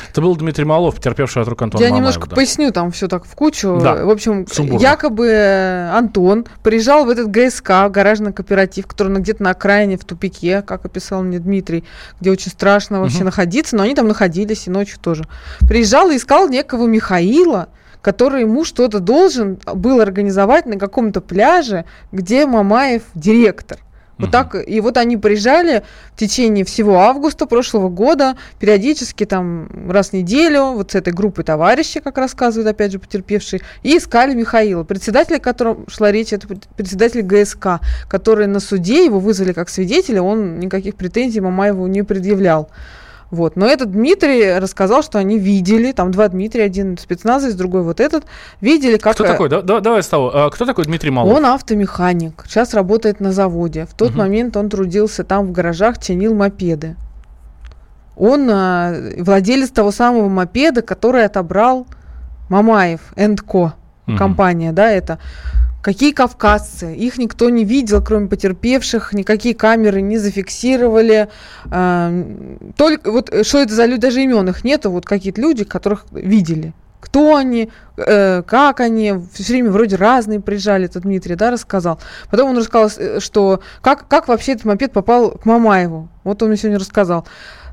Это 0.09 0.21
был 0.21 0.35
Дмитрий 0.35 0.65
Малов, 0.65 0.95
потерпевший 0.95 1.41
от 1.41 1.47
рук 1.47 1.61
Антона 1.61 1.81
Я 1.81 1.89
Мамаева, 1.89 2.01
немножко 2.01 2.29
да. 2.29 2.35
поясню 2.35 2.71
там 2.71 2.91
все 2.91 3.07
так 3.07 3.25
в 3.25 3.33
кучу. 3.33 3.79
Да, 3.81 4.05
в 4.05 4.09
общем, 4.09 4.45
сумбурно. 4.45 4.81
якобы 4.81 5.27
э, 5.27 5.89
Антон 5.91 6.45
приезжал 6.63 7.05
в 7.05 7.09
этот 7.09 7.27
ГСК, 7.29 7.89
гаражный 7.89 8.33
кооператив, 8.33 8.87
который 8.87 9.15
где-то 9.17 9.41
на 9.43 9.51
окраине, 9.51 9.97
в 9.97 10.03
тупике, 10.03 10.61
как 10.61 10.85
описал 10.85 11.23
мне 11.23 11.39
Дмитрий, 11.39 11.85
где 12.19 12.31
очень 12.31 12.51
страшно 12.51 12.99
вообще 12.99 13.19
угу. 13.19 13.25
находиться, 13.25 13.75
но 13.75 13.83
они 13.83 13.95
там 13.95 14.07
находились 14.07 14.67
и 14.67 14.69
ночью 14.69 14.99
тоже. 14.99 15.23
Приезжал 15.61 16.09
и 16.09 16.17
искал 16.17 16.49
некого 16.49 16.85
Михаила, 16.85 17.69
который 18.01 18.41
ему 18.41 18.63
что-то 18.63 18.99
должен 18.99 19.59
был 19.73 20.01
организовать 20.01 20.65
на 20.65 20.77
каком-то 20.77 21.21
пляже, 21.21 21.85
где 22.11 22.45
Мамаев 22.45 23.03
директор. 23.13 23.79
Вот 24.17 24.29
uh 24.29 24.31
так, 24.31 24.55
и 24.67 24.79
вот 24.81 24.97
они 24.97 25.17
приезжали 25.17 25.83
в 26.13 26.19
течение 26.19 26.63
всего 26.63 26.99
августа 26.99 27.47
прошлого 27.47 27.89
года, 27.89 28.37
периодически 28.59 29.25
там 29.25 29.89
раз 29.89 30.09
в 30.09 30.13
неделю, 30.13 30.73
вот 30.73 30.91
с 30.91 30.95
этой 30.95 31.11
группой 31.11 31.43
товарищей, 31.43 32.01
как 32.01 32.19
рассказывают 32.19 32.69
опять 32.69 32.91
же 32.91 32.99
потерпевшие, 32.99 33.61
и 33.81 33.97
искали 33.97 34.35
Михаила. 34.35 34.83
Председатель, 34.83 35.37
о 35.37 35.39
котором 35.39 35.85
шла 35.87 36.11
речь, 36.11 36.33
это 36.33 36.47
председатель 36.75 37.23
ГСК, 37.23 37.79
который 38.07 38.45
на 38.45 38.59
суде, 38.59 39.05
его 39.05 39.19
вызвали 39.19 39.53
как 39.53 39.69
свидетеля, 39.69 40.21
он 40.21 40.59
никаких 40.59 40.95
претензий 40.95 41.41
Мамаеву 41.41 41.87
не 41.87 42.03
предъявлял. 42.03 42.69
Вот. 43.31 43.55
Но 43.55 43.65
этот 43.65 43.91
Дмитрий 43.91 44.59
рассказал, 44.59 45.01
что 45.03 45.17
они 45.17 45.39
видели, 45.39 45.93
там 45.93 46.11
два 46.11 46.27
Дмитрия, 46.27 46.65
один 46.65 46.97
спецназовец, 46.97 47.55
другой 47.55 47.81
вот 47.81 48.01
этот, 48.01 48.25
видели, 48.59 48.97
как... 48.97 49.15
Кто 49.15 49.23
такой? 49.23 49.49
Да, 49.49 49.61
да, 49.61 49.79
давай 49.79 50.03
с 50.03 50.07
того. 50.07 50.31
А, 50.33 50.49
кто 50.49 50.65
такой 50.65 50.85
Дмитрий 50.85 51.11
Малов? 51.11 51.33
Он 51.33 51.45
автомеханик, 51.45 52.43
сейчас 52.45 52.73
работает 52.73 53.21
на 53.21 53.31
заводе. 53.31 53.85
В 53.85 53.93
тот 53.93 54.11
угу. 54.11 54.19
момент 54.19 54.57
он 54.57 54.69
трудился 54.69 55.23
там 55.23 55.47
в 55.47 55.51
гаражах, 55.53 55.97
чинил 55.97 56.35
мопеды. 56.35 56.97
Он 58.17 58.49
а, 58.51 58.93
владелец 59.17 59.69
того 59.69 59.91
самого 59.91 60.27
мопеда, 60.27 60.81
который 60.81 61.23
отобрал 61.23 61.87
Мамаев, 62.49 62.99
Эндко, 63.15 63.75
угу. 64.07 64.17
компания, 64.17 64.73
да, 64.73 64.91
это 64.91 65.19
Какие 65.81 66.11
кавказцы? 66.11 66.95
Их 66.95 67.17
никто 67.17 67.49
не 67.49 67.65
видел, 67.65 68.03
кроме 68.03 68.27
потерпевших, 68.27 69.13
никакие 69.13 69.55
камеры 69.55 70.01
не 70.01 70.17
зафиксировали. 70.17 71.29
А, 71.71 72.13
только 72.77 73.11
вот 73.11 73.29
э, 73.31 73.43
что 73.43 73.59
это 73.59 73.73
за 73.73 73.85
люди, 73.85 74.01
даже 74.01 74.21
имен 74.21 74.47
их 74.49 74.63
нету, 74.63 74.91
вот 74.91 75.05
какие-то 75.05 75.41
люди, 75.41 75.63
которых 75.63 76.05
видели. 76.11 76.73
Кто 77.01 77.35
они, 77.35 77.69
э, 77.97 78.43
как 78.43 78.79
они, 78.79 79.15
все 79.33 79.53
время 79.53 79.71
вроде 79.71 79.95
разные 79.95 80.39
приезжали, 80.39 80.85
это 80.85 80.99
Дмитрий, 80.99 81.35
да, 81.35 81.49
рассказал. 81.49 81.99
Потом 82.29 82.51
он 82.51 82.57
рассказал, 82.59 82.91
э, 82.95 83.19
что 83.19 83.61
как, 83.81 84.07
как 84.07 84.27
вообще 84.27 84.53
этот 84.53 84.65
мопед 84.65 84.93
попал 84.93 85.31
к 85.31 85.45
Мамаеву. 85.45 86.09
Вот 86.23 86.43
он 86.43 86.49
мне 86.49 86.57
сегодня 86.57 86.77
рассказал. 86.77 87.25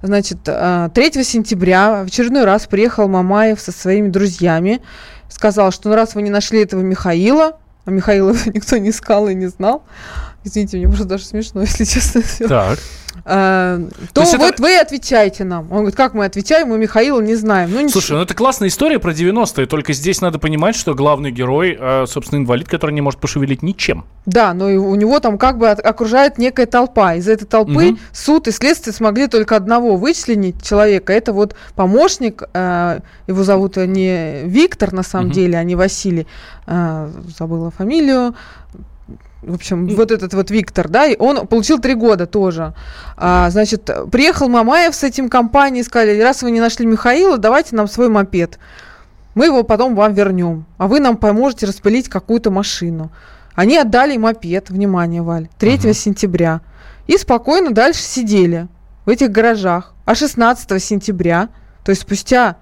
Значит, 0.02 0.44
3 0.44 0.52
э, 0.54 0.90
сентября 1.24 2.04
в 2.04 2.06
очередной 2.06 2.44
раз 2.44 2.66
приехал 2.66 3.06
Мамаев 3.06 3.60
со 3.60 3.70
своими 3.70 4.08
друзьями, 4.08 4.80
сказал, 5.28 5.72
что 5.72 5.90
ну, 5.90 5.94
раз 5.94 6.14
вы 6.14 6.22
не 6.22 6.30
нашли 6.30 6.62
этого 6.62 6.80
Михаила, 6.80 7.58
а 7.88 7.90
Михаила 7.90 8.34
никто 8.52 8.76
не 8.76 8.90
искал 8.90 9.28
и 9.28 9.34
не 9.34 9.46
знал. 9.46 9.82
Извините, 10.44 10.76
мне 10.76 10.88
просто 10.88 11.06
даже 11.06 11.24
смешно, 11.24 11.62
если 11.62 11.84
честно. 11.84 12.22
Так. 12.46 12.78
А, 13.30 13.78
то, 14.14 14.24
то 14.24 14.38
вот 14.38 14.54
это... 14.54 14.62
вы 14.62 14.78
отвечаете 14.78 15.44
нам. 15.44 15.70
Он 15.70 15.78
говорит, 15.78 15.96
как 15.96 16.14
мы 16.14 16.24
отвечаем, 16.24 16.68
мы 16.68 16.78
Михаила 16.78 17.20
не 17.20 17.34
знаем. 17.34 17.70
Ну, 17.70 17.86
Слушай, 17.90 18.12
ну 18.12 18.22
это 18.22 18.32
классная 18.32 18.68
история 18.68 18.98
про 18.98 19.12
90-е, 19.12 19.66
только 19.66 19.92
здесь 19.92 20.22
надо 20.22 20.38
понимать, 20.38 20.74
что 20.74 20.94
главный 20.94 21.30
герой, 21.30 21.76
а, 21.78 22.06
собственно, 22.06 22.40
инвалид, 22.40 22.68
который 22.68 22.92
не 22.92 23.02
может 23.02 23.20
пошевелить 23.20 23.62
ничем. 23.62 24.06
Да, 24.24 24.54
но 24.54 24.66
у 24.66 24.94
него 24.94 25.20
там 25.20 25.36
как 25.36 25.58
бы 25.58 25.68
окружает 25.68 26.38
некая 26.38 26.64
толпа. 26.64 27.14
Из 27.16 27.28
этой 27.28 27.44
толпы 27.44 27.90
угу. 27.90 27.98
суд 28.12 28.48
и 28.48 28.50
следствие 28.50 28.94
смогли 28.94 29.26
только 29.26 29.56
одного 29.56 29.96
вычленить 29.96 30.62
человека. 30.62 31.12
Это 31.12 31.34
вот 31.34 31.54
помощник, 31.74 32.44
э, 32.54 33.00
его 33.26 33.44
зовут 33.44 33.76
не 33.76 34.44
Виктор 34.44 34.94
на 34.94 35.02
самом 35.02 35.26
угу. 35.26 35.34
деле, 35.34 35.58
а 35.58 35.64
не 35.64 35.76
Василий. 35.76 36.26
Э, 36.66 37.10
забыла 37.38 37.70
фамилию 37.70 38.34
в 39.42 39.54
общем, 39.54 39.86
вот 39.86 40.10
этот 40.10 40.34
вот 40.34 40.50
Виктор, 40.50 40.88
да, 40.88 41.06
и 41.06 41.16
он 41.16 41.46
получил 41.46 41.78
три 41.78 41.94
года 41.94 42.26
тоже. 42.26 42.74
А, 43.16 43.50
значит, 43.50 43.88
приехал 44.10 44.48
Мамаев 44.48 44.94
с 44.94 45.04
этим 45.04 45.28
компанией, 45.28 45.84
сказали, 45.84 46.20
раз 46.20 46.42
вы 46.42 46.50
не 46.50 46.60
нашли 46.60 46.86
Михаила, 46.86 47.38
давайте 47.38 47.76
нам 47.76 47.86
свой 47.86 48.08
мопед. 48.08 48.58
Мы 49.34 49.46
его 49.46 49.62
потом 49.62 49.94
вам 49.94 50.14
вернем, 50.14 50.66
а 50.76 50.88
вы 50.88 50.98
нам 50.98 51.16
поможете 51.16 51.66
распылить 51.66 52.08
какую-то 52.08 52.50
машину. 52.50 53.12
Они 53.54 53.76
отдали 53.76 54.16
мопед, 54.16 54.70
внимание, 54.70 55.22
Валь, 55.22 55.48
3 55.58 55.76
uh-huh. 55.76 55.92
сентября. 55.92 56.60
И 57.06 57.16
спокойно 57.16 57.70
дальше 57.70 58.02
сидели 58.02 58.68
в 59.06 59.08
этих 59.08 59.30
гаражах. 59.30 59.94
А 60.04 60.14
16 60.14 60.82
сентября, 60.82 61.48
то 61.84 61.90
есть 61.90 62.02
спустя 62.02 62.56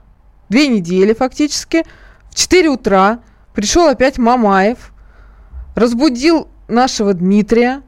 две 0.48 0.68
недели 0.68 1.14
фактически, 1.14 1.84
в 2.30 2.34
4 2.34 2.68
утра 2.68 3.20
пришел 3.54 3.88
опять 3.88 4.18
Мамаев, 4.18 4.92
разбудил 5.74 6.48
нашего 6.68 7.14
Дмитрия. 7.14 7.82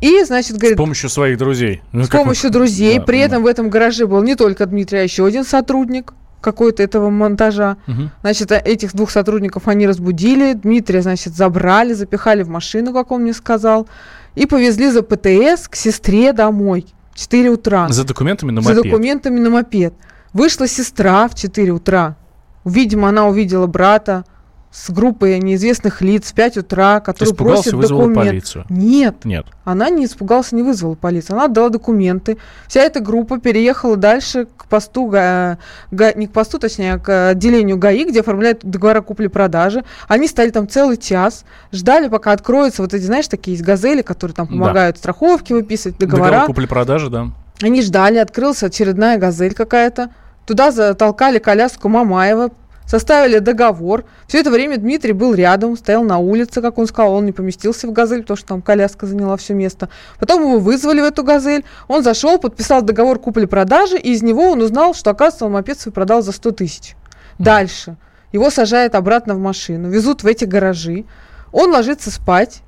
И, 0.00 0.22
значит, 0.24 0.56
говорит... 0.56 0.76
С 0.76 0.80
помощью 0.80 1.10
своих 1.10 1.38
друзей. 1.38 1.82
Ну, 1.92 2.04
с 2.04 2.08
помощью 2.08 2.50
друзей. 2.50 2.98
Да, 2.98 3.04
При 3.04 3.18
этом 3.18 3.42
в 3.42 3.46
этом 3.46 3.68
гараже 3.68 4.06
был 4.06 4.22
не 4.22 4.36
только 4.36 4.66
Дмитрий, 4.66 4.98
а 4.98 5.02
еще 5.02 5.26
один 5.26 5.44
сотрудник 5.44 6.12
какой-то 6.40 6.82
этого 6.82 7.10
монтажа. 7.10 7.76
Угу. 7.88 8.10
Значит, 8.20 8.52
э, 8.52 8.62
этих 8.64 8.94
двух 8.94 9.10
сотрудников 9.10 9.66
они 9.66 9.86
разбудили. 9.86 10.52
Дмитрия, 10.52 11.02
значит, 11.02 11.34
забрали, 11.34 11.94
запихали 11.94 12.42
в 12.42 12.48
машину, 12.48 12.92
как 12.92 13.10
он 13.10 13.22
мне 13.22 13.32
сказал. 13.32 13.88
И 14.36 14.46
повезли 14.46 14.90
за 14.90 15.02
ПТС 15.02 15.68
к 15.68 15.74
сестре 15.74 16.32
домой. 16.32 16.86
4 17.14 17.50
утра. 17.50 17.88
За 17.88 18.04
документами 18.04 18.52
на 18.52 18.60
мопед. 18.60 18.76
За 18.76 18.82
документами 18.82 19.40
на 19.40 19.50
мопед. 19.50 19.94
Вышла 20.32 20.68
сестра 20.68 21.26
в 21.26 21.34
4 21.34 21.72
утра. 21.72 22.16
Видимо, 22.64 23.08
она 23.08 23.26
увидела 23.26 23.66
брата 23.66 24.24
с 24.70 24.90
группой 24.90 25.38
неизвестных 25.38 26.02
лиц 26.02 26.30
в 26.30 26.34
5 26.34 26.58
утра, 26.58 27.00
которые 27.00 27.32
испугался, 27.32 27.70
просят 27.70 27.90
документ. 27.90 28.14
полицию? 28.16 28.64
Нет. 28.68 29.24
Нет. 29.24 29.46
Она 29.64 29.88
не 29.88 30.04
испугалась, 30.04 30.52
не 30.52 30.62
вызвала 30.62 30.94
полицию. 30.94 31.36
Она 31.36 31.46
отдала 31.46 31.70
документы. 31.70 32.36
Вся 32.66 32.82
эта 32.82 33.00
группа 33.00 33.38
переехала 33.38 33.96
дальше 33.96 34.46
к 34.56 34.66
посту, 34.66 35.06
га, 35.06 35.58
га, 35.90 36.12
не 36.12 36.26
к 36.26 36.32
посту, 36.32 36.58
точнее, 36.58 36.98
к 36.98 37.30
отделению 37.30 37.78
ГАИ, 37.78 38.04
где 38.04 38.20
оформляют 38.20 38.60
договора 38.62 39.00
купли-продажи. 39.00 39.84
Они 40.06 40.28
стали 40.28 40.50
там 40.50 40.68
целый 40.68 40.98
час, 40.98 41.44
ждали, 41.72 42.08
пока 42.08 42.32
откроются 42.32 42.82
вот 42.82 42.92
эти, 42.92 43.04
знаешь, 43.04 43.28
такие 43.28 43.54
есть 43.54 43.64
газели, 43.64 44.02
которые 44.02 44.34
там 44.34 44.46
помогают 44.46 44.96
да. 44.96 45.00
страховки 45.00 45.54
выписывать, 45.54 45.98
договора. 45.98 46.30
Договор 46.30 46.46
купли-продажи, 46.46 47.08
да. 47.08 47.30
Они 47.62 47.82
ждали, 47.82 48.18
открылась 48.18 48.62
очередная 48.62 49.18
газель 49.18 49.54
какая-то. 49.54 50.10
Туда 50.46 50.70
затолкали 50.70 51.38
коляску 51.38 51.88
Мамаева, 51.88 52.50
составили 52.88 53.38
договор. 53.38 54.04
Все 54.26 54.40
это 54.40 54.50
время 54.50 54.78
Дмитрий 54.78 55.12
был 55.12 55.34
рядом, 55.34 55.76
стоял 55.76 56.02
на 56.02 56.18
улице, 56.18 56.62
как 56.62 56.78
он 56.78 56.86
сказал, 56.86 57.12
он 57.12 57.26
не 57.26 57.32
поместился 57.32 57.86
в 57.86 57.92
«Газель», 57.92 58.22
потому 58.22 58.36
что 58.38 58.48
там 58.48 58.62
коляска 58.62 59.06
заняла 59.06 59.36
все 59.36 59.54
место. 59.54 59.90
Потом 60.18 60.42
его 60.42 60.58
вызвали 60.58 61.02
в 61.02 61.04
эту 61.04 61.22
«Газель», 61.22 61.64
он 61.86 62.02
зашел, 62.02 62.38
подписал 62.38 62.82
договор 62.82 63.18
купли-продажи, 63.18 63.98
и 63.98 64.12
из 64.12 64.22
него 64.22 64.50
он 64.50 64.62
узнал, 64.62 64.94
что, 64.94 65.10
оказывается, 65.10 65.44
он 65.44 65.52
мопед 65.52 65.78
свой 65.78 65.92
продал 65.92 66.22
за 66.22 66.32
100 66.32 66.50
тысяч. 66.52 66.96
Дальше. 67.38 67.96
Его 68.32 68.50
сажают 68.50 68.94
обратно 68.94 69.34
в 69.34 69.38
машину, 69.38 69.88
везут 69.88 70.22
в 70.22 70.26
эти 70.26 70.44
гаражи, 70.44 71.04
он 71.52 71.70
ложится 71.70 72.10
спать, 72.10 72.62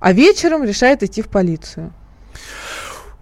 а 0.00 0.12
вечером 0.12 0.62
решает 0.62 1.02
идти 1.02 1.22
в 1.22 1.28
полицию. 1.28 1.92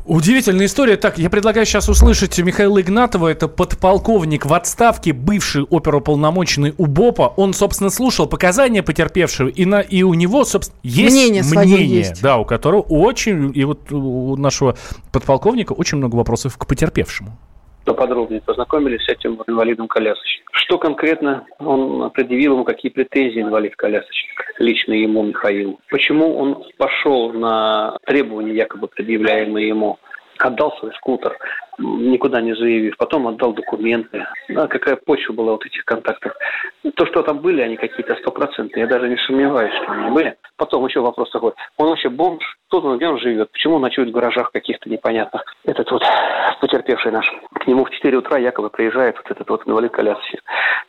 Удивительная 0.04 0.66
история. 0.66 0.96
Так, 0.96 1.16
я 1.16 1.30
предлагаю 1.30 1.64
сейчас 1.64 1.88
услышать 1.88 2.38
Михаила 2.38 2.80
Игнатова. 2.80 3.28
Это 3.28 3.48
подполковник 3.48 4.44
в 4.44 4.52
отставке, 4.52 5.14
бывший 5.14 5.62
оперуполномоченный 5.62 6.74
УБОПа. 6.76 7.32
Он, 7.36 7.54
собственно, 7.54 7.88
слушал 7.88 8.26
показания 8.26 8.82
потерпевшего, 8.82 9.48
и, 9.48 9.64
на, 9.64 9.80
и 9.80 10.02
у 10.02 10.12
него, 10.12 10.44
собственно, 10.44 10.78
есть 10.82 11.14
мнение, 11.14 11.42
мнение 11.42 11.86
есть. 11.86 12.20
да, 12.20 12.36
у 12.36 12.44
которого 12.44 12.82
очень, 12.82 13.50
и 13.54 13.64
вот 13.64 13.90
у 13.92 14.36
нашего 14.36 14.76
подполковника 15.10 15.72
очень 15.72 15.96
много 15.96 16.16
вопросов 16.16 16.58
к 16.58 16.66
потерпевшему 16.66 17.38
поподробнее 17.84 18.40
познакомились 18.40 19.04
с 19.04 19.08
этим 19.08 19.42
инвалидом-колясочником. 19.46 20.48
Что 20.52 20.78
конкретно 20.78 21.46
он 21.58 22.10
предъявил 22.10 22.54
ему, 22.54 22.64
какие 22.64 22.90
претензии 22.90 23.42
инвалид-колясочник, 23.42 24.54
лично 24.58 24.92
ему, 24.92 25.22
Михаилу. 25.22 25.80
Почему 25.90 26.36
он 26.36 26.64
пошел 26.78 27.32
на 27.32 27.98
требования, 28.06 28.54
якобы 28.54 28.88
предъявляемые 28.88 29.68
ему, 29.68 29.98
отдал 30.38 30.76
свой 30.78 30.92
скутер, 30.94 31.36
никуда 31.78 32.40
не 32.40 32.54
заявив, 32.54 32.96
потом 32.96 33.26
отдал 33.26 33.52
документы. 33.52 34.26
А 34.54 34.66
какая 34.66 34.96
почва 34.96 35.32
была 35.32 35.52
вот 35.52 35.64
этих 35.66 35.84
контактов. 35.84 36.32
То, 36.94 37.06
что 37.06 37.22
там 37.22 37.38
были, 37.38 37.62
они 37.62 37.76
какие-то 37.76 38.14
стопроцентные, 38.16 38.82
я 38.82 38.86
даже 38.86 39.08
не 39.08 39.16
сомневаюсь, 39.16 39.74
что 39.74 39.92
они 39.92 40.10
были. 40.10 40.36
Потом 40.56 40.86
еще 40.86 41.00
вопрос 41.00 41.30
такой, 41.30 41.52
он 41.76 41.88
вообще 41.88 42.08
бомж, 42.08 42.44
тут 42.68 42.84
он 42.84 42.96
где 42.96 43.08
он 43.08 43.18
живет, 43.18 43.50
почему 43.50 43.78
ночует 43.78 44.08
в 44.08 44.12
гаражах 44.12 44.52
каких-то 44.52 44.88
непонятных. 44.88 45.42
Этот 45.64 45.90
вот 45.90 46.02
потерпевший 46.60 47.12
наш, 47.12 47.30
к 47.54 47.66
нему 47.66 47.84
в 47.84 47.90
4 47.90 48.16
утра 48.16 48.38
якобы 48.38 48.70
приезжает 48.70 49.16
вот 49.16 49.30
этот 49.30 49.48
вот 49.48 49.66
инвалид-колясочник. 49.66 50.42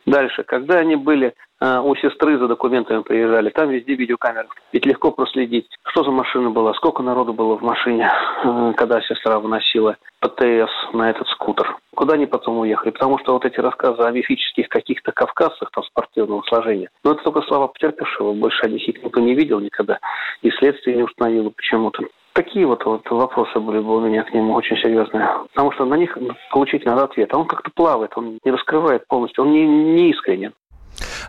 Дальше, 0.06 0.44
когда 0.44 0.78
они 0.78 0.94
были 0.96 1.34
э, 1.60 1.80
у 1.80 1.96
сестры 1.96 2.38
за 2.38 2.46
документами 2.46 3.02
приезжали, 3.02 3.50
там 3.50 3.70
везде 3.70 3.94
видеокамеры. 3.94 4.48
Ведь 4.72 4.86
легко 4.86 5.10
проследить, 5.10 5.66
что 5.88 6.04
за 6.04 6.10
машина 6.10 6.50
была, 6.50 6.74
сколько 6.74 7.02
народу 7.02 7.32
было 7.32 7.56
в 7.56 7.62
машине, 7.62 8.10
э, 8.44 8.72
когда 8.76 9.00
сестра 9.02 9.40
выносила 9.40 9.96
ПТС 10.20 10.70
на 10.92 11.10
этот 11.10 11.28
скутер. 11.28 11.76
Куда 11.94 12.14
они 12.14 12.26
потом 12.26 12.58
уехали? 12.58 12.90
Потому 12.90 13.18
что 13.18 13.32
вот 13.32 13.44
эти 13.44 13.58
рассказы 13.60 14.02
о 14.02 14.10
мифических 14.10 14.68
каких-то 14.68 15.12
кавказцах 15.12 15.70
там 15.70 15.84
спортивного 15.84 16.42
сложения, 16.42 16.90
ну 17.04 17.12
это 17.12 17.22
только 17.22 17.42
слова 17.42 17.68
потерпевшего, 17.68 18.32
больше 18.32 18.64
о 18.64 18.68
них 18.68 18.86
никто 18.86 19.20
не 19.20 19.34
видел 19.34 19.60
никогда, 19.60 19.98
и 20.42 20.50
следствие 20.50 20.96
не 20.96 21.02
установило 21.02 21.50
почему-то. 21.50 22.04
Такие 22.36 22.66
вот, 22.66 22.84
вот 22.84 23.08
вопросы 23.10 23.58
были 23.58 23.78
бы 23.78 23.96
у 23.96 24.00
меня 24.00 24.22
к 24.22 24.34
нему 24.34 24.52
очень 24.52 24.76
серьезные. 24.76 25.26
Потому 25.54 25.72
что 25.72 25.86
на 25.86 25.94
них 25.94 26.18
получить 26.50 26.84
надо 26.84 27.04
ответ. 27.04 27.32
А 27.32 27.38
он 27.38 27.46
как-то 27.46 27.70
плавает, 27.74 28.12
он 28.14 28.38
не 28.44 28.50
раскрывает 28.50 29.08
полностью, 29.08 29.44
он 29.44 29.52
не, 29.52 29.66
не 29.66 30.10
искренен. 30.10 30.52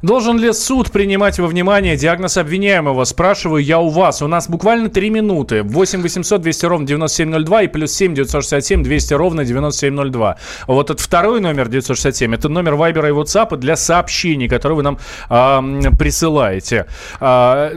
Должен 0.02 0.38
ли 0.38 0.54
суд 0.54 0.92
принимать 0.92 1.40
во 1.40 1.48
внимание 1.48 1.96
диагноз 1.96 2.38
обвиняемого? 2.38 3.04
Спрашиваю 3.04 3.64
я 3.64 3.80
у 3.80 3.90
вас. 3.90 4.22
У 4.22 4.28
нас 4.28 4.48
буквально 4.50 4.90
три 4.90 5.10
минуты. 5.10 5.64
8 5.64 6.02
800 6.02 6.42
200 6.42 6.66
ровно 6.66 6.88
9702 6.88 7.64
и 7.64 7.68
плюс 7.68 7.92
7 7.94 8.14
967 8.14 8.84
200 8.84 9.14
ровно 9.14 9.46
9702. 9.46 10.38
Вот 10.68 10.90
этот 10.90 11.00
второй 11.00 11.42
номер 11.42 11.68
967, 11.68 12.36
это 12.36 12.50
номер 12.50 12.76
Вайбера 12.76 13.10
и 13.10 13.12
WhatsApp 13.12 13.58
для 13.58 13.76
сообщений, 13.76 14.48
которые 14.48 14.78
вы 14.78 14.84
нам 14.84 14.98
э, 15.30 15.92
присылаете. 15.98 16.86
Э, 17.20 17.76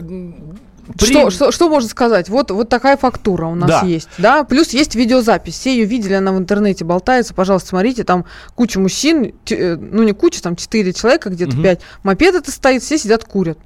при... 0.97 1.05
Что, 1.05 1.29
что, 1.29 1.51
что 1.51 1.69
можно 1.69 1.89
сказать? 1.89 2.29
Вот, 2.29 2.51
вот 2.51 2.69
такая 2.69 2.97
фактура 2.97 3.45
у 3.47 3.55
нас 3.55 3.69
да. 3.69 3.81
есть. 3.81 4.09
Да? 4.17 4.43
Плюс 4.43 4.69
есть 4.69 4.95
видеозапись. 4.95 5.55
Все 5.55 5.75
ее 5.75 5.85
видели, 5.85 6.13
она 6.13 6.31
в 6.31 6.37
интернете 6.37 6.85
болтается. 6.85 7.33
Пожалуйста, 7.33 7.69
смотрите, 7.69 8.03
там 8.03 8.25
куча 8.55 8.79
мужчин, 8.79 9.33
э, 9.49 9.75
ну 9.75 10.03
не 10.03 10.13
куча, 10.13 10.41
там 10.41 10.55
4 10.55 10.93
человека, 10.93 11.29
где-то 11.29 11.53
угу. 11.53 11.63
5. 11.63 11.81
Мопед 12.03 12.35
это 12.35 12.51
стоит, 12.51 12.83
все 12.83 12.97
сидят, 12.97 13.25
курят. 13.25 13.57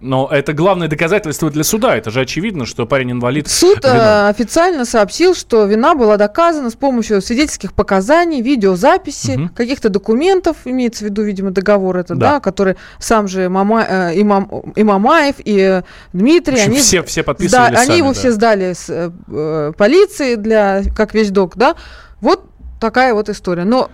Но 0.00 0.28
это 0.30 0.52
главное 0.52 0.88
доказательство 0.88 1.50
для 1.50 1.62
суда. 1.62 1.96
Это 1.96 2.10
же 2.10 2.20
очевидно, 2.20 2.66
что 2.66 2.84
парень 2.84 3.12
инвалид. 3.12 3.48
Суд 3.48 3.84
э, 3.84 4.28
официально 4.28 4.84
сообщил, 4.84 5.34
что 5.34 5.64
вина 5.64 5.94
была 5.94 6.16
доказана 6.16 6.70
с 6.70 6.74
помощью 6.74 7.22
свидетельских 7.22 7.72
показаний, 7.72 8.42
видеозаписи, 8.42 9.36
угу. 9.36 9.50
каких-то 9.54 9.88
документов, 9.88 10.56
имеется 10.64 11.04
в 11.04 11.08
виду, 11.08 11.22
видимо, 11.22 11.52
договор 11.52 11.96
это, 11.96 12.16
да, 12.16 12.32
да 12.32 12.40
который 12.40 12.76
сам 12.98 13.28
же 13.28 13.48
Мама, 13.48 13.86
э, 13.88 14.14
и, 14.16 14.24
Мам, 14.24 14.50
и 14.74 14.82
Мамаев, 14.82 15.36
и 15.38 15.58
э, 15.58 15.82
Дмитрий, 16.12 16.54
общем, 16.54 16.72
они, 16.72 16.80
все, 16.80 17.02
все 17.04 17.22
подписывали 17.22 17.70
да, 17.70 17.76
сами, 17.78 17.90
они 17.90 17.98
его 17.98 18.08
да. 18.08 18.14
все 18.14 18.32
сдали 18.32 18.72
с 18.72 18.90
э, 18.90 19.10
э, 19.28 19.72
полиции 19.78 20.34
для, 20.34 20.82
как 20.94 21.14
вещдок, 21.14 21.56
да. 21.56 21.76
Вот 22.20 22.44
такая 22.80 23.14
вот 23.14 23.28
история. 23.28 23.64
Но 23.64 23.90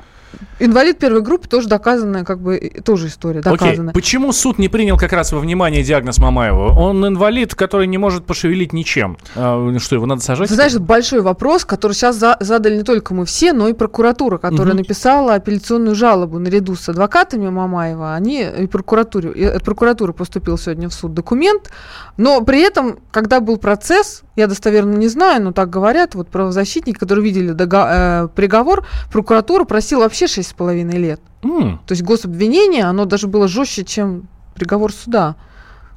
Инвалид 0.59 0.99
первой 0.99 1.23
группы 1.23 1.49
тоже 1.49 1.69
доказанная, 1.69 2.25
как 2.25 2.41
бы, 2.41 2.59
тоже 2.85 3.09
история 3.09 3.41
доказанная. 3.41 3.91
Окей. 3.91 3.93
Почему 3.93 4.33
суд 4.33 4.59
не 4.59 4.69
принял 4.69 4.99
как 4.99 5.13
раз 5.13 5.33
во 5.33 5.39
внимание 5.39 5.83
диагноз 5.83 6.19
Мамаева? 6.19 6.79
Он 6.79 7.07
инвалид, 7.07 7.55
который 7.55 7.87
не 7.87 7.99
может 7.99 8.27
пошевелить 8.27 8.73
ничем. 8.73 9.17
А, 9.35 9.79
что, 9.79 9.97
его 9.97 10.07
надо 10.07 10.21
сажать? 10.23 10.49
Ты 10.49 10.55
знаешь, 10.55 10.77
большой 10.77 11.23
вопрос, 11.23 11.65
который 11.65 11.93
сейчас 11.93 12.17
за 12.17 12.37
задали 12.41 12.77
не 12.77 12.83
только 12.83 13.15
мы 13.15 13.25
все, 13.25 13.53
но 13.53 13.69
и 13.69 13.73
прокуратура, 13.73 14.39
которая 14.39 14.75
угу. 14.75 14.83
написала 14.83 15.35
апелляционную 15.35 15.95
жалобу 15.95 16.39
наряду 16.39 16.75
с 16.75 16.89
адвокатами 16.89 17.49
Мамаева. 17.49 18.15
Они 18.15 18.43
и 18.43 18.67
прокуратуре, 18.67 19.31
и 19.31 19.59
прокуратура 19.61 20.13
поступил 20.13 20.59
сегодня 20.59 20.89
в 20.89 20.95
суд 20.95 21.15
документ, 21.15 21.71
но 22.17 22.43
при 22.43 22.61
этом, 22.61 22.99
когда 23.11 23.41
был 23.41 23.57
процесс, 23.57 24.23
я 24.41 24.47
достоверно 24.47 24.97
не 24.97 25.09
знаю, 25.09 25.43
но 25.43 25.53
так 25.53 25.69
говорят, 25.71 26.15
вот 26.15 26.29
правозащитники, 26.29 26.99
которые 26.99 27.25
видели 27.25 27.53
дого- 27.53 27.89
э, 27.91 28.29
приговор, 28.35 28.85
прокуратура 29.13 29.65
просила 29.65 30.01
вообще 30.01 30.27
6,5 30.27 30.97
лет. 30.99 31.21
Mm. 31.43 31.79
То 31.87 31.93
есть 31.93 32.03
гособвинение, 32.03 32.85
оно 32.85 33.05
даже 33.05 33.27
было 33.27 33.49
жестче, 33.49 33.85
чем 33.85 34.29
приговор 34.55 34.93
суда. 34.93 35.37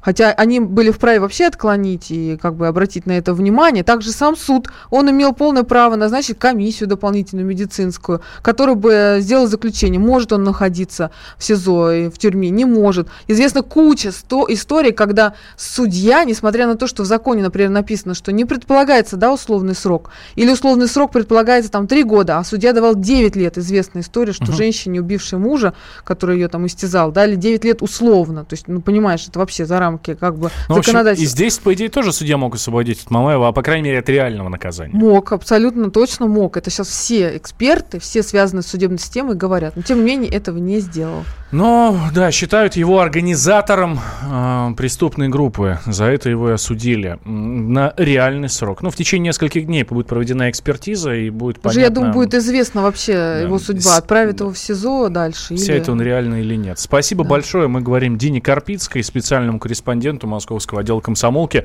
Хотя 0.04 0.32
они 0.32 0.60
были 0.60 0.90
вправе 0.90 1.18
вообще 1.18 1.46
отклонить 1.46 2.10
и 2.10 2.36
как 2.40 2.56
бы 2.56 2.66
обратить 2.66 3.06
на 3.06 3.12
это 3.12 3.32
внимание. 3.32 3.82
Также 3.82 4.12
сам 4.12 4.36
суд, 4.36 4.68
он 4.90 5.10
имел 5.10 5.32
полное 5.32 5.62
право 5.62 5.96
назначить 5.96 6.38
комиссию 6.38 6.90
дополнительную 6.90 7.46
медицинскую, 7.46 8.20
которая 8.42 8.76
бы 8.76 9.16
сделала 9.20 9.48
заключение, 9.48 9.98
может 9.98 10.32
он 10.32 10.44
находиться 10.44 11.10
в 11.38 11.44
СИЗО 11.44 11.92
и 11.92 12.08
в 12.10 12.18
тюрьме, 12.18 12.50
не 12.50 12.66
может. 12.66 13.08
Известна 13.28 13.62
куча 13.62 14.12
сто 14.12 14.44
историй, 14.50 14.92
когда 14.92 15.34
судья, 15.56 16.24
несмотря 16.24 16.66
на 16.66 16.76
то, 16.76 16.86
что 16.86 17.02
в 17.02 17.06
законе, 17.06 17.42
например, 17.42 17.70
написано, 17.70 18.12
что 18.12 18.30
не 18.30 18.44
предполагается 18.44 19.16
да, 19.16 19.32
условный 19.32 19.74
срок, 19.74 20.10
или 20.34 20.50
условный 20.50 20.86
срок 20.86 21.12
предполагается 21.12 21.70
там 21.70 21.86
3 21.86 22.04
года, 22.04 22.38
а 22.38 22.44
судья 22.44 22.74
давал 22.74 22.94
9 22.94 23.36
лет, 23.36 23.56
известная 23.56 24.02
история, 24.02 24.34
что 24.34 24.44
угу. 24.44 24.52
женщине, 24.52 25.00
убившей 25.00 25.38
мужа, 25.38 25.72
который 26.04 26.36
ее 26.36 26.48
там 26.48 26.66
истязал, 26.66 27.10
дали 27.10 27.36
9 27.36 27.64
лет 27.64 27.80
условно. 27.80 28.44
То 28.44 28.52
есть, 28.52 28.68
ну, 28.68 28.82
понимаешь, 28.82 29.26
это 29.26 29.38
вообще 29.38 29.64
за 29.64 29.78
рамками 29.78 29.93
рамки 29.94 30.14
как 30.14 30.36
бы 30.36 30.50
ну, 30.68 30.76
законодательства. 30.76 31.24
И 31.24 31.26
здесь, 31.26 31.58
по 31.58 31.72
идее, 31.74 31.88
тоже 31.88 32.12
судья 32.12 32.36
мог 32.36 32.54
освободить 32.54 33.02
от 33.02 33.10
Мамаева, 33.10 33.48
а 33.48 33.52
по 33.52 33.62
крайней 33.62 33.84
мере 33.84 33.98
от 34.00 34.08
реального 34.08 34.48
наказания. 34.48 34.94
Мог, 34.94 35.32
абсолютно 35.32 35.90
точно 35.90 36.26
мог. 36.26 36.56
Это 36.56 36.70
сейчас 36.70 36.88
все 36.88 37.36
эксперты, 37.36 37.98
все 37.98 38.22
связанные 38.22 38.62
с 38.62 38.66
судебной 38.66 38.98
системой 38.98 39.36
говорят. 39.36 39.76
Но 39.76 39.82
тем 39.82 39.98
не 39.98 40.04
менее 40.04 40.30
этого 40.32 40.58
не 40.58 40.80
сделал. 40.80 41.24
Но, 41.54 41.96
да, 42.12 42.32
считают 42.32 42.74
его 42.74 42.98
организатором 42.98 44.00
э, 44.28 44.70
преступной 44.76 45.28
группы. 45.28 45.78
За 45.86 46.06
это 46.06 46.28
его 46.28 46.50
и 46.50 46.52
осудили 46.54 47.20
на 47.24 47.94
реальный 47.96 48.48
срок. 48.48 48.82
Ну, 48.82 48.90
в 48.90 48.96
течение 48.96 49.28
нескольких 49.28 49.66
дней 49.66 49.84
будет 49.84 50.08
проведена 50.08 50.50
экспертиза 50.50 51.14
и 51.14 51.30
будет 51.30 51.60
понятно... 51.60 51.78
Уже, 51.78 51.80
я 51.80 51.90
думаю, 51.90 52.12
будет 52.12 52.34
известно 52.34 52.82
вообще 52.82 53.12
да. 53.12 53.38
его 53.42 53.60
судьба. 53.60 53.96
Отправит 53.96 54.40
его 54.40 54.50
в 54.50 54.58
СИЗО 54.58 55.10
дальше. 55.10 55.56
Сядет 55.56 55.84
или... 55.84 55.90
он 55.92 56.02
реально 56.02 56.40
или 56.40 56.56
нет. 56.56 56.80
Спасибо 56.80 57.22
да. 57.22 57.30
большое. 57.30 57.68
Мы 57.68 57.82
говорим 57.82 58.18
Дине 58.18 58.40
Карпицкой, 58.40 59.04
специальному 59.04 59.60
корреспонденту 59.60 60.26
московского 60.26 60.80
отдела 60.80 60.98
комсомолки. 60.98 61.64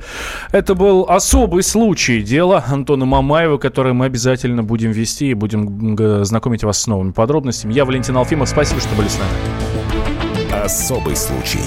Это 0.52 0.76
был 0.76 1.06
особый 1.08 1.64
случай 1.64 2.22
дела 2.22 2.64
Антона 2.68 3.06
Мамаева, 3.06 3.58
который 3.58 3.92
мы 3.92 4.06
обязательно 4.06 4.62
будем 4.62 4.92
вести 4.92 5.30
и 5.30 5.34
будем 5.34 6.24
знакомить 6.24 6.62
вас 6.62 6.80
с 6.80 6.86
новыми 6.86 7.10
подробностями. 7.10 7.72
Я 7.72 7.84
Валентин 7.84 8.16
Алфимов. 8.16 8.48
Спасибо, 8.48 8.80
что 8.80 8.94
были 8.94 9.08
с 9.08 9.18
нами. 9.18 9.79
Особый 10.62 11.16
случай. 11.16 11.64